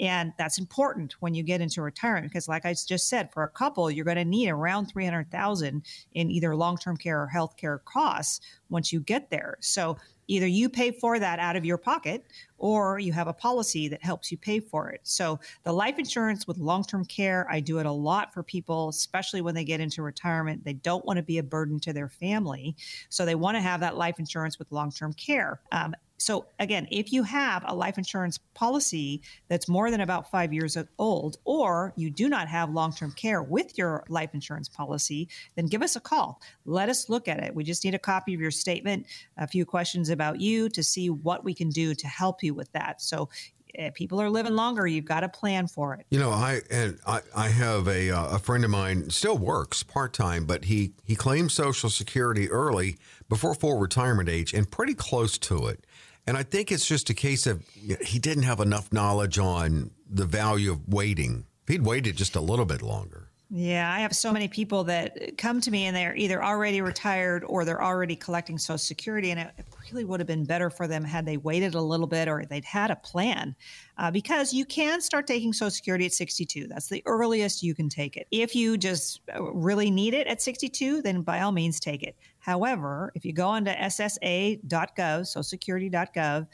And 0.00 0.32
that's 0.38 0.58
important 0.58 1.14
when 1.20 1.34
you 1.34 1.42
get 1.42 1.60
into 1.60 1.82
retirement 1.82 2.32
because, 2.32 2.48
like 2.48 2.66
I 2.66 2.74
just 2.74 3.08
said, 3.08 3.32
for 3.32 3.44
a 3.44 3.48
couple, 3.48 3.90
you're 3.90 4.04
going 4.04 4.16
to 4.16 4.24
need 4.24 4.48
around 4.48 4.86
300,000 4.86 5.82
in 6.12 6.30
either 6.30 6.56
long-term 6.56 6.96
care 6.96 7.22
or 7.22 7.26
health 7.26 7.56
care 7.56 7.78
costs 7.78 8.40
once 8.70 8.92
you 8.92 9.00
get 9.00 9.30
there. 9.30 9.56
So 9.60 9.96
either 10.26 10.46
you 10.46 10.68
pay 10.68 10.90
for 10.90 11.18
that 11.18 11.38
out 11.38 11.54
of 11.54 11.64
your 11.64 11.76
pocket 11.76 12.24
or 12.58 12.98
you 12.98 13.12
have 13.12 13.28
a 13.28 13.32
policy 13.32 13.88
that 13.88 14.02
helps 14.02 14.32
you 14.32 14.38
pay 14.38 14.58
for 14.58 14.90
it. 14.90 15.00
So 15.02 15.38
the 15.64 15.72
life 15.72 15.98
insurance 15.98 16.46
with 16.46 16.58
long-term 16.58 17.04
care, 17.04 17.46
I 17.50 17.60
do 17.60 17.78
it 17.78 17.86
a 17.86 17.92
lot 17.92 18.32
for 18.32 18.42
people, 18.42 18.88
especially 18.88 19.42
when 19.42 19.54
they 19.54 19.64
get 19.64 19.80
into 19.80 20.02
retirement. 20.02 20.64
They 20.64 20.72
don't 20.72 21.04
want 21.04 21.18
to 21.18 21.22
be 21.22 21.38
a 21.38 21.42
burden 21.42 21.78
to 21.80 21.92
their 21.92 22.08
family. 22.08 22.74
So 23.10 23.24
they 23.24 23.34
want 23.34 23.56
to 23.56 23.60
have 23.60 23.80
that 23.80 23.96
life 23.96 24.18
insurance 24.18 24.58
with 24.58 24.72
long-term 24.72 25.12
care. 25.12 25.60
Um, 25.72 25.94
so, 26.18 26.46
again, 26.58 26.86
if 26.90 27.12
you 27.12 27.22
have 27.24 27.64
a 27.66 27.74
life 27.74 27.98
insurance 27.98 28.38
policy 28.54 29.20
that's 29.48 29.68
more 29.68 29.90
than 29.90 30.00
about 30.00 30.30
five 30.30 30.52
years 30.52 30.76
old, 30.98 31.38
or 31.44 31.92
you 31.96 32.08
do 32.08 32.28
not 32.28 32.48
have 32.48 32.70
long 32.70 32.92
term 32.94 33.12
care 33.12 33.42
with 33.42 33.76
your 33.76 34.04
life 34.08 34.30
insurance 34.32 34.68
policy, 34.68 35.28
then 35.56 35.66
give 35.66 35.82
us 35.82 35.96
a 35.96 36.00
call. 36.00 36.40
Let 36.64 36.88
us 36.88 37.08
look 37.08 37.26
at 37.28 37.42
it. 37.42 37.54
We 37.54 37.64
just 37.64 37.84
need 37.84 37.94
a 37.94 37.98
copy 37.98 38.32
of 38.32 38.40
your 38.40 38.52
statement, 38.52 39.06
a 39.36 39.46
few 39.46 39.66
questions 39.66 40.08
about 40.08 40.40
you 40.40 40.68
to 40.70 40.82
see 40.82 41.10
what 41.10 41.44
we 41.44 41.52
can 41.52 41.68
do 41.68 41.94
to 41.94 42.06
help 42.06 42.42
you 42.42 42.54
with 42.54 42.70
that. 42.72 43.02
So, 43.02 43.28
if 43.76 43.94
people 43.94 44.20
are 44.22 44.30
living 44.30 44.54
longer, 44.54 44.86
you've 44.86 45.04
got 45.04 45.20
to 45.20 45.28
plan 45.28 45.66
for 45.66 45.94
it. 45.94 46.06
You 46.10 46.20
know, 46.20 46.30
I 46.30 46.60
and 46.70 46.98
I, 47.06 47.20
I 47.36 47.48
have 47.48 47.88
a 47.88 48.10
uh, 48.10 48.36
a 48.36 48.38
friend 48.38 48.64
of 48.64 48.70
mine 48.70 49.10
still 49.10 49.36
works 49.36 49.82
part 49.82 50.12
time, 50.12 50.44
but 50.46 50.66
he 50.66 50.92
he 51.02 51.16
claimed 51.16 51.50
Social 51.50 51.90
Security 51.90 52.48
early 52.50 52.98
before 53.28 53.54
full 53.54 53.78
retirement 53.78 54.28
age 54.28 54.54
and 54.54 54.70
pretty 54.70 54.94
close 54.94 55.38
to 55.38 55.66
it. 55.66 55.84
And 56.26 56.36
I 56.36 56.42
think 56.42 56.72
it's 56.72 56.86
just 56.86 57.10
a 57.10 57.14
case 57.14 57.46
of 57.46 57.66
he 58.04 58.18
didn't 58.18 58.44
have 58.44 58.60
enough 58.60 58.92
knowledge 58.92 59.38
on 59.38 59.90
the 60.08 60.24
value 60.24 60.72
of 60.72 60.88
waiting. 60.88 61.44
He'd 61.66 61.84
waited 61.84 62.16
just 62.16 62.36
a 62.36 62.40
little 62.40 62.64
bit 62.64 62.82
longer. 62.82 63.30
Yeah, 63.56 63.92
I 63.92 64.00
have 64.00 64.16
so 64.16 64.32
many 64.32 64.48
people 64.48 64.84
that 64.84 65.36
come 65.38 65.60
to 65.60 65.70
me 65.70 65.84
and 65.84 65.94
they're 65.94 66.16
either 66.16 66.42
already 66.42 66.80
retired 66.80 67.44
or 67.46 67.64
they're 67.64 67.82
already 67.82 68.16
collecting 68.16 68.58
Social 68.58 68.78
Security, 68.78 69.30
and 69.30 69.38
it 69.38 69.52
really 69.92 70.04
would 70.04 70.18
have 70.18 70.26
been 70.26 70.44
better 70.44 70.70
for 70.70 70.88
them 70.88 71.04
had 71.04 71.24
they 71.26 71.36
waited 71.36 71.74
a 71.74 71.80
little 71.80 72.06
bit 72.06 72.26
or 72.26 72.44
they'd 72.46 72.64
had 72.64 72.90
a 72.90 72.96
plan. 72.96 73.54
Uh, 73.96 74.10
because 74.10 74.52
you 74.52 74.64
can 74.64 75.00
start 75.00 75.26
taking 75.26 75.52
Social 75.52 75.70
Security 75.70 76.06
at 76.06 76.12
62. 76.12 76.66
That's 76.66 76.88
the 76.88 77.02
earliest 77.06 77.62
you 77.62 77.76
can 77.76 77.88
take 77.88 78.16
it. 78.16 78.26
If 78.32 78.56
you 78.56 78.76
just 78.76 79.20
uh, 79.32 79.40
really 79.40 79.90
need 79.90 80.14
it 80.14 80.26
at 80.26 80.42
62, 80.42 81.02
then 81.02 81.22
by 81.22 81.40
all 81.40 81.52
means 81.52 81.78
take 81.78 82.02
it. 82.02 82.16
However, 82.44 83.10
if 83.14 83.24
you 83.24 83.32
go 83.32 83.48
onto 83.48 83.70
ssa.gov, 83.70 84.60
socialsecurity.gov, 84.68 86.46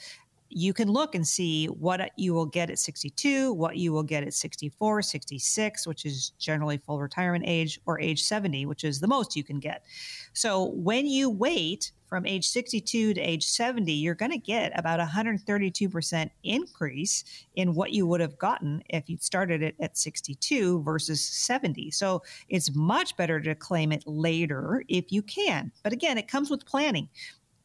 you 0.50 0.72
can 0.72 0.90
look 0.90 1.14
and 1.14 1.26
see 1.26 1.66
what 1.66 2.10
you 2.16 2.34
will 2.34 2.46
get 2.46 2.70
at 2.70 2.78
62, 2.78 3.52
what 3.52 3.76
you 3.76 3.92
will 3.92 4.02
get 4.02 4.24
at 4.24 4.34
64, 4.34 5.02
66, 5.02 5.86
which 5.86 6.04
is 6.04 6.32
generally 6.38 6.76
full 6.76 7.00
retirement 7.00 7.44
age, 7.46 7.80
or 7.86 8.00
age 8.00 8.22
70, 8.22 8.66
which 8.66 8.84
is 8.84 9.00
the 9.00 9.06
most 9.06 9.36
you 9.36 9.44
can 9.44 9.60
get. 9.60 9.84
So 10.32 10.70
when 10.74 11.06
you 11.06 11.30
wait 11.30 11.92
from 12.10 12.26
age 12.26 12.48
62 12.48 13.14
to 13.14 13.20
age 13.20 13.46
70, 13.46 13.92
you're 13.92 14.16
going 14.16 14.32
to 14.32 14.38
get 14.38 14.76
about 14.76 14.98
132% 14.98 16.30
increase 16.42 17.24
in 17.54 17.74
what 17.74 17.92
you 17.92 18.04
would 18.06 18.20
have 18.20 18.36
gotten 18.36 18.82
if 18.88 19.08
you'd 19.08 19.22
started 19.22 19.62
it 19.62 19.76
at 19.80 19.96
62 19.96 20.82
versus 20.82 21.24
70. 21.24 21.92
So 21.92 22.22
it's 22.48 22.74
much 22.74 23.16
better 23.16 23.40
to 23.40 23.54
claim 23.54 23.92
it 23.92 24.02
later 24.06 24.82
if 24.88 25.12
you 25.12 25.22
can. 25.22 25.70
But 25.84 25.92
again, 25.92 26.18
it 26.18 26.26
comes 26.26 26.50
with 26.50 26.66
planning. 26.66 27.08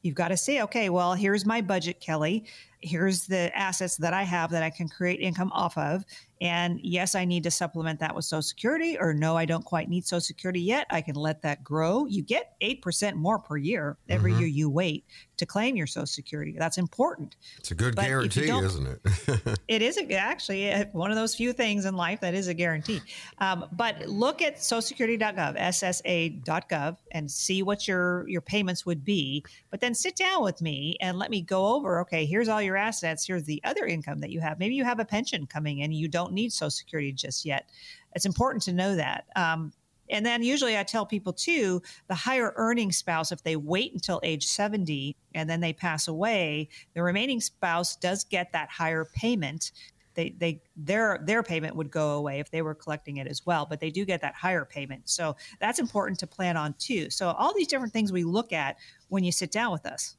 You've 0.04 0.14
got 0.14 0.28
to 0.28 0.38
say, 0.38 0.62
okay, 0.62 0.92
well, 0.92 1.16
here's 1.16 1.48
my 1.48 1.62
budget, 1.62 2.00
Kelly. 2.00 2.46
Here's 2.82 3.26
the 3.26 3.56
assets 3.58 3.98
that 3.98 4.14
I 4.14 4.24
have 4.24 4.52
that 4.52 4.64
I 4.64 4.70
can 4.70 4.88
create 4.88 5.20
income 5.20 5.52
off 5.54 5.78
of. 5.78 6.04
And 6.42 6.80
yes, 6.84 7.16
I 7.16 7.24
need 7.24 7.44
to 7.44 7.52
supplement 7.52 8.00
that 8.02 8.14
with 8.14 8.26
Social 8.26 8.42
Security, 8.42 8.98
or 9.00 9.14
no, 9.14 9.38
I 9.38 9.46
don't 9.46 9.64
quite 9.64 9.88
need 9.88 10.06
Social 10.06 10.20
Security 10.20 10.60
yet. 10.60 10.86
I 10.90 11.02
can 11.02 11.16
let 11.16 11.42
that 11.44 11.64
grow. 11.64 12.06
You 12.06 12.24
get 12.24 12.60
8% 12.62 13.16
more 13.16 13.40
per 13.40 13.56
year 13.56 13.98
every 14.10 14.32
mm-hmm. 14.32 14.42
year 14.42 14.50
you 14.50 14.70
wait 14.70 15.06
to 15.38 15.46
claim 15.46 15.78
your 15.78 15.88
Social 15.88 16.06
Security. 16.06 16.54
That's 16.58 16.78
important. 16.78 17.38
It's 17.58 17.72
a 17.72 17.76
good 17.76 17.96
but 17.96 18.06
guarantee, 18.06 18.50
isn't 18.50 18.86
it? 18.88 19.60
it 19.70 19.82
is 19.82 19.98
a, 19.98 20.14
actually 20.14 20.74
uh, 20.74 20.86
one 20.92 21.10
of 21.10 21.16
those 21.16 21.36
few 21.36 21.54
things 21.54 21.86
in 21.86 21.96
life 21.96 22.20
that 22.20 22.34
is 22.34 22.50
a 22.50 22.54
guarantee. 22.54 23.02
Um, 23.38 23.66
but 23.72 24.08
look 24.08 24.42
at 24.42 24.58
socialsecurity.gov, 24.58 25.58
ssa.gov, 25.58 26.98
and 27.12 27.32
see 27.32 27.64
what 27.64 27.88
your, 27.88 28.28
your 28.28 28.42
payments 28.42 28.86
would 28.86 29.06
be. 29.06 29.44
But 29.72 29.80
then 29.80 29.94
sit 29.94 30.18
down 30.18 30.44
with 30.44 30.62
me 30.62 30.98
and 31.00 31.18
let 31.18 31.32
me 31.32 31.42
go 31.42 31.76
over 31.76 32.02
okay, 32.02 32.26
here's 32.26 32.50
all 32.50 32.62
your 32.62 32.75
assets, 32.78 33.26
here's 33.26 33.44
the 33.44 33.62
other 33.64 33.86
income 33.86 34.20
that 34.20 34.30
you 34.30 34.40
have. 34.42 34.60
Maybe 34.60 34.76
you 34.76 34.84
have 34.84 35.00
a 35.00 35.06
pension 35.06 35.46
coming 35.46 35.80
in, 35.80 35.92
you 35.92 36.08
don't 36.08 36.34
need 36.34 36.52
Social 36.52 36.72
Security 36.72 37.12
just 37.12 37.46
yet. 37.46 37.70
It's 38.14 38.26
important 38.26 38.64
to 38.64 38.74
know 38.74 38.96
that. 38.96 39.26
Um, 39.36 39.74
and 40.10 40.26
then 40.26 40.44
usually 40.44 40.78
I 40.78 40.84
tell 40.84 41.06
people 41.06 41.34
too, 41.34 41.82
the 42.08 42.16
higher 42.16 42.54
earning 42.56 42.92
spouse, 42.92 43.32
if 43.32 43.44
they 43.44 43.56
wait 43.56 43.94
until 43.94 44.20
age 44.24 44.46
70 44.46 45.16
and 45.34 45.50
then 45.50 45.60
they 45.60 45.74
pass 45.74 46.08
away, 46.08 46.70
the 46.94 47.04
remaining 47.04 47.42
spouse 47.42 47.96
does 47.96 48.24
get 48.24 48.52
that 48.52 48.70
higher 48.70 49.06
payment. 49.06 49.72
They, 50.14 50.30
they 50.38 50.62
their 50.78 51.20
their 51.24 51.44
payment 51.44 51.76
would 51.76 51.92
go 51.92 52.12
away 52.12 52.40
if 52.40 52.50
they 52.50 52.62
were 52.62 52.74
collecting 52.74 53.18
it 53.18 53.28
as 53.28 53.46
well, 53.46 53.66
but 53.66 53.82
they 53.82 53.90
do 53.90 54.06
get 54.06 54.22
that 54.22 54.34
higher 54.34 54.64
payment. 54.64 55.10
So 55.10 55.36
that's 55.60 55.80
important 55.80 56.20
to 56.20 56.28
plan 56.28 56.56
on 56.56 56.74
too. 56.78 57.10
So 57.10 57.32
all 57.32 57.54
these 57.54 57.68
different 57.68 57.92
things 57.92 58.14
we 58.14 58.24
look 58.24 58.54
at 58.54 58.78
when 59.10 59.26
you 59.26 59.32
sit 59.32 59.52
down 59.52 59.74
with 59.74 59.86
us. 59.86 60.16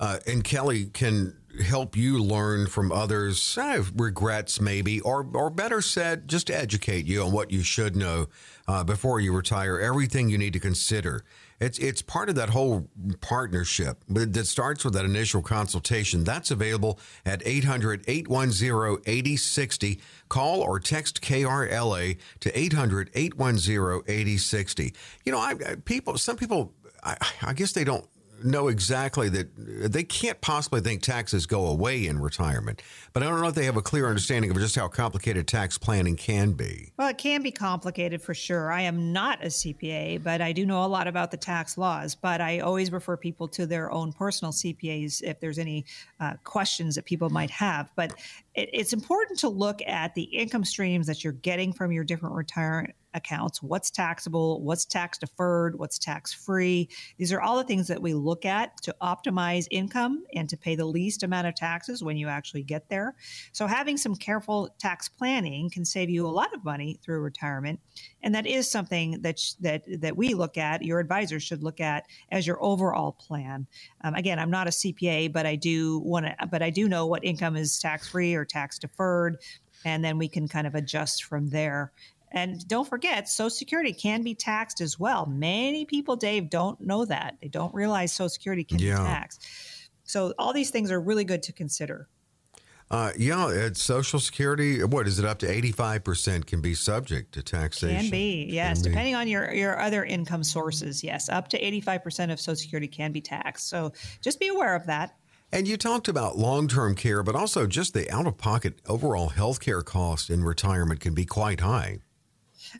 Uh, 0.00 0.18
and 0.26 0.42
Kelly 0.42 0.86
can 0.86 1.36
help 1.62 1.96
you 1.96 2.22
learn 2.22 2.66
from 2.66 2.92
others' 2.92 3.58
uh, 3.58 3.82
regrets, 3.94 4.60
maybe, 4.60 5.00
or 5.00 5.26
or 5.34 5.50
better 5.50 5.82
said, 5.82 6.28
just 6.28 6.46
to 6.48 6.56
educate 6.56 7.06
you 7.06 7.22
on 7.22 7.32
what 7.32 7.50
you 7.50 7.62
should 7.62 7.96
know 7.96 8.28
uh, 8.66 8.84
before 8.84 9.20
you 9.20 9.34
retire. 9.34 9.78
Everything 9.78 10.30
you 10.30 10.38
need 10.38 10.54
to 10.54 10.60
consider. 10.60 11.24
It's 11.60 11.78
it's 11.78 12.00
part 12.00 12.30
of 12.30 12.36
that 12.36 12.48
whole 12.50 12.88
partnership 13.20 14.02
that 14.08 14.46
starts 14.46 14.84
with 14.84 14.94
that 14.94 15.04
initial 15.04 15.42
consultation. 15.42 16.24
That's 16.24 16.50
available 16.50 16.98
at 17.26 17.44
800-810-8060. 17.44 20.00
Call 20.30 20.62
or 20.62 20.80
text 20.80 21.20
KRLA 21.20 22.16
to 22.40 22.50
800-810-8060. 22.50 24.94
You 25.26 25.32
know, 25.32 25.38
I, 25.38 25.54
people 25.84 26.16
some 26.16 26.36
people 26.36 26.72
I, 27.02 27.16
I 27.42 27.52
guess 27.52 27.72
they 27.72 27.84
don't 27.84 28.06
know 28.44 28.68
exactly 28.68 29.28
that 29.28 29.92
they 29.92 30.02
can't 30.02 30.40
possibly 30.40 30.80
think 30.80 31.02
taxes 31.02 31.46
go 31.46 31.66
away 31.66 32.06
in 32.06 32.20
retirement, 32.20 32.82
but 33.12 33.22
I 33.22 33.26
don't 33.26 33.40
know 33.40 33.48
if 33.48 33.54
they 33.54 33.64
have 33.64 33.76
a 33.76 33.82
clear 33.82 34.08
understanding 34.08 34.50
of 34.50 34.56
just 34.58 34.76
how 34.76 34.88
complicated 34.88 35.46
tax 35.46 35.78
planning 35.78 36.16
can 36.16 36.52
be. 36.52 36.92
Well, 36.98 37.08
it 37.08 37.18
can 37.18 37.42
be 37.42 37.50
complicated 37.50 38.22
for 38.22 38.34
sure. 38.34 38.72
I 38.72 38.82
am 38.82 39.12
not 39.12 39.42
a 39.42 39.48
CPA, 39.48 40.22
but 40.22 40.40
I 40.40 40.52
do 40.52 40.66
know 40.66 40.84
a 40.84 40.86
lot 40.86 41.06
about 41.06 41.30
the 41.30 41.36
tax 41.36 41.76
laws. 41.78 42.14
But 42.14 42.40
I 42.40 42.60
always 42.60 42.92
refer 42.92 43.16
people 43.16 43.48
to 43.48 43.66
their 43.66 43.90
own 43.90 44.12
personal 44.12 44.52
CPAs 44.52 45.22
if 45.22 45.40
there's 45.40 45.58
any 45.58 45.84
uh, 46.18 46.34
questions 46.44 46.94
that 46.94 47.04
people 47.04 47.30
might 47.30 47.50
have. 47.50 47.90
But 47.96 48.14
it, 48.54 48.70
it's 48.72 48.92
important 48.92 49.38
to 49.40 49.48
look 49.48 49.80
at 49.86 50.14
the 50.14 50.22
income 50.22 50.64
streams 50.64 51.06
that 51.06 51.22
you're 51.24 51.32
getting 51.32 51.72
from 51.72 51.92
your 51.92 52.04
different 52.04 52.34
retirement 52.34 52.94
accounts. 53.14 53.62
What's 53.62 53.90
taxable 53.90 54.62
what's 54.62 54.84
tax 54.84 55.18
deferred 55.18 55.78
what's 55.78 55.98
tax 55.98 56.32
free? 56.32 56.88
These 57.18 57.32
are 57.32 57.40
all 57.40 57.56
the 57.56 57.64
things 57.64 57.88
that 57.88 58.00
we 58.00 58.14
look 58.14 58.44
at 58.44 58.80
to 58.82 58.94
optimize 59.02 59.66
income 59.70 60.24
and 60.34 60.48
to 60.48 60.56
pay 60.56 60.76
the 60.76 60.84
least 60.84 61.22
amount 61.22 61.46
of 61.46 61.54
taxes 61.54 62.02
when 62.04 62.16
you 62.16 62.28
actually 62.28 62.62
get 62.62 62.88
there. 62.88 63.16
So 63.52 63.66
having 63.66 63.96
some 63.96 64.14
careful 64.14 64.74
tax 64.78 65.08
planning 65.08 65.70
can 65.70 65.84
save 65.84 66.10
you 66.10 66.26
a 66.26 66.28
lot 66.28 66.54
of 66.54 66.64
money 66.64 66.98
through 67.02 67.20
retirement 67.20 67.80
and 68.22 68.34
that 68.34 68.46
is 68.46 68.70
something 68.70 69.20
that 69.22 69.40
that 69.60 69.84
that 70.00 70.16
we 70.16 70.34
look 70.34 70.58
at 70.58 70.82
your 70.82 71.00
advisors 71.00 71.42
should 71.42 71.62
look 71.62 71.80
at 71.80 72.04
as 72.30 72.46
your 72.46 72.62
overall 72.62 73.12
plan 73.12 73.66
um, 74.02 74.14
again 74.14 74.38
i'm 74.38 74.50
not 74.50 74.66
a 74.66 74.70
cpa 74.70 75.32
but 75.32 75.46
i 75.46 75.56
do 75.56 75.98
want 76.00 76.26
to 76.26 76.34
but 76.50 76.62
i 76.62 76.70
do 76.70 76.88
know 76.88 77.06
what 77.06 77.24
income 77.24 77.56
is 77.56 77.78
tax 77.78 78.08
free 78.08 78.34
or 78.34 78.44
tax 78.44 78.78
deferred 78.78 79.38
and 79.84 80.04
then 80.04 80.18
we 80.18 80.28
can 80.28 80.46
kind 80.46 80.66
of 80.66 80.74
adjust 80.74 81.24
from 81.24 81.48
there 81.48 81.92
and 82.32 82.66
don't 82.68 82.88
forget, 82.88 83.28
Social 83.28 83.50
Security 83.50 83.92
can 83.92 84.22
be 84.22 84.34
taxed 84.34 84.80
as 84.80 84.98
well. 84.98 85.26
Many 85.26 85.84
people, 85.84 86.14
Dave, 86.16 86.48
don't 86.48 86.80
know 86.80 87.04
that. 87.04 87.36
They 87.42 87.48
don't 87.48 87.74
realize 87.74 88.12
Social 88.12 88.28
Security 88.28 88.62
can 88.62 88.78
yeah. 88.78 88.98
be 88.98 89.04
taxed. 89.04 89.46
So 90.04 90.32
all 90.38 90.52
these 90.52 90.70
things 90.70 90.90
are 90.92 91.00
really 91.00 91.24
good 91.24 91.42
to 91.44 91.52
consider. 91.52 92.08
Uh, 92.90 93.12
yeah, 93.16 93.48
it's 93.48 93.80
Social 93.82 94.18
Security. 94.18 94.82
What 94.82 95.06
is 95.06 95.20
it? 95.20 95.24
Up 95.24 95.38
to 95.38 95.48
eighty-five 95.48 96.02
percent 96.02 96.46
can 96.46 96.60
be 96.60 96.74
subject 96.74 97.32
to 97.34 97.42
taxation. 97.42 98.00
Can 98.00 98.10
be, 98.10 98.48
yes, 98.50 98.82
can 98.82 98.90
depending 98.90 99.14
be. 99.14 99.18
on 99.18 99.28
your 99.28 99.52
your 99.54 99.80
other 99.80 100.04
income 100.04 100.42
sources. 100.42 101.04
Yes, 101.04 101.28
up 101.28 101.48
to 101.48 101.58
eighty-five 101.58 102.02
percent 102.02 102.32
of 102.32 102.40
Social 102.40 102.56
Security 102.56 102.88
can 102.88 103.12
be 103.12 103.20
taxed. 103.20 103.68
So 103.68 103.92
just 104.20 104.40
be 104.40 104.48
aware 104.48 104.74
of 104.74 104.86
that. 104.86 105.14
And 105.52 105.68
you 105.68 105.76
talked 105.76 106.08
about 106.08 106.36
long 106.36 106.66
term 106.66 106.96
care, 106.96 107.22
but 107.22 107.36
also 107.36 107.66
just 107.66 107.94
the 107.94 108.10
out 108.10 108.26
of 108.26 108.38
pocket 108.38 108.80
overall 108.86 109.28
health 109.28 109.60
care 109.60 109.82
cost 109.82 110.28
in 110.28 110.42
retirement 110.42 110.98
can 110.98 111.14
be 111.14 111.24
quite 111.24 111.60
high. 111.60 111.98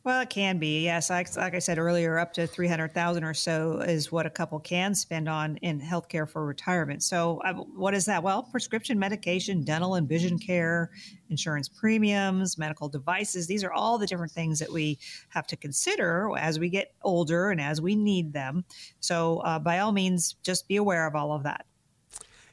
Well, 0.04 0.20
it 0.20 0.30
can 0.30 0.58
be. 0.58 0.84
Yes, 0.84 1.10
like, 1.10 1.34
like 1.36 1.54
I 1.54 1.58
said 1.58 1.78
earlier, 1.78 2.18
up 2.18 2.32
to 2.34 2.46
three 2.46 2.68
hundred 2.68 2.94
thousand 2.94 3.24
or 3.24 3.34
so 3.34 3.80
is 3.80 4.12
what 4.12 4.26
a 4.26 4.30
couple 4.30 4.58
can 4.60 4.94
spend 4.94 5.28
on 5.28 5.56
in 5.58 5.80
healthcare 5.80 6.28
for 6.28 6.46
retirement. 6.46 7.02
So, 7.02 7.40
uh, 7.44 7.54
what 7.54 7.94
is 7.94 8.04
that? 8.06 8.22
Well, 8.22 8.42
prescription 8.44 8.98
medication, 8.98 9.62
dental 9.62 9.94
and 9.94 10.08
vision 10.08 10.38
care, 10.38 10.90
insurance 11.28 11.68
premiums, 11.68 12.58
medical 12.58 12.88
devices. 12.88 13.46
These 13.46 13.64
are 13.64 13.72
all 13.72 13.98
the 13.98 14.06
different 14.06 14.32
things 14.32 14.58
that 14.60 14.72
we 14.72 14.98
have 15.30 15.46
to 15.48 15.56
consider 15.56 16.30
as 16.38 16.58
we 16.58 16.68
get 16.68 16.94
older 17.02 17.50
and 17.50 17.60
as 17.60 17.80
we 17.80 17.96
need 17.96 18.32
them. 18.32 18.64
So, 19.00 19.38
uh, 19.38 19.58
by 19.58 19.80
all 19.80 19.92
means, 19.92 20.36
just 20.42 20.68
be 20.68 20.76
aware 20.76 21.06
of 21.06 21.14
all 21.14 21.32
of 21.32 21.42
that. 21.44 21.66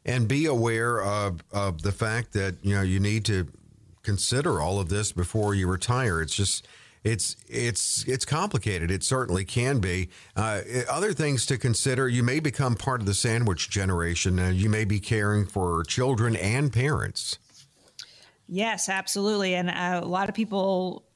And 0.05 0.27
be 0.27 0.45
aware 0.45 1.03
of, 1.03 1.43
of 1.51 1.81
the 1.81 1.91
fact 1.91 2.33
that 2.33 2.55
you 2.63 2.73
know 2.73 2.81
you 2.81 2.99
need 2.99 3.25
to 3.25 3.47
consider 4.03 4.61
all 4.61 4.79
of 4.79 4.87
this 4.87 5.11
before 5.11 5.53
you 5.53 5.67
retire. 5.67 6.21
It's 6.21 6.33
just 6.33 6.65
it's 7.07 7.37
it's 7.47 8.03
it's 8.07 8.25
complicated. 8.25 8.91
It 8.91 9.03
certainly 9.03 9.45
can 9.45 9.79
be. 9.79 10.09
Uh, 10.35 10.61
other 10.89 11.13
things 11.13 11.45
to 11.47 11.57
consider: 11.57 12.07
you 12.07 12.21
may 12.21 12.39
become 12.39 12.75
part 12.75 12.99
of 12.99 13.05
the 13.05 13.13
sandwich 13.13 13.69
generation. 13.69 14.39
Uh, 14.39 14.49
you 14.49 14.69
may 14.69 14.83
be 14.83 14.99
caring 14.99 15.45
for 15.45 15.83
children 15.83 16.35
and 16.35 16.71
parents. 16.71 17.39
Yes, 18.49 18.89
absolutely. 18.89 19.55
And 19.55 19.69
uh, 19.69 20.01
a 20.03 20.05
lot 20.05 20.29
of 20.29 20.35
people 20.35 21.06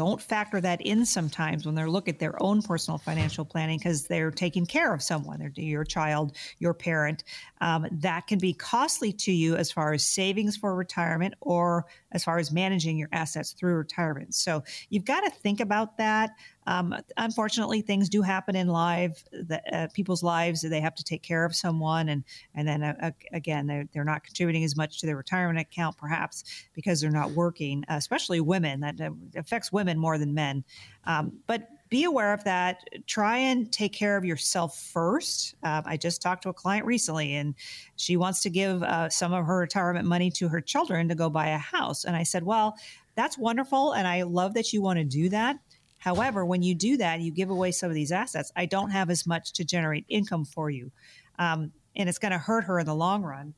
don't 0.00 0.22
factor 0.22 0.62
that 0.62 0.80
in 0.80 1.04
sometimes 1.04 1.66
when 1.66 1.74
they're 1.74 1.90
looking 1.90 2.14
at 2.14 2.18
their 2.18 2.42
own 2.42 2.62
personal 2.62 2.96
financial 2.96 3.44
planning 3.44 3.76
because 3.76 4.06
they're 4.06 4.30
taking 4.30 4.64
care 4.64 4.94
of 4.94 5.02
someone, 5.02 5.38
they're 5.38 5.52
your 5.56 5.84
child, 5.84 6.34
your 6.58 6.72
parent. 6.72 7.22
Um, 7.60 7.86
that 7.92 8.26
can 8.26 8.38
be 8.38 8.54
costly 8.54 9.12
to 9.12 9.30
you 9.30 9.56
as 9.56 9.70
far 9.70 9.92
as 9.92 10.06
savings 10.06 10.56
for 10.56 10.74
retirement 10.74 11.34
or 11.42 11.84
as 12.12 12.24
far 12.24 12.38
as 12.38 12.50
managing 12.50 12.96
your 12.96 13.10
assets 13.12 13.52
through 13.52 13.74
retirement. 13.74 14.34
So 14.34 14.64
you've 14.88 15.04
got 15.04 15.20
to 15.20 15.30
think 15.30 15.60
about 15.60 15.98
that. 15.98 16.30
Um, 16.70 16.94
unfortunately, 17.16 17.82
things 17.82 18.08
do 18.08 18.22
happen 18.22 18.54
in 18.54 18.68
live 18.68 19.24
uh, 19.72 19.88
people's 19.92 20.22
lives. 20.22 20.62
They 20.62 20.80
have 20.80 20.94
to 20.94 21.04
take 21.04 21.20
care 21.20 21.44
of 21.44 21.54
someone, 21.54 22.08
and 22.08 22.22
and 22.54 22.66
then 22.66 22.84
uh, 22.84 23.10
again, 23.32 23.66
they're, 23.66 23.88
they're 23.92 24.04
not 24.04 24.22
contributing 24.22 24.62
as 24.62 24.76
much 24.76 25.00
to 25.00 25.06
their 25.06 25.16
retirement 25.16 25.58
account, 25.58 25.98
perhaps 25.98 26.44
because 26.72 27.00
they're 27.00 27.10
not 27.10 27.32
working. 27.32 27.84
Especially 27.88 28.40
women, 28.40 28.78
that 28.80 29.00
affects 29.34 29.72
women 29.72 29.98
more 29.98 30.16
than 30.16 30.32
men. 30.32 30.62
Um, 31.04 31.32
but 31.48 31.68
be 31.88 32.04
aware 32.04 32.32
of 32.32 32.44
that. 32.44 32.84
Try 33.08 33.38
and 33.38 33.70
take 33.72 33.92
care 33.92 34.16
of 34.16 34.24
yourself 34.24 34.78
first. 34.78 35.56
Uh, 35.64 35.82
I 35.84 35.96
just 35.96 36.22
talked 36.22 36.44
to 36.44 36.50
a 36.50 36.54
client 36.54 36.86
recently, 36.86 37.34
and 37.34 37.56
she 37.96 38.16
wants 38.16 38.42
to 38.42 38.50
give 38.50 38.84
uh, 38.84 39.08
some 39.08 39.32
of 39.32 39.44
her 39.44 39.58
retirement 39.58 40.06
money 40.06 40.30
to 40.32 40.48
her 40.48 40.60
children 40.60 41.08
to 41.08 41.16
go 41.16 41.28
buy 41.28 41.48
a 41.48 41.58
house. 41.58 42.04
And 42.04 42.14
I 42.14 42.22
said, 42.22 42.44
Well, 42.44 42.76
that's 43.16 43.36
wonderful. 43.36 43.92
And 43.92 44.06
I 44.06 44.22
love 44.22 44.54
that 44.54 44.72
you 44.72 44.82
want 44.82 44.98
to 44.98 45.04
do 45.04 45.28
that. 45.30 45.56
However, 46.00 46.44
when 46.44 46.62
you 46.62 46.74
do 46.74 46.96
that, 46.96 47.20
you 47.20 47.30
give 47.30 47.50
away 47.50 47.70
some 47.70 47.88
of 47.88 47.94
these 47.94 48.10
assets. 48.10 48.50
I 48.56 48.66
don't 48.66 48.90
have 48.90 49.08
as 49.08 49.26
much 49.26 49.52
to 49.52 49.64
generate 49.64 50.04
income 50.08 50.44
for 50.44 50.68
you. 50.68 50.90
Um, 51.38 51.72
and 51.94 52.08
it's 52.08 52.18
going 52.18 52.32
to 52.32 52.38
hurt 52.38 52.64
her 52.64 52.80
in 52.80 52.86
the 52.86 52.94
long 52.94 53.22
run. 53.22 53.54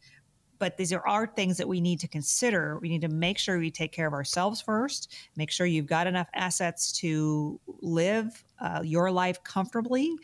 but 0.62 0.76
these 0.76 0.92
are, 0.92 1.04
are 1.08 1.26
things 1.26 1.56
that 1.56 1.66
we 1.66 1.80
need 1.80 1.98
to 1.98 2.06
consider. 2.06 2.78
We 2.80 2.88
need 2.88 3.00
to 3.00 3.08
make 3.08 3.36
sure 3.36 3.58
we 3.58 3.72
take 3.72 3.90
care 3.90 4.06
of 4.06 4.12
ourselves 4.12 4.60
first, 4.60 5.12
make 5.34 5.50
sure 5.50 5.66
you've 5.66 5.88
got 5.88 6.06
enough 6.06 6.28
assets 6.34 6.92
to 7.00 7.58
live 7.80 8.44
uh, 8.60 8.80
your 8.84 9.10
life 9.10 9.42
comfortably. 9.42 10.14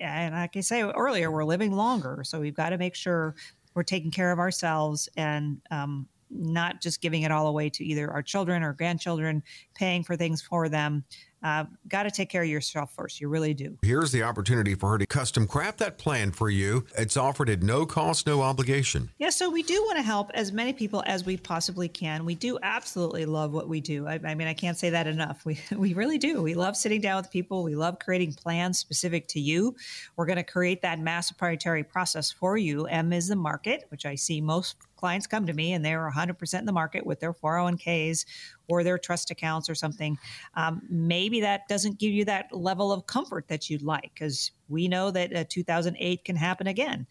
And 0.00 0.36
like 0.36 0.56
I 0.56 0.60
say 0.60 0.82
earlier, 0.82 1.32
we're 1.32 1.42
living 1.44 1.72
longer. 1.72 2.22
So 2.22 2.38
we've 2.38 2.54
got 2.54 2.70
to 2.70 2.78
make 2.78 2.94
sure 2.94 3.34
we're 3.74 3.82
taking 3.82 4.12
care 4.12 4.30
of 4.30 4.38
ourselves 4.38 5.08
and 5.16 5.60
um, 5.72 6.06
not 6.30 6.80
just 6.80 7.00
giving 7.00 7.22
it 7.22 7.32
all 7.32 7.48
away 7.48 7.68
to 7.70 7.84
either 7.84 8.08
our 8.08 8.22
children 8.22 8.62
or 8.62 8.74
grandchildren, 8.74 9.42
paying 9.74 10.04
for 10.04 10.14
things 10.14 10.40
for 10.40 10.68
them. 10.68 11.02
Uh, 11.42 11.64
got 11.88 12.02
to 12.02 12.10
take 12.10 12.28
care 12.28 12.42
of 12.42 12.48
yourself 12.48 12.92
first. 12.94 13.20
You 13.20 13.28
really 13.28 13.54
do. 13.54 13.78
Here's 13.82 14.12
the 14.12 14.22
opportunity 14.22 14.74
for 14.74 14.90
her 14.90 14.98
to 14.98 15.06
custom 15.06 15.46
craft 15.46 15.78
that 15.78 15.98
plan 15.98 16.32
for 16.32 16.50
you. 16.50 16.84
It's 16.96 17.16
offered 17.16 17.48
at 17.48 17.62
no 17.62 17.86
cost, 17.86 18.26
no 18.26 18.42
obligation. 18.42 19.10
Yeah, 19.18 19.30
so 19.30 19.48
we 19.50 19.62
do 19.62 19.82
want 19.84 19.96
to 19.98 20.02
help 20.02 20.30
as 20.34 20.52
many 20.52 20.72
people 20.72 21.02
as 21.06 21.24
we 21.24 21.36
possibly 21.36 21.88
can. 21.88 22.24
We 22.24 22.34
do 22.34 22.58
absolutely 22.62 23.24
love 23.24 23.52
what 23.52 23.68
we 23.68 23.80
do. 23.80 24.06
I, 24.06 24.18
I 24.24 24.34
mean, 24.34 24.48
I 24.48 24.54
can't 24.54 24.76
say 24.76 24.90
that 24.90 25.06
enough. 25.06 25.44
We, 25.44 25.60
we 25.76 25.94
really 25.94 26.18
do. 26.18 26.42
We 26.42 26.54
love 26.54 26.76
sitting 26.76 27.00
down 27.00 27.16
with 27.22 27.30
people. 27.30 27.62
We 27.62 27.76
love 27.76 27.98
creating 27.98 28.34
plans 28.34 28.78
specific 28.78 29.28
to 29.28 29.40
you. 29.40 29.76
We're 30.16 30.26
going 30.26 30.36
to 30.36 30.42
create 30.42 30.82
that 30.82 30.98
mass 30.98 31.30
proprietary 31.30 31.84
process 31.84 32.30
for 32.30 32.56
you. 32.56 32.86
M 32.86 33.12
is 33.12 33.28
the 33.28 33.36
market, 33.36 33.84
which 33.90 34.06
I 34.06 34.14
see 34.14 34.40
most 34.40 34.76
clients 34.98 35.26
come 35.26 35.46
to 35.46 35.52
me 35.52 35.72
and 35.72 35.84
they're 35.84 36.10
100% 36.10 36.58
in 36.58 36.66
the 36.66 36.72
market 36.72 37.06
with 37.06 37.20
their 37.20 37.32
401ks 37.32 38.26
or 38.68 38.84
their 38.84 38.98
trust 38.98 39.30
accounts 39.30 39.70
or 39.70 39.74
something. 39.74 40.18
Um, 40.54 40.82
maybe 40.90 41.40
that 41.40 41.68
doesn't 41.68 41.98
give 41.98 42.12
you 42.12 42.24
that 42.26 42.52
level 42.52 42.92
of 42.92 43.06
comfort 43.06 43.48
that 43.48 43.70
you'd 43.70 43.82
like 43.82 44.10
because 44.14 44.50
we 44.68 44.88
know 44.88 45.10
that 45.10 45.34
uh, 45.34 45.44
2008 45.48 46.24
can 46.24 46.36
happen 46.36 46.66
again. 46.66 47.06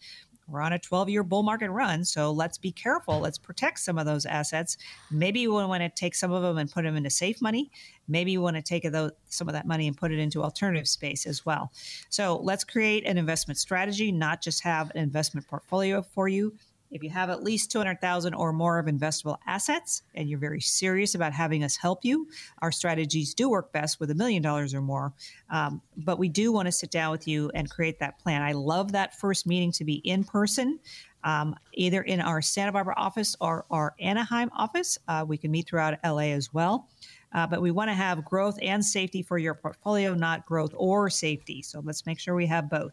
We're 0.48 0.62
on 0.62 0.72
a 0.72 0.78
12 0.78 1.10
year 1.10 1.22
bull 1.22 1.42
market 1.42 1.70
run, 1.70 2.04
so 2.04 2.32
let's 2.32 2.56
be 2.56 2.72
careful. 2.72 3.20
Let's 3.20 3.36
protect 3.36 3.80
some 3.80 3.98
of 3.98 4.06
those 4.06 4.24
assets. 4.24 4.78
Maybe 5.10 5.40
you 5.40 5.52
want 5.52 5.82
to 5.82 5.90
take 5.90 6.14
some 6.14 6.32
of 6.32 6.42
them 6.42 6.56
and 6.56 6.70
put 6.70 6.84
them 6.84 6.96
into 6.96 7.10
safe 7.10 7.42
money. 7.42 7.70
Maybe 8.08 8.32
you 8.32 8.40
want 8.40 8.56
to 8.56 8.62
take 8.62 8.86
some 9.28 9.48
of 9.48 9.52
that 9.52 9.66
money 9.66 9.86
and 9.86 9.96
put 9.96 10.10
it 10.10 10.18
into 10.18 10.42
alternative 10.42 10.88
space 10.88 11.26
as 11.26 11.44
well. 11.44 11.70
So 12.08 12.38
let's 12.38 12.64
create 12.64 13.06
an 13.06 13.18
investment 13.18 13.58
strategy, 13.58 14.10
not 14.10 14.40
just 14.40 14.62
have 14.62 14.90
an 14.94 15.02
investment 15.02 15.46
portfolio 15.46 16.00
for 16.00 16.28
you. 16.28 16.54
If 16.90 17.02
you 17.02 17.10
have 17.10 17.30
at 17.30 17.42
least 17.42 17.70
200,000 17.70 18.34
or 18.34 18.52
more 18.52 18.78
of 18.78 18.86
investable 18.86 19.36
assets 19.46 20.02
and 20.14 20.28
you're 20.28 20.38
very 20.38 20.60
serious 20.60 21.14
about 21.14 21.32
having 21.32 21.62
us 21.62 21.76
help 21.76 22.04
you, 22.04 22.28
our 22.62 22.72
strategies 22.72 23.34
do 23.34 23.50
work 23.50 23.72
best 23.72 24.00
with 24.00 24.10
a 24.10 24.14
million 24.14 24.42
dollars 24.42 24.74
or 24.74 24.80
more. 24.80 25.12
Um, 25.50 25.82
but 25.96 26.18
we 26.18 26.28
do 26.28 26.52
want 26.52 26.66
to 26.66 26.72
sit 26.72 26.90
down 26.90 27.10
with 27.10 27.28
you 27.28 27.50
and 27.54 27.70
create 27.70 27.98
that 28.00 28.18
plan. 28.18 28.42
I 28.42 28.52
love 28.52 28.92
that 28.92 29.18
first 29.18 29.46
meeting 29.46 29.72
to 29.72 29.84
be 29.84 29.94
in 29.96 30.24
person. 30.24 30.78
Um, 31.24 31.56
either 31.74 32.00
in 32.02 32.20
our 32.20 32.40
Santa 32.40 32.70
Barbara 32.70 32.94
office 32.96 33.34
or 33.40 33.66
our 33.72 33.92
Anaheim 33.98 34.50
office. 34.56 34.96
Uh, 35.08 35.24
we 35.26 35.36
can 35.36 35.50
meet 35.50 35.66
throughout 35.68 35.98
LA 36.04 36.30
as 36.30 36.54
well. 36.54 36.88
Uh, 37.32 37.46
but 37.46 37.60
we 37.60 37.72
want 37.72 37.88
to 37.88 37.94
have 37.94 38.24
growth 38.24 38.56
and 38.62 38.84
safety 38.84 39.22
for 39.22 39.36
your 39.36 39.54
portfolio, 39.54 40.14
not 40.14 40.46
growth 40.46 40.72
or 40.76 41.10
safety. 41.10 41.60
So 41.60 41.80
let's 41.84 42.06
make 42.06 42.20
sure 42.20 42.36
we 42.36 42.46
have 42.46 42.70
both. 42.70 42.92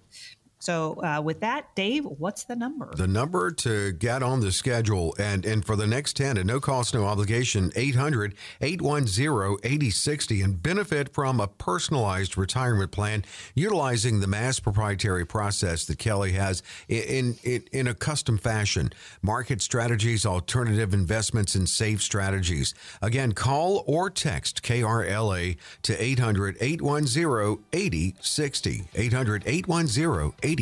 So 0.65 0.99
uh, 1.03 1.21
with 1.21 1.41
that, 1.41 1.75
Dave, 1.75 2.05
what's 2.05 2.45
the 2.45 2.55
number? 2.55 2.89
The 2.95 3.05
number 3.05 3.51
to 3.51 3.91
get 3.91 4.23
on 4.23 4.39
the 4.39 4.51
schedule 4.51 5.13
and, 5.19 5.45
and 5.45 5.63
for 5.63 5.75
the 5.75 5.85
next 5.85 6.15
10 6.15 6.39
at 6.39 6.45
no 6.47 6.59
cost, 6.59 6.95
no 6.95 7.05
obligation, 7.05 7.71
800 7.75 8.33
810 8.61 9.59
8060 9.63 10.41
and 10.41 10.63
benefit 10.63 11.13
from 11.13 11.39
a 11.39 11.47
personalized 11.47 12.35
retirement 12.35 12.89
plan 12.89 13.23
utilizing 13.53 14.21
the 14.21 14.27
mass 14.27 14.59
proprietary 14.59 15.23
process 15.23 15.85
that 15.85 15.99
Kelly 15.99 16.31
has 16.31 16.63
in, 16.87 17.35
in, 17.43 17.63
in 17.71 17.87
a 17.87 17.93
custom 17.93 18.39
fashion. 18.39 18.91
Market 19.21 19.61
strategies, 19.61 20.25
alternative 20.25 20.95
investments, 20.95 21.53
and 21.53 21.69
safe 21.69 22.01
strategies. 22.01 22.73
Again, 23.03 23.33
call 23.33 23.83
or 23.85 24.09
text 24.09 24.63
KRLA 24.63 25.57
to 25.83 26.03
800 26.03 26.57
810 26.59 27.63
8060. 27.71 28.85
800 28.95 29.43
810 29.45 30.33
8060. 30.41 30.54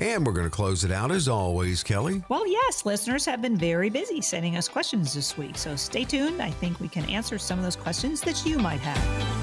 And 0.00 0.24
we're 0.24 0.32
going 0.32 0.46
to 0.46 0.50
close 0.50 0.84
it 0.84 0.92
out 0.92 1.10
as 1.10 1.26
always, 1.26 1.82
Kelly. 1.82 2.22
Well, 2.28 2.46
yes, 2.46 2.86
listeners 2.86 3.24
have 3.24 3.42
been 3.42 3.56
very 3.56 3.90
busy 3.90 4.20
sending 4.20 4.56
us 4.56 4.68
questions 4.68 5.12
this 5.12 5.36
week. 5.36 5.58
So 5.58 5.74
stay 5.74 6.04
tuned. 6.04 6.40
I 6.40 6.50
think 6.50 6.78
we 6.78 6.88
can 6.88 7.04
answer 7.10 7.36
some 7.38 7.58
of 7.58 7.64
those 7.64 7.76
questions 7.76 8.20
that 8.20 8.46
you 8.46 8.58
might 8.58 8.80
have. 8.80 9.37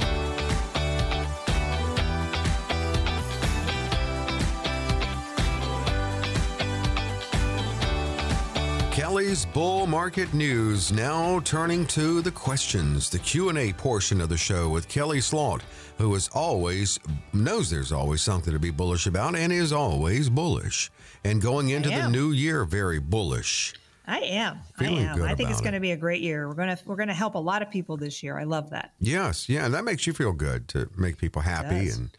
Bull 9.44 9.86
Market 9.88 10.34
News 10.34 10.94
now 10.94 11.42
turning 11.42 11.86
to 11.88 12.22
the 12.22 12.32
questions, 12.32 13.10
the 13.10 13.20
Q&A 13.20 13.74
portion 13.74 14.22
of 14.22 14.30
the 14.30 14.38
show 14.38 14.70
with 14.70 14.88
Kelly 14.88 15.20
Slaught, 15.20 15.64
who 15.98 16.14
is 16.16 16.30
always 16.30 17.00
knows 17.34 17.70
there's 17.70 17.92
always 17.92 18.22
something 18.22 18.54
to 18.54 18.60
be 18.60 18.70
bullish 18.70 19.08
about 19.08 19.36
and 19.36 19.52
is 19.52 19.74
always 19.74 20.30
bullish. 20.30 20.92
And 21.26 21.42
going 21.42 21.70
into 21.70 21.90
the 21.90 22.08
new 22.08 22.32
year 22.32 22.64
very 22.64 23.00
bullish. 23.00 23.74
I 24.08 24.20
am. 24.20 24.60
Feeling 24.78 25.08
I 25.08 25.14
am. 25.14 25.24
I 25.24 25.36
think 25.36 25.50
it's 25.50 25.62
going 25.62 25.74
to 25.74 25.80
be 25.80 25.92
a 25.92 25.98
great 25.98 26.22
year. 26.22 26.48
We're 26.48 26.54
going 26.54 26.78
to 26.78 26.78
we're 26.86 26.96
going 26.96 27.08
to 27.08 27.14
help 27.14 27.36
a 27.36 27.40
lot 27.40 27.62
of 27.62 27.70
people 27.70 27.98
this 27.98 28.22
year. 28.22 28.38
I 28.38 28.44
love 28.44 28.70
that. 28.70 28.94
Yes, 29.00 29.50
yeah, 29.50 29.66
and 29.66 29.74
that 29.74 29.84
makes 29.84 30.06
you 30.06 30.14
feel 30.14 30.34
good 30.34 30.68
to 30.70 30.90
make 30.96 31.18
people 31.18 31.42
happy 31.42 31.90
and 31.90 32.16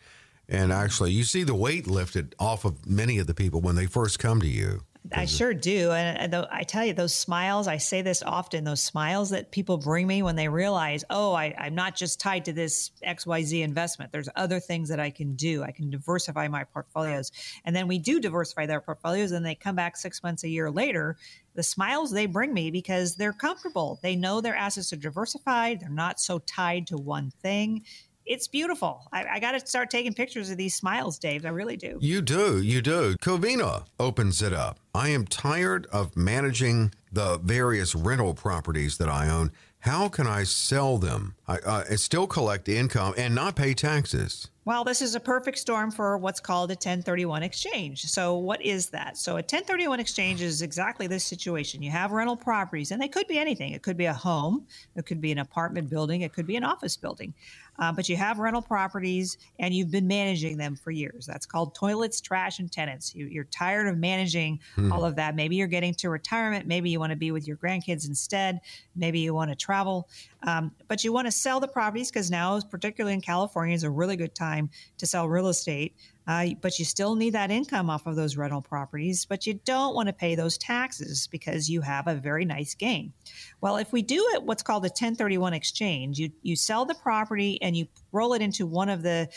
and 0.48 0.70
mm-hmm. 0.70 0.72
actually 0.72 1.12
you 1.12 1.24
see 1.24 1.44
the 1.44 1.54
weight 1.54 1.86
lifted 1.86 2.34
off 2.38 2.64
of 2.64 2.84
many 2.84 3.18
of 3.18 3.26
the 3.26 3.34
people 3.34 3.60
when 3.60 3.76
they 3.76 3.86
first 3.86 4.18
come 4.18 4.40
to 4.40 4.48
you. 4.48 4.82
I 5.12 5.18
mm-hmm. 5.18 5.26
sure 5.26 5.54
do. 5.54 5.92
And 5.92 6.34
I 6.34 6.62
tell 6.62 6.84
you, 6.84 6.92
those 6.92 7.14
smiles, 7.14 7.68
I 7.68 7.76
say 7.76 8.02
this 8.02 8.22
often, 8.22 8.64
those 8.64 8.82
smiles 8.82 9.30
that 9.30 9.50
people 9.50 9.76
bring 9.78 10.06
me 10.06 10.22
when 10.22 10.36
they 10.36 10.48
realize, 10.48 11.04
oh, 11.10 11.32
I, 11.32 11.54
am 11.58 11.74
not 11.74 11.96
just 11.96 12.18
tied 12.20 12.44
to 12.46 12.52
this 12.52 12.90
XYZ 13.06 13.62
investment. 13.62 14.12
There's 14.12 14.28
other 14.36 14.58
things 14.58 14.88
that 14.88 15.00
I 15.00 15.10
can 15.10 15.34
do. 15.34 15.62
I 15.62 15.70
can 15.70 15.90
diversify 15.90 16.48
my 16.48 16.64
portfolios. 16.64 17.30
And 17.64 17.74
then 17.74 17.88
we 17.88 17.98
do 17.98 18.20
diversify 18.20 18.66
their 18.66 18.80
portfolios 18.80 19.32
and 19.32 19.44
they 19.44 19.54
come 19.54 19.76
back 19.76 19.96
six 19.96 20.22
months, 20.22 20.44
a 20.44 20.48
year 20.48 20.70
later. 20.70 21.16
The 21.54 21.62
smiles 21.62 22.10
they 22.10 22.26
bring 22.26 22.52
me 22.52 22.70
because 22.70 23.16
they're 23.16 23.32
comfortable. 23.32 23.98
They 24.02 24.16
know 24.16 24.40
their 24.40 24.56
assets 24.56 24.92
are 24.92 24.96
diversified. 24.96 25.80
They're 25.80 25.88
not 25.88 26.20
so 26.20 26.38
tied 26.40 26.86
to 26.88 26.96
one 26.96 27.32
thing 27.42 27.84
it's 28.26 28.48
beautiful. 28.48 29.02
I, 29.12 29.24
I 29.34 29.40
got 29.40 29.52
to 29.52 29.66
start 29.66 29.90
taking 29.90 30.12
pictures 30.12 30.50
of 30.50 30.56
these 30.56 30.74
smiles, 30.74 31.18
Dave. 31.18 31.46
I 31.46 31.50
really 31.50 31.76
do. 31.76 31.98
You 32.00 32.20
do. 32.20 32.60
You 32.60 32.82
do. 32.82 33.16
Covina 33.22 33.84
opens 33.98 34.42
it 34.42 34.52
up. 34.52 34.78
I 34.94 35.08
am 35.08 35.26
tired 35.26 35.86
of 35.92 36.16
managing 36.16 36.92
the 37.12 37.38
various 37.38 37.94
rental 37.94 38.34
properties 38.34 38.98
that 38.98 39.08
I 39.08 39.28
own. 39.28 39.52
How 39.80 40.08
can 40.08 40.26
I 40.26 40.42
sell 40.42 40.98
them 40.98 41.36
I, 41.46 41.58
uh, 41.58 41.96
still 41.96 42.26
collect 42.26 42.64
the 42.64 42.76
income 42.76 43.14
and 43.16 43.34
not 43.34 43.54
pay 43.54 43.72
taxes? 43.72 44.48
Well, 44.64 44.82
this 44.82 45.00
is 45.00 45.14
a 45.14 45.20
perfect 45.20 45.58
storm 45.58 45.92
for 45.92 46.18
what's 46.18 46.40
called 46.40 46.70
a 46.70 46.74
1031 46.74 47.44
exchange. 47.44 48.02
So, 48.06 48.36
what 48.36 48.60
is 48.60 48.88
that? 48.88 49.16
So, 49.16 49.34
a 49.34 49.34
1031 49.36 50.00
exchange 50.00 50.42
is 50.42 50.60
exactly 50.60 51.06
this 51.06 51.24
situation. 51.24 51.82
You 51.82 51.92
have 51.92 52.10
rental 52.10 52.36
properties, 52.36 52.90
and 52.90 53.00
they 53.00 53.06
could 53.06 53.28
be 53.28 53.38
anything. 53.38 53.74
It 53.74 53.82
could 53.82 53.96
be 53.96 54.06
a 54.06 54.12
home, 54.12 54.66
it 54.96 55.06
could 55.06 55.20
be 55.20 55.30
an 55.30 55.38
apartment 55.38 55.88
building, 55.88 56.22
it 56.22 56.32
could 56.32 56.48
be 56.48 56.56
an 56.56 56.64
office 56.64 56.96
building. 56.96 57.32
Uh, 57.78 57.92
but 57.92 58.08
you 58.08 58.16
have 58.16 58.38
rental 58.38 58.62
properties 58.62 59.38
and 59.58 59.74
you've 59.74 59.90
been 59.90 60.06
managing 60.06 60.56
them 60.56 60.76
for 60.76 60.90
years. 60.90 61.26
That's 61.26 61.46
called 61.46 61.74
toilets, 61.74 62.20
trash, 62.20 62.58
and 62.58 62.70
tenants. 62.70 63.14
You, 63.14 63.40
are 63.40 63.44
tired 63.44 63.88
of 63.88 63.98
managing 63.98 64.60
hmm. 64.74 64.92
all 64.92 65.04
of 65.04 65.16
that. 65.16 65.34
Maybe 65.34 65.56
you're 65.56 65.66
getting 65.66 65.94
to 65.94 66.10
retirement. 66.10 66.66
Maybe 66.66 66.90
you 66.90 66.98
want 66.98 67.10
to 67.10 67.16
be 67.16 67.32
with 67.32 67.46
your 67.46 67.56
grandkids 67.56 68.08
instead. 68.08 68.60
Maybe 68.94 69.20
you 69.20 69.34
want 69.34 69.50
to 69.50 69.56
travel. 69.56 70.08
Um, 70.42 70.72
but 70.88 71.04
you 71.04 71.12
want 71.12 71.26
to 71.26 71.32
sell 71.32 71.60
the 71.60 71.68
properties 71.68 72.10
because 72.10 72.30
now, 72.30 72.60
particularly 72.60 73.14
in 73.14 73.20
California, 73.20 73.74
is 73.74 73.82
a 73.82 73.90
really 73.90 74.16
good 74.16 74.34
time 74.34 74.70
to 74.98 75.06
sell 75.06 75.28
real 75.28 75.48
estate. 75.48 75.94
Uh, 76.26 76.48
but 76.60 76.78
you 76.78 76.84
still 76.84 77.14
need 77.14 77.30
that 77.30 77.50
income 77.50 77.88
off 77.88 78.06
of 78.06 78.16
those 78.16 78.36
rental 78.36 78.60
properties, 78.60 79.24
but 79.24 79.46
you 79.46 79.54
don't 79.64 79.94
want 79.94 80.08
to 80.08 80.12
pay 80.12 80.34
those 80.34 80.58
taxes 80.58 81.28
because 81.28 81.70
you 81.70 81.80
have 81.80 82.08
a 82.08 82.14
very 82.14 82.44
nice 82.44 82.74
gain. 82.74 83.12
Well, 83.60 83.76
if 83.76 83.92
we 83.92 84.02
do 84.02 84.26
it, 84.34 84.42
what's 84.42 84.62
called 84.62 84.84
a 84.84 84.88
1031 84.88 85.52
exchange, 85.52 86.18
you, 86.18 86.30
you 86.42 86.56
sell 86.56 86.84
the 86.84 86.94
property 86.94 87.60
and 87.62 87.76
you 87.76 87.86
roll 88.12 88.34
it 88.34 88.42
into 88.42 88.66
one 88.66 88.88
of 88.88 89.02
the 89.02 89.28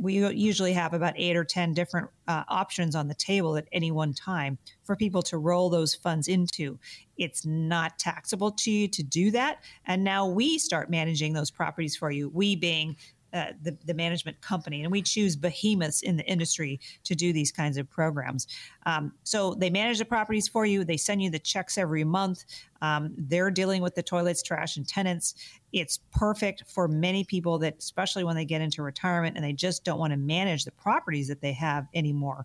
we 0.00 0.26
usually 0.34 0.72
have 0.72 0.94
about 0.94 1.14
eight 1.16 1.36
or 1.36 1.44
10 1.44 1.74
different 1.74 2.08
uh, 2.28 2.44
options 2.48 2.94
on 2.94 3.08
the 3.08 3.14
table 3.14 3.56
at 3.56 3.68
any 3.72 3.90
one 3.90 4.14
time 4.14 4.58
for 4.84 4.96
people 4.96 5.22
to 5.22 5.38
roll 5.38 5.68
those 5.68 5.94
funds 5.94 6.28
into. 6.28 6.78
It's 7.16 7.44
not 7.44 7.98
taxable 7.98 8.52
to 8.52 8.70
you 8.70 8.88
to 8.88 9.02
do 9.02 9.30
that. 9.32 9.58
And 9.86 10.02
now 10.02 10.26
we 10.26 10.58
start 10.58 10.90
managing 10.90 11.32
those 11.32 11.50
properties 11.50 11.96
for 11.96 12.10
you, 12.10 12.28
we 12.30 12.56
being 12.56 12.96
uh, 13.32 13.52
the, 13.62 13.76
the 13.86 13.94
management 13.94 14.40
company. 14.40 14.82
And 14.82 14.92
we 14.92 15.02
choose 15.02 15.36
behemoths 15.36 16.02
in 16.02 16.16
the 16.16 16.24
industry 16.24 16.80
to 17.04 17.14
do 17.14 17.32
these 17.32 17.50
kinds 17.50 17.76
of 17.76 17.88
programs. 17.88 18.46
Um, 18.86 19.12
so 19.24 19.54
they 19.54 19.70
manage 19.70 19.98
the 19.98 20.04
properties 20.04 20.48
for 20.48 20.66
you, 20.66 20.84
they 20.84 20.96
send 20.96 21.22
you 21.22 21.30
the 21.30 21.38
checks 21.38 21.78
every 21.78 22.04
month. 22.04 22.44
Um, 22.82 23.14
they're 23.16 23.50
dealing 23.50 23.80
with 23.80 23.94
the 23.94 24.02
toilets, 24.02 24.42
trash, 24.42 24.76
and 24.76 24.86
tenants. 24.86 25.34
It's 25.72 26.00
perfect 26.12 26.64
for 26.66 26.88
many 26.88 27.24
people 27.24 27.58
that, 27.60 27.76
especially 27.78 28.24
when 28.24 28.34
they 28.34 28.44
get 28.44 28.60
into 28.60 28.82
retirement 28.82 29.36
and 29.36 29.44
they 29.44 29.52
just 29.52 29.84
don't 29.84 30.00
want 30.00 30.12
to 30.12 30.16
manage 30.16 30.64
the 30.64 30.72
properties 30.72 31.28
that 31.28 31.40
they 31.40 31.52
have 31.52 31.86
anymore. 31.94 32.44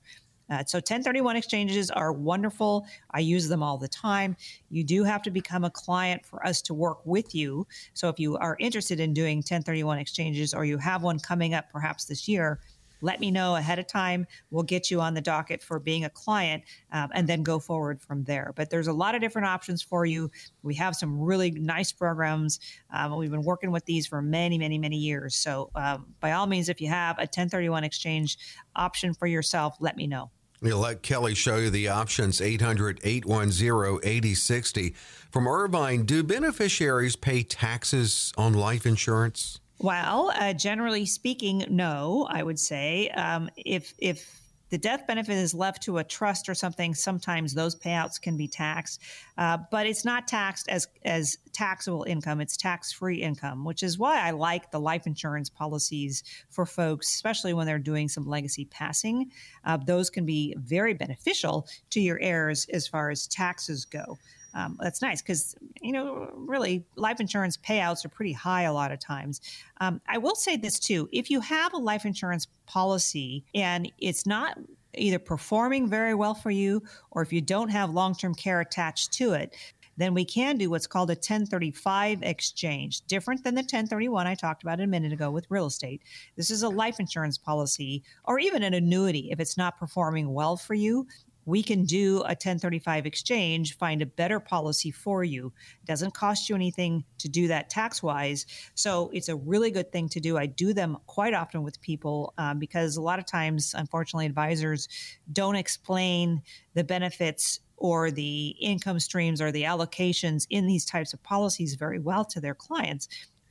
Uh, 0.49 0.63
so 0.65 0.77
1031 0.77 1.35
exchanges 1.35 1.91
are 1.91 2.11
wonderful. 2.13 2.85
I 3.11 3.19
use 3.19 3.47
them 3.47 3.61
all 3.61 3.77
the 3.77 3.87
time. 3.87 4.35
You 4.69 4.83
do 4.83 5.03
have 5.03 5.21
to 5.23 5.31
become 5.31 5.63
a 5.63 5.69
client 5.69 6.25
for 6.25 6.45
us 6.45 6.61
to 6.63 6.73
work 6.73 6.99
with 7.05 7.35
you. 7.35 7.67
So 7.93 8.09
if 8.09 8.19
you 8.19 8.37
are 8.37 8.55
interested 8.59 8.99
in 8.99 9.13
doing 9.13 9.37
1031 9.37 9.99
exchanges 9.99 10.53
or 10.53 10.65
you 10.65 10.77
have 10.77 11.03
one 11.03 11.19
coming 11.19 11.53
up 11.53 11.65
perhaps 11.71 12.05
this 12.05 12.27
year, 12.27 12.59
let 13.01 13.19
me 13.19 13.31
know 13.31 13.55
ahead 13.55 13.79
of 13.79 13.87
time. 13.87 14.25
We'll 14.49 14.63
get 14.63 14.89
you 14.89 15.01
on 15.01 15.13
the 15.13 15.21
docket 15.21 15.61
for 15.61 15.79
being 15.79 16.05
a 16.05 16.09
client 16.09 16.63
um, 16.91 17.09
and 17.13 17.27
then 17.27 17.43
go 17.43 17.59
forward 17.59 18.01
from 18.01 18.23
there. 18.23 18.53
But 18.55 18.69
there's 18.69 18.87
a 18.87 18.93
lot 18.93 19.15
of 19.15 19.21
different 19.21 19.47
options 19.47 19.81
for 19.81 20.05
you. 20.05 20.31
We 20.63 20.75
have 20.75 20.95
some 20.95 21.19
really 21.19 21.51
nice 21.51 21.91
programs. 21.91 22.59
Um, 22.91 23.15
we've 23.15 23.31
been 23.31 23.43
working 23.43 23.71
with 23.71 23.85
these 23.85 24.07
for 24.07 24.21
many, 24.21 24.57
many, 24.57 24.77
many 24.77 24.97
years. 24.97 25.35
So 25.35 25.69
um, 25.75 26.07
by 26.19 26.31
all 26.31 26.47
means, 26.47 26.69
if 26.69 26.81
you 26.81 26.87
have 26.87 27.17
a 27.17 27.21
1031 27.21 27.83
exchange 27.83 28.37
option 28.75 29.13
for 29.13 29.27
yourself, 29.27 29.77
let 29.79 29.95
me 29.95 30.07
know. 30.07 30.31
We'll 30.61 30.79
let 30.79 31.03
Kelly 31.03 31.35
show 31.35 31.57
you 31.57 31.69
the 31.69 31.87
options 31.89 32.41
800 32.41 32.99
810 33.03 33.99
8060. 34.03 34.95
From 35.29 35.47
Irvine, 35.47 36.03
do 36.03 36.23
beneficiaries 36.23 37.15
pay 37.15 37.43
taxes 37.43 38.33
on 38.37 38.53
life 38.53 38.85
insurance? 38.85 39.59
Well, 39.79 40.31
uh, 40.35 40.53
generally 40.53 41.05
speaking, 41.05 41.65
no. 41.69 42.27
I 42.29 42.41
would 42.41 42.59
say 42.59 43.09
um, 43.09 43.49
if 43.55 43.93
if 43.99 44.41
the 44.69 44.77
death 44.77 45.07
benefit 45.07 45.37
is 45.37 45.53
left 45.53 45.83
to 45.83 45.97
a 45.97 46.03
trust 46.03 46.49
or 46.49 46.55
something, 46.55 46.93
sometimes 46.93 47.53
those 47.53 47.75
payouts 47.75 48.21
can 48.21 48.37
be 48.37 48.47
taxed, 48.47 49.01
uh, 49.37 49.57
but 49.71 49.85
it's 49.85 50.05
not 50.05 50.27
taxed 50.27 50.67
as 50.69 50.87
as 51.05 51.37
taxable 51.53 52.03
income. 52.03 52.41
It's 52.41 52.57
tax 52.57 52.91
free 52.91 53.21
income, 53.21 53.65
which 53.65 53.83
is 53.83 53.97
why 53.97 54.21
I 54.21 54.31
like 54.31 54.71
the 54.71 54.79
life 54.79 55.07
insurance 55.07 55.49
policies 55.49 56.23
for 56.49 56.65
folks, 56.65 57.13
especially 57.13 57.53
when 57.53 57.65
they're 57.65 57.79
doing 57.79 58.09
some 58.09 58.27
legacy 58.27 58.65
passing. 58.65 59.31
Uh, 59.63 59.77
those 59.77 60.09
can 60.09 60.25
be 60.25 60.55
very 60.57 60.93
beneficial 60.93 61.67
to 61.91 61.99
your 61.99 62.19
heirs 62.19 62.67
as 62.71 62.87
far 62.87 63.09
as 63.09 63.27
taxes 63.27 63.85
go 63.85 64.17
um, 64.57 64.75
that's 64.81 65.01
nice 65.01 65.21
because 65.21 65.55
you 65.81 65.91
know 65.93 66.29
really 66.33 66.83
life 66.95 67.19
insurance 67.19 67.55
payouts 67.55 68.03
are 68.03 68.09
pretty 68.09 68.33
high 68.33 68.63
a 68.63 68.73
lot 68.73 68.91
of 68.91 68.99
times 68.99 69.39
um, 69.79 70.01
i 70.09 70.17
will 70.17 70.35
say 70.35 70.57
this 70.57 70.79
too 70.79 71.07
if 71.13 71.29
you 71.29 71.39
have 71.39 71.73
a 71.73 71.77
life 71.77 72.05
insurance 72.05 72.47
policy 72.65 73.45
and 73.53 73.89
it's 73.99 74.25
not 74.25 74.57
either 74.95 75.19
performing 75.19 75.87
very 75.87 76.15
well 76.15 76.33
for 76.33 76.49
you 76.49 76.81
or 77.11 77.21
if 77.21 77.31
you 77.31 77.39
don't 77.39 77.69
have 77.69 77.91
long-term 77.91 78.33
care 78.33 78.59
attached 78.59 79.13
to 79.13 79.33
it 79.33 79.55
then 79.97 80.13
we 80.13 80.23
can 80.23 80.57
do 80.57 80.69
what's 80.69 80.87
called 80.87 81.09
a 81.09 81.13
1035 81.13 82.21
exchange, 82.21 83.01
different 83.07 83.43
than 83.43 83.55
the 83.55 83.61
1031 83.61 84.27
I 84.27 84.35
talked 84.35 84.61
about 84.61 84.79
a 84.79 84.87
minute 84.87 85.11
ago 85.11 85.31
with 85.31 85.47
real 85.49 85.65
estate. 85.65 86.03
This 86.35 86.51
is 86.51 86.61
a 86.61 86.69
life 86.69 86.99
insurance 86.99 87.37
policy 87.37 88.03
or 88.23 88.39
even 88.39 88.61
an 88.61 88.75
annuity. 88.75 89.29
If 89.31 89.39
it's 89.39 89.57
not 89.57 89.79
performing 89.79 90.33
well 90.33 90.55
for 90.55 90.75
you, 90.75 91.07
we 91.47 91.63
can 91.63 91.85
do 91.85 92.17
a 92.19 92.35
1035 92.35 93.05
exchange, 93.05 93.77
find 93.77 94.01
a 94.01 94.05
better 94.05 94.37
policy 94.39 94.91
for 94.91 95.23
you. 95.23 95.53
It 95.81 95.87
doesn't 95.87 96.13
cost 96.13 96.49
you 96.49 96.55
anything 96.55 97.05
to 97.19 97.29
do 97.29 97.47
that 97.47 97.69
tax 97.69 98.03
wise. 98.03 98.45
So 98.75 99.09
it's 99.13 99.29
a 99.29 99.35
really 99.37 99.71
good 99.71 99.89
thing 99.89 100.09
to 100.09 100.19
do. 100.19 100.37
I 100.37 100.45
do 100.45 100.73
them 100.73 100.97
quite 101.07 101.33
often 101.33 101.63
with 101.63 101.79
people 101.79 102.33
um, 102.37 102.59
because 102.59 102.97
a 102.97 103.01
lot 103.01 103.17
of 103.17 103.25
times, 103.25 103.73
unfortunately, 103.75 104.25
advisors 104.25 104.89
don't 105.31 105.55
explain 105.55 106.41
the 106.73 106.83
benefits 106.83 107.61
or 107.77 108.11
the 108.11 108.55
income 108.59 108.99
streams 108.99 109.39
or 109.41 109.49
the 109.51 109.63
allocations 109.63 110.47
in 110.49 110.67
these 110.67 110.83
types 110.83 111.13
of 111.13 111.23
policies 111.23 111.75
very 111.75 111.99
well 111.99 112.25
to 112.25 112.41
their 112.41 112.55
clients. 112.55 113.07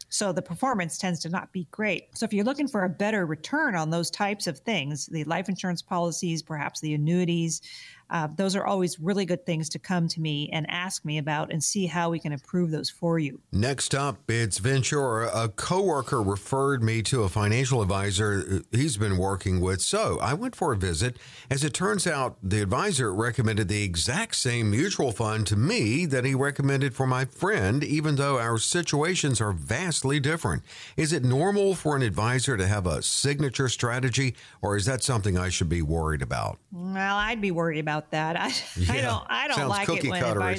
So 0.09 0.32
the 0.32 0.42
performance 0.42 0.98
tends 0.98 1.20
to 1.20 1.28
not 1.28 1.52
be 1.52 1.66
great. 1.70 2.16
So 2.16 2.24
if 2.24 2.32
you're 2.32 2.44
looking 2.44 2.68
for 2.68 2.84
a 2.84 2.88
better 2.88 3.26
return 3.26 3.74
on 3.74 3.90
those 3.90 4.11
types 4.11 4.46
of 4.46 4.59
things, 4.61 5.07
the 5.07 5.24
life 5.24 5.48
insurance 5.48 5.82
policies, 5.82 6.42
perhaps 6.42 6.80
the 6.80 6.94
annuities, 6.94 7.62
uh, 8.11 8.28
those 8.36 8.54
are 8.54 8.64
always 8.64 9.00
really 9.00 9.24
good 9.24 9.44
things 9.44 9.68
to 9.70 9.78
come 9.78 10.09
to 10.09 10.20
me 10.20 10.48
and 10.52 10.68
ask 10.70 11.04
me 11.04 11.18
about 11.18 11.52
and 11.52 11.62
see 11.62 11.86
how 11.86 12.11
we 12.11 12.18
can 12.18 12.32
improve 12.32 12.70
those 12.70 12.90
for 12.90 13.18
you. 13.18 13.40
Next 13.52 13.94
up, 13.94 14.30
it's 14.30 14.59
Ventura. 14.59 15.30
A 15.34 15.48
coworker 15.48 16.22
referred 16.22 16.82
me 16.82 17.02
to 17.02 17.22
a 17.22 17.28
financial 17.28 17.82
advisor 17.82 18.62
he's 18.70 18.96
been 18.96 19.18
working 19.18 19.61
with. 19.61 19.80
So 19.80 20.18
I 20.20 20.34
went 20.34 20.54
for 20.54 20.72
a 20.72 20.76
visit. 20.76 21.16
As 21.50 21.64
it 21.64 21.74
turns 21.74 22.07
out, 22.07 22.36
the 22.42 22.62
advisor 22.62 23.12
recommended 23.12 23.68
the 23.68 23.82
exact 23.82 24.36
same 24.36 24.70
mutual 24.70 25.12
fund 25.12 25.46
to 25.48 25.57
me 25.57 26.07
that 26.07 26.24
he 26.24 26.34
recommended 26.34 26.94
for 26.94 27.07
my 27.07 27.24
friend, 27.24 27.82
even 27.82 28.16
though 28.16 28.38
our 28.38 28.59
situations 28.59 29.40
are 29.40 29.52
vastly 29.52 30.20
different. 30.20 30.62
Is 30.96 31.12
it 31.12 31.24
normal 31.24 31.74
for 31.74 31.96
an 31.96 32.02
advisor 32.02 32.57
to 32.57 32.66
have 32.66 32.86
a 32.86 33.02
signature 33.02 33.68
strategy, 33.68 34.34
or 34.62 34.76
is 34.76 34.86
that 34.86 35.02
something 35.02 35.38
I 35.38 35.48
should 35.48 35.68
be 35.68 35.82
worried 35.82 36.22
about? 36.22 36.59
Well, 36.70 37.16
I'd 37.16 37.40
be 37.40 37.50
worried 37.50 37.80
about 37.80 37.95
about 37.97 38.11
that. 38.11 38.36
I, 38.36 38.53
yeah. 38.76 38.92
I 38.92 39.01
don't 39.01 39.26
I 39.28 39.49
don't 39.49 39.68
like 39.68 39.88
it 39.88 40.09
when 40.09 40.59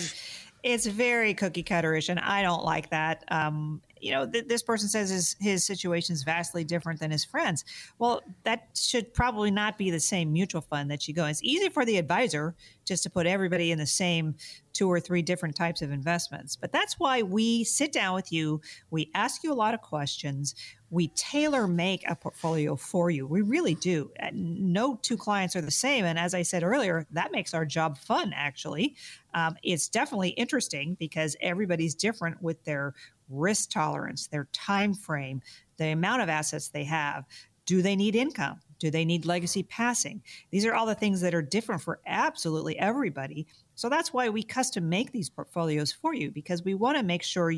it's 0.63 0.85
very 0.85 1.33
cookie 1.33 1.63
cutterish, 1.63 2.09
and 2.09 2.19
I 2.19 2.41
don't 2.41 2.63
like 2.63 2.89
that. 2.89 3.23
Um, 3.29 3.81
you 4.01 4.11
know, 4.11 4.29
th- 4.29 4.47
this 4.47 4.61
person 4.61 4.89
says 4.89 5.09
his 5.09 5.35
his 5.39 5.65
situation 5.65 6.13
is 6.13 6.23
vastly 6.23 6.63
different 6.63 6.99
than 6.99 7.11
his 7.11 7.25
friends. 7.25 7.65
Well, 7.99 8.21
that 8.43 8.69
should 8.75 9.13
probably 9.13 9.51
not 9.51 9.77
be 9.77 9.91
the 9.91 9.99
same 9.99 10.33
mutual 10.33 10.61
fund 10.61 10.89
that 10.91 11.07
you 11.07 11.13
go. 11.13 11.25
It's 11.25 11.43
easy 11.43 11.69
for 11.69 11.85
the 11.85 11.97
advisor 11.97 12.55
just 12.85 13.03
to 13.03 13.09
put 13.09 13.27
everybody 13.27 13.71
in 13.71 13.77
the 13.77 13.85
same 13.85 14.35
two 14.77 14.91
or 14.91 14.99
three 14.99 15.23
different 15.23 15.55
types 15.55 15.81
of 15.81 15.91
investments. 15.91 16.55
But 16.55 16.71
that's 16.71 16.99
why 16.99 17.23
we 17.23 17.63
sit 17.63 17.91
down 17.91 18.13
with 18.13 18.31
you. 18.31 18.61
We 18.91 19.09
ask 19.15 19.43
you 19.43 19.51
a 19.51 19.55
lot 19.55 19.73
of 19.73 19.81
questions. 19.81 20.53
We 20.91 21.07
tailor 21.09 21.67
make 21.67 22.07
a 22.07 22.15
portfolio 22.15 22.75
for 22.75 23.09
you. 23.09 23.25
We 23.25 23.41
really 23.41 23.73
do. 23.73 24.11
No 24.31 24.99
two 25.01 25.17
clients 25.17 25.55
are 25.55 25.61
the 25.61 25.71
same. 25.71 26.05
And 26.05 26.19
as 26.19 26.35
I 26.35 26.43
said 26.43 26.63
earlier, 26.63 27.07
that 27.11 27.31
makes 27.31 27.55
our 27.55 27.65
job 27.65 27.97
fun, 27.97 28.33
actually. 28.35 28.95
Um, 29.33 29.57
it's 29.63 29.89
definitely 29.89 30.29
interesting 30.29 30.95
because 30.99 31.35
everybody's 31.41 31.95
different 31.95 32.41
with 32.41 32.63
their 32.63 32.93
risk 33.29 33.71
tolerance, 33.71 34.27
their 34.27 34.47
time 34.53 34.93
frame, 34.93 35.41
the 35.77 35.87
amount 35.87 36.21
of 36.21 36.29
assets 36.29 36.69
they 36.69 36.83
have. 36.83 37.25
Do 37.65 37.81
they 37.81 37.95
need 37.95 38.15
income? 38.15 38.59
Do 38.79 38.91
they 38.91 39.05
need 39.05 39.25
legacy 39.25 39.63
passing? 39.63 40.21
These 40.51 40.65
are 40.65 40.73
all 40.73 40.85
the 40.85 40.95
things 40.95 41.21
that 41.21 41.33
are 41.33 41.41
different 41.41 41.81
for 41.81 41.99
absolutely 42.05 42.77
everybody. 42.77 43.47
So 43.75 43.89
that's 43.89 44.13
why 44.13 44.29
we 44.29 44.43
custom 44.43 44.87
make 44.87 45.11
these 45.11 45.29
portfolios 45.29 45.91
for 45.91 46.13
you 46.13 46.31
because 46.31 46.63
we 46.63 46.75
want 46.75 46.97
to 46.97 47.03
make 47.03 47.23
sure 47.23 47.53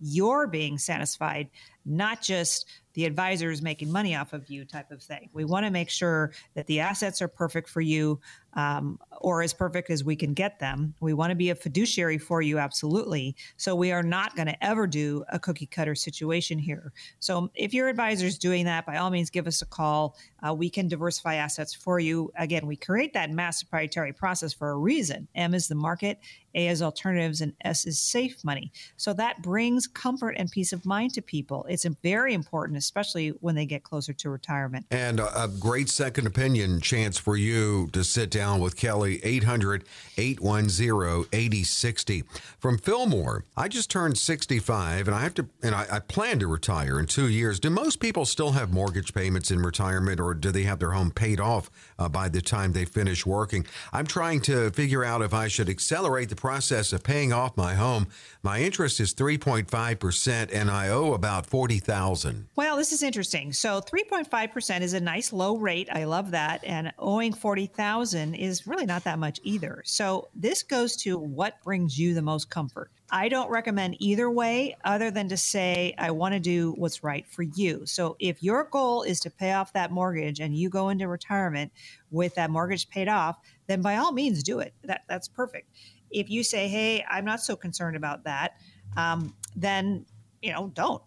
you're 0.00 0.48
being 0.48 0.78
satisfied, 0.78 1.48
not 1.84 2.20
just 2.22 2.66
the 2.94 3.04
advisor 3.04 3.50
is 3.50 3.62
making 3.62 3.92
money 3.92 4.16
off 4.16 4.32
of 4.32 4.50
you 4.50 4.64
type 4.64 4.90
of 4.90 5.02
thing. 5.02 5.30
We 5.32 5.44
want 5.44 5.64
to 5.64 5.70
make 5.70 5.90
sure 5.90 6.32
that 6.54 6.66
the 6.66 6.80
assets 6.80 7.22
are 7.22 7.28
perfect 7.28 7.68
for 7.68 7.80
you 7.80 8.20
um, 8.54 8.98
or 9.20 9.42
as 9.42 9.54
perfect 9.54 9.90
as 9.90 10.04
we 10.04 10.16
can 10.16 10.34
get 10.34 10.58
them. 10.58 10.94
We 11.00 11.14
want 11.14 11.30
to 11.30 11.36
be 11.36 11.50
a 11.50 11.54
fiduciary 11.54 12.18
for 12.18 12.42
you, 12.42 12.58
absolutely. 12.58 13.36
So 13.56 13.74
we 13.74 13.92
are 13.92 14.02
not 14.02 14.36
going 14.36 14.48
to 14.48 14.64
ever 14.64 14.86
do 14.86 15.24
a 15.32 15.38
cookie 15.38 15.66
cutter 15.66 15.94
situation 15.94 16.58
here. 16.58 16.92
So 17.20 17.50
if 17.54 17.72
your 17.72 17.88
advisor 17.88 18.26
is 18.26 18.38
doing 18.38 18.64
that, 18.66 18.84
by 18.84 18.96
all 18.96 19.10
means, 19.10 19.30
give 19.30 19.46
us 19.46 19.62
a 19.62 19.66
call. 19.66 20.16
Uh, 20.46 20.52
we 20.52 20.68
can 20.68 20.88
diversify 20.88 21.36
assets 21.36 21.72
for 21.72 22.00
you. 22.00 22.32
Again, 22.36 22.66
we 22.66 22.76
create 22.76 23.14
that 23.14 23.30
mass 23.30 23.62
proprietary 23.62 24.12
process 24.12 24.52
for 24.52 24.70
a 24.70 24.76
reason. 24.76 25.28
M 25.34 25.54
is 25.54 25.68
the 25.68 25.74
market, 25.76 26.18
A 26.54 26.66
is 26.66 26.82
alternatives, 26.82 27.40
and 27.40 27.52
S 27.64 27.86
is 27.86 28.00
safe 28.00 28.44
money. 28.44 28.72
So 28.96 29.12
that 29.14 29.40
brings 29.42 29.86
comfort 29.86 30.34
and 30.36 30.50
peace 30.50 30.72
of 30.72 30.84
mind 30.84 31.14
to 31.14 31.22
people. 31.22 31.64
It's 31.68 31.86
very 32.02 32.34
important 32.34 32.82
especially 32.82 33.28
when 33.40 33.54
they 33.54 33.66
get 33.66 33.84
closer 33.84 34.12
to 34.12 34.30
retirement. 34.30 34.86
And 34.90 35.20
a, 35.20 35.48
great 35.60 35.88
second 35.88 36.26
opinion 36.26 36.80
chance 36.80 37.18
for 37.18 37.36
you 37.36 37.88
to 37.92 38.02
sit 38.02 38.30
down 38.30 38.41
with 38.60 38.76
Kelly, 38.76 39.20
800 39.24 39.84
810 40.18 41.26
8060. 41.32 42.24
From 42.58 42.78
Fillmore, 42.78 43.44
I 43.56 43.68
just 43.68 43.90
turned 43.90 44.18
65 44.18 45.08
and 45.08 45.14
I 45.14 45.20
have 45.20 45.34
to, 45.34 45.46
and 45.62 45.74
I, 45.74 45.86
I 45.90 45.98
plan 46.00 46.38
to 46.40 46.46
retire 46.46 46.98
in 46.98 47.06
two 47.06 47.28
years. 47.28 47.58
Do 47.58 47.70
most 47.70 48.00
people 48.00 48.24
still 48.24 48.52
have 48.52 48.72
mortgage 48.72 49.14
payments 49.14 49.50
in 49.50 49.60
retirement 49.60 50.20
or 50.20 50.34
do 50.34 50.50
they 50.50 50.62
have 50.64 50.78
their 50.78 50.92
home 50.92 51.10
paid 51.10 51.40
off 51.40 51.70
uh, 51.98 52.08
by 52.08 52.28
the 52.28 52.40
time 52.40 52.72
they 52.72 52.84
finish 52.84 53.24
working? 53.24 53.66
I'm 53.92 54.06
trying 54.06 54.40
to 54.42 54.70
figure 54.70 55.04
out 55.04 55.22
if 55.22 55.32
I 55.32 55.48
should 55.48 55.68
accelerate 55.68 56.28
the 56.28 56.36
process 56.36 56.92
of 56.92 57.02
paying 57.02 57.32
off 57.32 57.56
my 57.56 57.74
home. 57.74 58.06
My 58.42 58.60
interest 58.60 59.00
is 59.00 59.14
3.5% 59.14 60.50
and 60.52 60.70
I 60.70 60.88
owe 60.88 61.14
about 61.14 61.46
40,000. 61.46 62.48
Well, 62.56 62.76
this 62.76 62.92
is 62.92 63.02
interesting. 63.02 63.52
So 63.52 63.80
3.5% 63.80 64.80
is 64.80 64.92
a 64.92 65.00
nice 65.00 65.32
low 65.32 65.56
rate. 65.56 65.88
I 65.92 66.04
love 66.04 66.32
that. 66.32 66.64
And 66.64 66.92
owing 66.98 67.32
40,000 67.32 68.31
is 68.34 68.66
really 68.66 68.86
not 68.86 69.04
that 69.04 69.18
much 69.18 69.40
either. 69.42 69.82
So 69.84 70.28
this 70.34 70.62
goes 70.62 70.96
to 70.98 71.18
what 71.18 71.62
brings 71.62 71.98
you 71.98 72.14
the 72.14 72.22
most 72.22 72.50
comfort. 72.50 72.90
I 73.10 73.28
don't 73.28 73.50
recommend 73.50 73.96
either 73.98 74.30
way 74.30 74.76
other 74.84 75.10
than 75.10 75.28
to 75.28 75.36
say 75.36 75.94
I 75.98 76.12
want 76.12 76.32
to 76.32 76.40
do 76.40 76.72
what's 76.78 77.04
right 77.04 77.26
for 77.26 77.42
you. 77.42 77.84
So 77.84 78.16
if 78.18 78.42
your 78.42 78.64
goal 78.64 79.02
is 79.02 79.20
to 79.20 79.30
pay 79.30 79.52
off 79.52 79.74
that 79.74 79.90
mortgage 79.90 80.40
and 80.40 80.56
you 80.56 80.70
go 80.70 80.88
into 80.88 81.06
retirement 81.08 81.72
with 82.10 82.34
that 82.36 82.50
mortgage 82.50 82.88
paid 82.88 83.08
off, 83.08 83.36
then 83.66 83.82
by 83.82 83.96
all 83.96 84.12
means 84.12 84.42
do 84.42 84.60
it. 84.60 84.72
That 84.84 85.02
that's 85.08 85.28
perfect. 85.28 85.68
If 86.10 86.30
you 86.30 86.42
say, 86.42 86.68
"Hey, 86.68 87.04
I'm 87.08 87.24
not 87.24 87.40
so 87.40 87.54
concerned 87.54 87.96
about 87.96 88.24
that," 88.24 88.54
um, 88.96 89.34
then 89.56 90.06
you 90.40 90.52
know 90.52 90.70
don't 90.74 91.02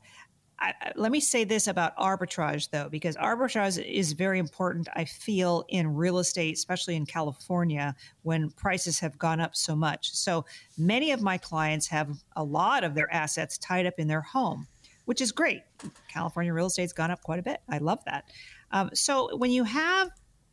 I, 0.60 0.74
let 0.96 1.12
me 1.12 1.20
say 1.20 1.44
this 1.44 1.68
about 1.68 1.98
arbitrage, 1.98 2.70
though, 2.70 2.88
because 2.90 3.16
arbitrage 3.18 3.84
is 3.84 4.14
very 4.14 4.40
important, 4.40 4.88
I 4.94 5.06
feel, 5.06 5.66
in 5.70 5.96
real 5.96 6.20
estate, 6.20 6.56
especially 6.56 6.96
in 6.96 7.06
California, 7.06 7.96
when 8.24 8.50
prices 8.52 9.00
have 9.00 9.18
gone 9.18 9.42
up 9.42 9.56
so 9.56 9.76
much. 9.76 10.12
So 10.14 10.46
many 10.78 11.12
of 11.12 11.22
my 11.22 11.38
clients 11.38 11.88
have 11.88 12.10
a 12.36 12.44
lot 12.44 12.84
of 12.84 12.96
their 12.96 13.14
assets 13.14 13.58
tied 13.58 13.86
up 13.86 13.96
in 13.98 14.08
their 14.08 14.22
home, 14.22 14.68
which 15.06 15.22
is 15.22 15.32
great. 15.32 15.62
California 16.08 16.54
real 16.54 16.68
estate's 16.68 16.94
gone 16.94 17.12
up 17.12 17.22
quite 17.22 17.40
a 17.40 17.44
bit. 17.44 17.60
I 17.70 17.80
love 17.80 18.04
that. 18.06 18.26
Um, 18.72 18.90
so 18.94 19.36
when 19.36 19.52
you 19.52 19.66
have 19.66 20.10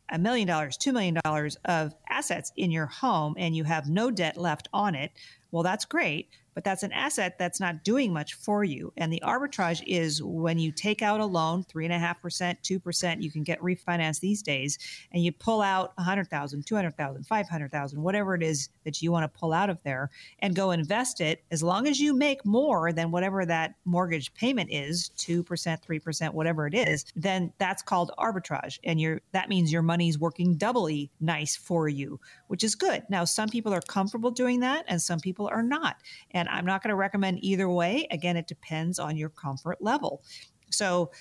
a 0.09 0.19
million 0.19 0.47
dollars, 0.47 0.75
two 0.75 0.91
million 0.91 1.17
dollars 1.23 1.57
of 1.65 1.93
assets 2.09 2.51
in 2.57 2.71
your 2.71 2.87
home 2.87 3.35
and 3.37 3.55
you 3.55 3.63
have 3.63 3.87
no 3.87 4.11
debt 4.11 4.37
left 4.37 4.67
on 4.73 4.95
it, 4.95 5.11
well, 5.51 5.63
that's 5.63 5.85
great 5.85 6.27
but 6.53 6.63
that's 6.63 6.83
an 6.83 6.91
asset 6.91 7.37
that's 7.37 7.59
not 7.59 7.83
doing 7.83 8.13
much 8.13 8.33
for 8.35 8.63
you. 8.63 8.93
And 8.97 9.11
the 9.11 9.21
arbitrage 9.25 9.83
is 9.87 10.21
when 10.21 10.59
you 10.59 10.71
take 10.71 11.01
out 11.01 11.19
a 11.19 11.25
loan, 11.25 11.63
three 11.63 11.85
and 11.85 11.93
a 11.93 11.99
half 11.99 12.21
percent, 12.21 12.61
two 12.63 12.79
percent, 12.79 13.21
you 13.21 13.31
can 13.31 13.43
get 13.43 13.59
refinanced 13.61 14.19
these 14.19 14.41
days, 14.41 14.77
and 15.11 15.23
you 15.23 15.31
pull 15.31 15.61
out 15.61 15.93
a 15.97 16.03
hundred 16.03 16.29
thousand, 16.29 16.65
two 16.65 16.75
hundred 16.75 16.95
thousand, 16.97 17.25
five 17.25 17.49
hundred 17.49 17.71
thousand, 17.71 18.01
whatever 18.01 18.35
it 18.35 18.43
is 18.43 18.69
that 18.83 19.01
you 19.01 19.11
want 19.11 19.23
to 19.23 19.39
pull 19.39 19.53
out 19.53 19.69
of 19.69 19.77
there, 19.83 20.09
and 20.39 20.55
go 20.55 20.71
invest 20.71 21.21
it. 21.21 21.43
As 21.51 21.63
long 21.63 21.87
as 21.87 21.99
you 21.99 22.13
make 22.13 22.45
more 22.45 22.91
than 22.91 23.11
whatever 23.11 23.45
that 23.45 23.75
mortgage 23.85 24.33
payment 24.33 24.71
is, 24.71 25.09
two 25.17 25.43
percent, 25.43 25.81
three 25.81 25.99
percent, 25.99 26.33
whatever 26.33 26.67
it 26.67 26.73
is, 26.73 27.05
then 27.15 27.51
that's 27.57 27.81
called 27.81 28.11
arbitrage, 28.17 28.79
and 28.83 28.99
you're 28.99 29.21
that 29.31 29.49
means 29.49 29.71
your 29.71 29.81
money's 29.81 30.19
working 30.19 30.55
doubly 30.55 31.11
nice 31.19 31.55
for 31.55 31.87
you, 31.87 32.19
which 32.47 32.63
is 32.63 32.75
good. 32.75 33.03
Now, 33.09 33.25
some 33.25 33.49
people 33.49 33.73
are 33.73 33.81
comfortable 33.81 34.31
doing 34.31 34.59
that, 34.61 34.85
and 34.87 35.01
some 35.01 35.19
people 35.19 35.47
are 35.51 35.63
not, 35.63 35.97
and 36.31 36.42
and 36.43 36.49
I'm 36.49 36.65
not 36.65 36.83
going 36.83 36.89
to 36.89 36.95
recommend 36.95 37.39
either 37.41 37.69
way. 37.69 38.05
Again, 38.11 38.35
it 38.35 38.47
depends 38.47 38.99
on 38.99 39.15
your 39.15 39.29
comfort 39.29 39.77
level. 39.81 40.21
So, 40.69 41.11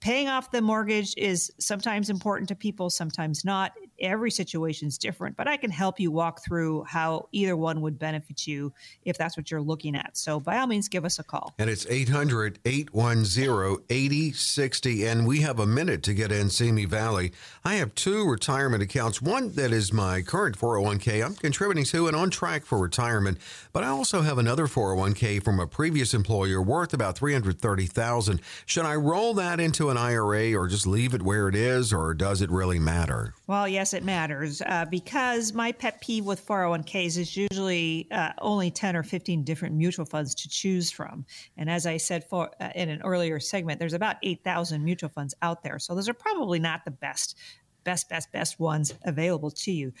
paying 0.00 0.28
off 0.28 0.50
the 0.50 0.62
mortgage 0.62 1.14
is 1.18 1.52
sometimes 1.58 2.08
important 2.08 2.48
to 2.48 2.54
people, 2.54 2.88
sometimes 2.88 3.44
not 3.44 3.72
every 4.00 4.30
situation 4.30 4.88
is 4.88 4.98
different, 4.98 5.36
but 5.36 5.48
I 5.48 5.56
can 5.56 5.70
help 5.70 6.00
you 6.00 6.10
walk 6.10 6.44
through 6.44 6.84
how 6.84 7.28
either 7.32 7.56
one 7.56 7.80
would 7.80 7.98
benefit 7.98 8.46
you 8.46 8.72
if 9.04 9.16
that's 9.16 9.36
what 9.36 9.50
you're 9.50 9.60
looking 9.60 9.96
at. 9.96 10.16
So 10.16 10.40
by 10.40 10.58
all 10.58 10.66
means, 10.66 10.88
give 10.88 11.04
us 11.04 11.18
a 11.18 11.24
call. 11.24 11.54
And 11.58 11.70
it's 11.70 11.86
800 11.88 12.58
810 12.64 13.84
8060. 13.88 15.06
And 15.06 15.26
we 15.26 15.40
have 15.40 15.58
a 15.58 15.66
minute 15.66 16.02
to 16.04 16.14
get 16.14 16.32
in 16.32 16.50
Simi 16.50 16.84
Valley. 16.84 17.32
I 17.64 17.76
have 17.76 17.94
two 17.94 18.28
retirement 18.28 18.82
accounts 18.82 19.20
one 19.22 19.52
that 19.54 19.72
is 19.72 19.92
my 19.92 20.22
current 20.22 20.58
401k 20.58 21.24
I'm 21.24 21.34
contributing 21.34 21.84
to 21.84 22.06
and 22.06 22.16
on 22.16 22.30
track 22.30 22.64
for 22.64 22.78
retirement, 22.78 23.38
but 23.72 23.84
I 23.84 23.88
also 23.88 24.22
have 24.22 24.38
another 24.38 24.66
401k 24.66 25.42
from 25.42 25.60
a 25.60 25.66
previous 25.66 26.14
employer 26.14 26.62
worth 26.62 26.94
about 26.94 27.16
330000 27.16 28.40
Should 28.66 28.84
I 28.84 28.94
roll 28.94 29.34
that 29.34 29.60
into 29.60 29.90
an 29.90 29.96
IRA 29.96 30.54
or 30.54 30.68
just 30.68 30.86
leave 30.86 31.14
it 31.14 31.22
where 31.22 31.48
it 31.48 31.54
is, 31.54 31.92
or 31.92 32.14
does 32.14 32.40
it 32.42 32.50
really 32.50 32.78
matter? 32.78 33.34
Well, 33.46 33.68
yes 33.68 33.89
it 33.94 34.04
matters 34.04 34.62
uh, 34.62 34.84
because 34.90 35.52
my 35.52 35.72
pet 35.72 36.00
peeve 36.00 36.24
with 36.24 36.44
401ks 36.46 37.18
is 37.18 37.36
usually 37.36 38.08
uh, 38.10 38.32
only 38.38 38.70
10 38.70 38.96
or 38.96 39.02
15 39.02 39.44
different 39.44 39.74
mutual 39.74 40.04
funds 40.04 40.34
to 40.36 40.48
choose 40.48 40.90
from. 40.90 41.24
And 41.56 41.70
as 41.70 41.86
I 41.86 41.96
said 41.96 42.24
for 42.28 42.50
uh, 42.60 42.70
in 42.74 42.88
an 42.88 43.02
earlier 43.02 43.40
segment, 43.40 43.78
there's 43.78 43.94
about 43.94 44.16
8,000 44.22 44.84
mutual 44.84 45.08
funds 45.08 45.34
out 45.42 45.62
there. 45.62 45.78
So 45.78 45.94
those 45.94 46.08
are 46.08 46.14
probably 46.14 46.58
not 46.58 46.84
the 46.84 46.90
best 46.90 47.36
best, 47.84 48.08
best, 48.08 48.30
best 48.30 48.60
ones 48.60 48.94
available 49.04 49.50
to 49.50 49.72
you. 49.72 49.92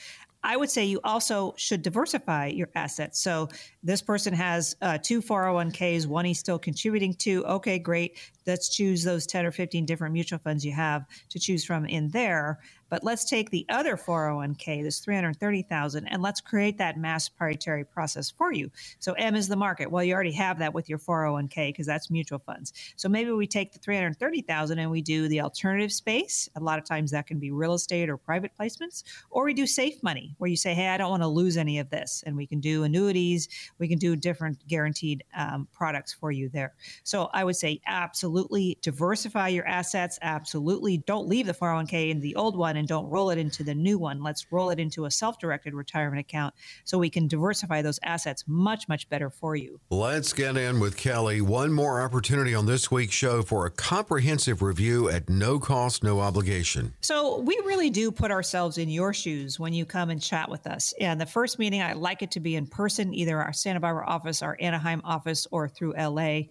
I 0.42 0.56
would 0.56 0.70
say 0.70 0.84
you 0.84 1.00
also 1.04 1.54
should 1.56 1.82
diversify 1.82 2.46
your 2.46 2.68
assets. 2.74 3.20
So 3.20 3.48
this 3.82 4.00
person 4.00 4.32
has 4.34 4.74
uh, 4.80 4.98
two 4.98 5.20
401ks, 5.20 6.06
one 6.06 6.24
he's 6.24 6.38
still 6.38 6.58
contributing 6.58 7.14
to. 7.14 7.44
Okay, 7.44 7.78
great. 7.78 8.18
Let's 8.46 8.68
choose 8.68 9.04
those 9.04 9.26
10 9.26 9.46
or 9.46 9.52
15 9.52 9.84
different 9.84 10.12
mutual 10.12 10.38
funds 10.38 10.64
you 10.64 10.72
have 10.72 11.04
to 11.28 11.38
choose 11.38 11.64
from 11.64 11.84
in 11.86 12.08
there. 12.08 12.58
But 12.88 13.04
let's 13.04 13.24
take 13.24 13.50
the 13.50 13.64
other 13.68 13.96
401k, 13.96 14.82
this 14.82 14.98
330,000, 14.98 16.08
and 16.08 16.20
let's 16.20 16.40
create 16.40 16.76
that 16.78 16.98
mass 16.98 17.28
proprietary 17.28 17.84
process 17.84 18.30
for 18.30 18.52
you. 18.52 18.70
So 18.98 19.12
M 19.12 19.36
is 19.36 19.46
the 19.46 19.56
market. 19.56 19.90
Well, 19.90 20.02
you 20.02 20.12
already 20.12 20.32
have 20.32 20.58
that 20.58 20.74
with 20.74 20.88
your 20.88 20.98
401k 20.98 21.68
because 21.68 21.86
that's 21.86 22.10
mutual 22.10 22.40
funds. 22.40 22.72
So 22.96 23.08
maybe 23.08 23.30
we 23.30 23.46
take 23.46 23.72
the 23.72 23.78
330,000 23.78 24.78
and 24.78 24.90
we 24.90 25.02
do 25.02 25.28
the 25.28 25.40
alternative 25.40 25.92
space. 25.92 26.48
A 26.56 26.60
lot 26.60 26.80
of 26.80 26.84
times 26.84 27.12
that 27.12 27.28
can 27.28 27.38
be 27.38 27.52
real 27.52 27.74
estate 27.74 28.10
or 28.10 28.16
private 28.16 28.50
placements, 28.58 29.04
or 29.30 29.44
we 29.44 29.54
do 29.54 29.66
safe 29.66 30.02
money 30.02 30.29
where 30.38 30.50
you 30.50 30.56
say, 30.56 30.74
hey, 30.74 30.88
I 30.88 30.96
don't 30.96 31.10
want 31.10 31.22
to 31.22 31.28
lose 31.28 31.56
any 31.56 31.78
of 31.78 31.90
this. 31.90 32.22
And 32.26 32.36
we 32.36 32.46
can 32.46 32.60
do 32.60 32.84
annuities, 32.84 33.48
we 33.78 33.88
can 33.88 33.98
do 33.98 34.16
different 34.16 34.66
guaranteed 34.66 35.24
um, 35.36 35.68
products 35.72 36.12
for 36.12 36.30
you 36.30 36.48
there. 36.48 36.74
So 37.02 37.30
I 37.32 37.44
would 37.44 37.56
say 37.56 37.80
absolutely 37.86 38.78
diversify 38.82 39.48
your 39.48 39.66
assets. 39.66 40.18
Absolutely 40.22 40.98
don't 40.98 41.28
leave 41.28 41.46
the 41.46 41.54
401k 41.54 42.10
in 42.10 42.20
the 42.20 42.34
old 42.36 42.56
one 42.56 42.76
and 42.76 42.86
don't 42.86 43.08
roll 43.08 43.30
it 43.30 43.38
into 43.38 43.62
the 43.64 43.74
new 43.74 43.98
one. 43.98 44.22
Let's 44.22 44.46
roll 44.50 44.70
it 44.70 44.78
into 44.78 45.04
a 45.04 45.10
self 45.10 45.38
directed 45.38 45.74
retirement 45.74 46.20
account 46.20 46.54
so 46.84 46.98
we 46.98 47.10
can 47.10 47.28
diversify 47.28 47.82
those 47.82 48.00
assets 48.02 48.44
much, 48.46 48.88
much 48.88 49.08
better 49.08 49.30
for 49.30 49.56
you. 49.56 49.80
Let's 49.90 50.32
get 50.32 50.56
in 50.56 50.80
with 50.80 50.96
Kelly. 50.96 51.40
One 51.40 51.72
more 51.72 52.00
opportunity 52.00 52.54
on 52.54 52.66
this 52.66 52.90
week's 52.90 53.14
show 53.14 53.42
for 53.42 53.66
a 53.66 53.70
comprehensive 53.70 54.62
review 54.62 55.08
at 55.08 55.28
no 55.28 55.58
cost, 55.58 56.02
no 56.02 56.20
obligation. 56.20 56.94
So 57.00 57.38
we 57.40 57.54
really 57.64 57.90
do 57.90 58.10
put 58.10 58.30
ourselves 58.30 58.78
in 58.78 58.88
your 58.88 59.12
shoes 59.12 59.58
when 59.58 59.72
you 59.72 59.84
come 59.84 60.10
and 60.10 60.19
chat 60.20 60.50
with 60.50 60.66
us. 60.66 60.94
And 61.00 61.20
the 61.20 61.26
first 61.26 61.58
meeting, 61.58 61.82
I 61.82 61.94
like 61.94 62.22
it 62.22 62.30
to 62.32 62.40
be 62.40 62.56
in 62.56 62.66
person, 62.66 63.14
either 63.14 63.40
our 63.40 63.52
Santa 63.52 63.80
Barbara 63.80 64.06
office, 64.06 64.42
our 64.42 64.56
Anaheim 64.60 65.00
office, 65.04 65.46
or 65.50 65.68
through 65.68 65.94
LA 65.94 66.42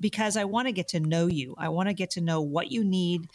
because 0.00 0.36
I 0.36 0.44
want 0.44 0.68
to 0.68 0.72
get 0.72 0.88
to 0.88 1.00
know 1.00 1.26
you. 1.26 1.54
I 1.58 1.68
want 1.68 1.88
to 1.88 1.94
get 1.94 2.10
to 2.12 2.20
know 2.20 2.40
what 2.40 2.70
you 2.70 2.84
need, 2.84 3.28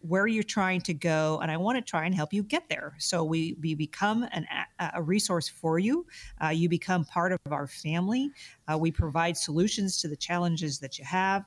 where 0.00 0.26
you're 0.26 0.42
trying 0.42 0.80
to 0.80 0.94
go 0.94 1.38
and 1.42 1.50
i 1.50 1.56
want 1.56 1.76
to 1.76 1.82
try 1.82 2.06
and 2.06 2.14
help 2.14 2.32
you 2.32 2.42
get 2.42 2.68
there. 2.68 2.94
So 2.98 3.22
we, 3.22 3.56
we 3.60 3.74
become 3.74 4.26
an, 4.32 4.46
a 4.94 5.02
resource 5.02 5.48
for 5.48 5.78
you. 5.78 6.06
Uh, 6.42 6.48
you 6.48 6.68
become 6.68 7.04
part 7.04 7.32
of 7.32 7.40
our 7.50 7.66
family. 7.66 8.30
Uh, 8.70 8.78
we 8.78 8.90
provide 8.90 9.36
solutions 9.36 10.00
to 10.00 10.08
the 10.08 10.16
challenges 10.16 10.78
that 10.78 10.98
you 10.98 11.04
have. 11.04 11.44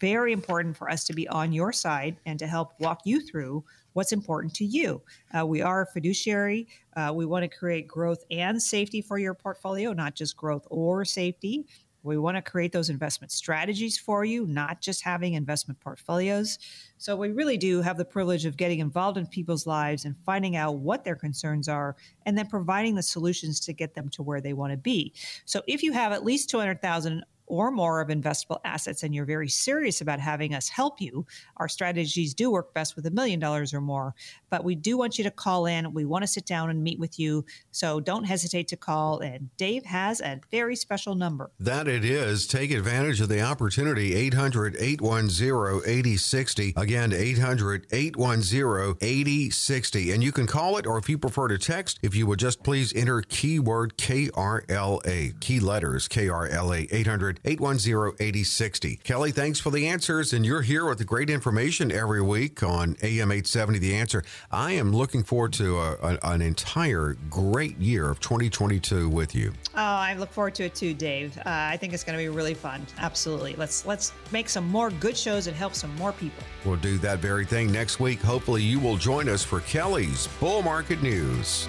Very 0.00 0.32
important 0.32 0.76
for 0.76 0.90
us 0.90 1.04
to 1.04 1.12
be 1.12 1.28
on 1.28 1.52
your 1.52 1.72
side 1.72 2.16
and 2.26 2.38
to 2.38 2.46
help 2.46 2.72
walk 2.80 3.00
you 3.04 3.20
through 3.20 3.64
what's 3.92 4.12
important 4.12 4.54
to 4.54 4.64
you. 4.64 5.02
Uh, 5.38 5.46
we 5.46 5.60
are 5.60 5.82
a 5.82 5.86
fiduciary. 5.86 6.66
Uh, 6.96 7.12
we 7.14 7.26
want 7.26 7.42
to 7.42 7.48
create 7.48 7.86
growth 7.86 8.24
and 8.30 8.60
safety 8.60 9.00
for 9.02 9.18
your 9.18 9.34
portfolio 9.34 9.92
not 9.92 10.14
just 10.14 10.36
growth 10.36 10.66
or 10.70 11.04
safety 11.04 11.66
we 12.02 12.18
want 12.18 12.36
to 12.36 12.42
create 12.42 12.72
those 12.72 12.90
investment 12.90 13.30
strategies 13.30 13.98
for 13.98 14.24
you, 14.24 14.46
not 14.46 14.80
just 14.80 15.02
having 15.02 15.34
investment 15.34 15.78
portfolios. 15.80 16.58
So, 16.98 17.16
we 17.16 17.30
really 17.30 17.56
do 17.56 17.80
have 17.80 17.96
the 17.96 18.04
privilege 18.04 18.44
of 18.44 18.56
getting 18.56 18.80
involved 18.80 19.18
in 19.18 19.26
people's 19.26 19.66
lives 19.66 20.04
and 20.04 20.16
finding 20.24 20.56
out 20.56 20.76
what 20.76 21.04
their 21.04 21.16
concerns 21.16 21.68
are 21.68 21.96
and 22.26 22.36
then 22.36 22.46
providing 22.46 22.94
the 22.94 23.02
solutions 23.02 23.60
to 23.60 23.72
get 23.72 23.94
them 23.94 24.08
to 24.10 24.22
where 24.22 24.40
they 24.40 24.52
want 24.52 24.72
to 24.72 24.76
be. 24.76 25.12
So, 25.44 25.62
if 25.66 25.82
you 25.82 25.92
have 25.92 26.12
at 26.12 26.24
least 26.24 26.50
200,000 26.50 27.24
or 27.46 27.70
more 27.70 28.00
of 28.00 28.08
investable 28.08 28.58
assets 28.64 29.02
and 29.02 29.14
you're 29.14 29.24
very 29.24 29.48
serious 29.48 30.00
about 30.00 30.20
having 30.20 30.54
us 30.54 30.68
help 30.68 31.00
you, 31.00 31.26
our 31.56 31.68
strategies 31.68 32.34
do 32.34 32.50
work 32.50 32.72
best 32.74 32.96
with 32.96 33.06
a 33.06 33.10
million 33.10 33.40
dollars 33.40 33.74
or 33.74 33.80
more. 33.80 34.14
But 34.50 34.64
we 34.64 34.74
do 34.74 34.96
want 34.96 35.18
you 35.18 35.24
to 35.24 35.30
call 35.30 35.66
in. 35.66 35.92
We 35.92 36.04
want 36.04 36.22
to 36.22 36.28
sit 36.28 36.46
down 36.46 36.70
and 36.70 36.82
meet 36.82 36.98
with 36.98 37.18
you. 37.18 37.44
So 37.70 38.00
don't 38.00 38.24
hesitate 38.24 38.68
to 38.68 38.76
call. 38.76 39.20
And 39.20 39.54
Dave 39.56 39.84
has 39.84 40.20
a 40.20 40.40
very 40.50 40.76
special 40.76 41.14
number. 41.14 41.50
That 41.58 41.88
it 41.88 42.04
is. 42.04 42.46
Take 42.46 42.70
advantage 42.70 43.20
of 43.20 43.28
the 43.28 43.40
opportunity. 43.40 44.14
800 44.14 44.76
810 44.78 45.82
8060. 45.86 46.74
Again, 46.76 47.12
800 47.12 47.86
810 47.92 48.96
8060. 49.00 50.12
And 50.12 50.22
you 50.22 50.32
can 50.32 50.46
call 50.46 50.76
it, 50.76 50.86
or 50.86 50.98
if 50.98 51.08
you 51.08 51.18
prefer 51.18 51.48
to 51.48 51.58
text, 51.58 51.98
if 52.02 52.14
you 52.14 52.26
would 52.26 52.38
just 52.38 52.62
please 52.62 52.92
enter 52.94 53.22
keyword 53.22 53.96
KRLA, 53.96 55.40
key 55.40 55.60
letters 55.60 56.08
KRLA, 56.08 56.88
800 56.90 57.40
810 57.44 58.14
8060. 58.20 58.96
Kelly, 59.02 59.32
thanks 59.32 59.58
for 59.58 59.70
the 59.70 59.86
answers. 59.86 60.32
And 60.32 60.46
you're 60.46 60.62
here 60.62 60.86
with 60.86 60.98
the 60.98 61.04
great 61.04 61.30
information 61.30 61.90
every 61.90 62.22
week 62.22 62.62
on 62.62 62.96
AM 63.02 63.30
870 63.30 63.78
The 63.78 63.94
Answer. 63.94 64.22
I 64.50 64.72
am 64.72 64.92
looking 64.92 65.22
forward 65.22 65.52
to 65.54 65.78
a, 65.78 65.92
a, 66.02 66.18
an 66.22 66.42
entire 66.42 67.16
great 67.28 67.78
year 67.78 68.10
of 68.10 68.20
2022 68.20 69.08
with 69.08 69.34
you. 69.34 69.52
Oh, 69.74 69.80
I 69.82 70.14
look 70.14 70.30
forward 70.30 70.54
to 70.56 70.64
it 70.64 70.74
too, 70.74 70.94
Dave. 70.94 71.36
Uh, 71.38 71.42
I 71.46 71.76
think 71.76 71.92
it's 71.92 72.04
going 72.04 72.18
to 72.18 72.22
be 72.22 72.28
really 72.28 72.54
fun. 72.54 72.86
Absolutely. 72.98 73.54
Let's 73.56 73.86
let's 73.86 74.12
make 74.30 74.48
some 74.48 74.68
more 74.68 74.90
good 74.90 75.16
shows 75.16 75.46
and 75.46 75.56
help 75.56 75.74
some 75.74 75.94
more 75.96 76.12
people. 76.12 76.44
We'll 76.64 76.76
do 76.76 76.98
that 76.98 77.18
very 77.18 77.44
thing 77.44 77.72
next 77.72 78.00
week. 78.00 78.20
Hopefully, 78.20 78.62
you 78.62 78.78
will 78.78 78.96
join 78.96 79.28
us 79.28 79.42
for 79.42 79.60
Kelly's 79.60 80.28
Bull 80.38 80.62
Market 80.62 81.02
News. 81.02 81.68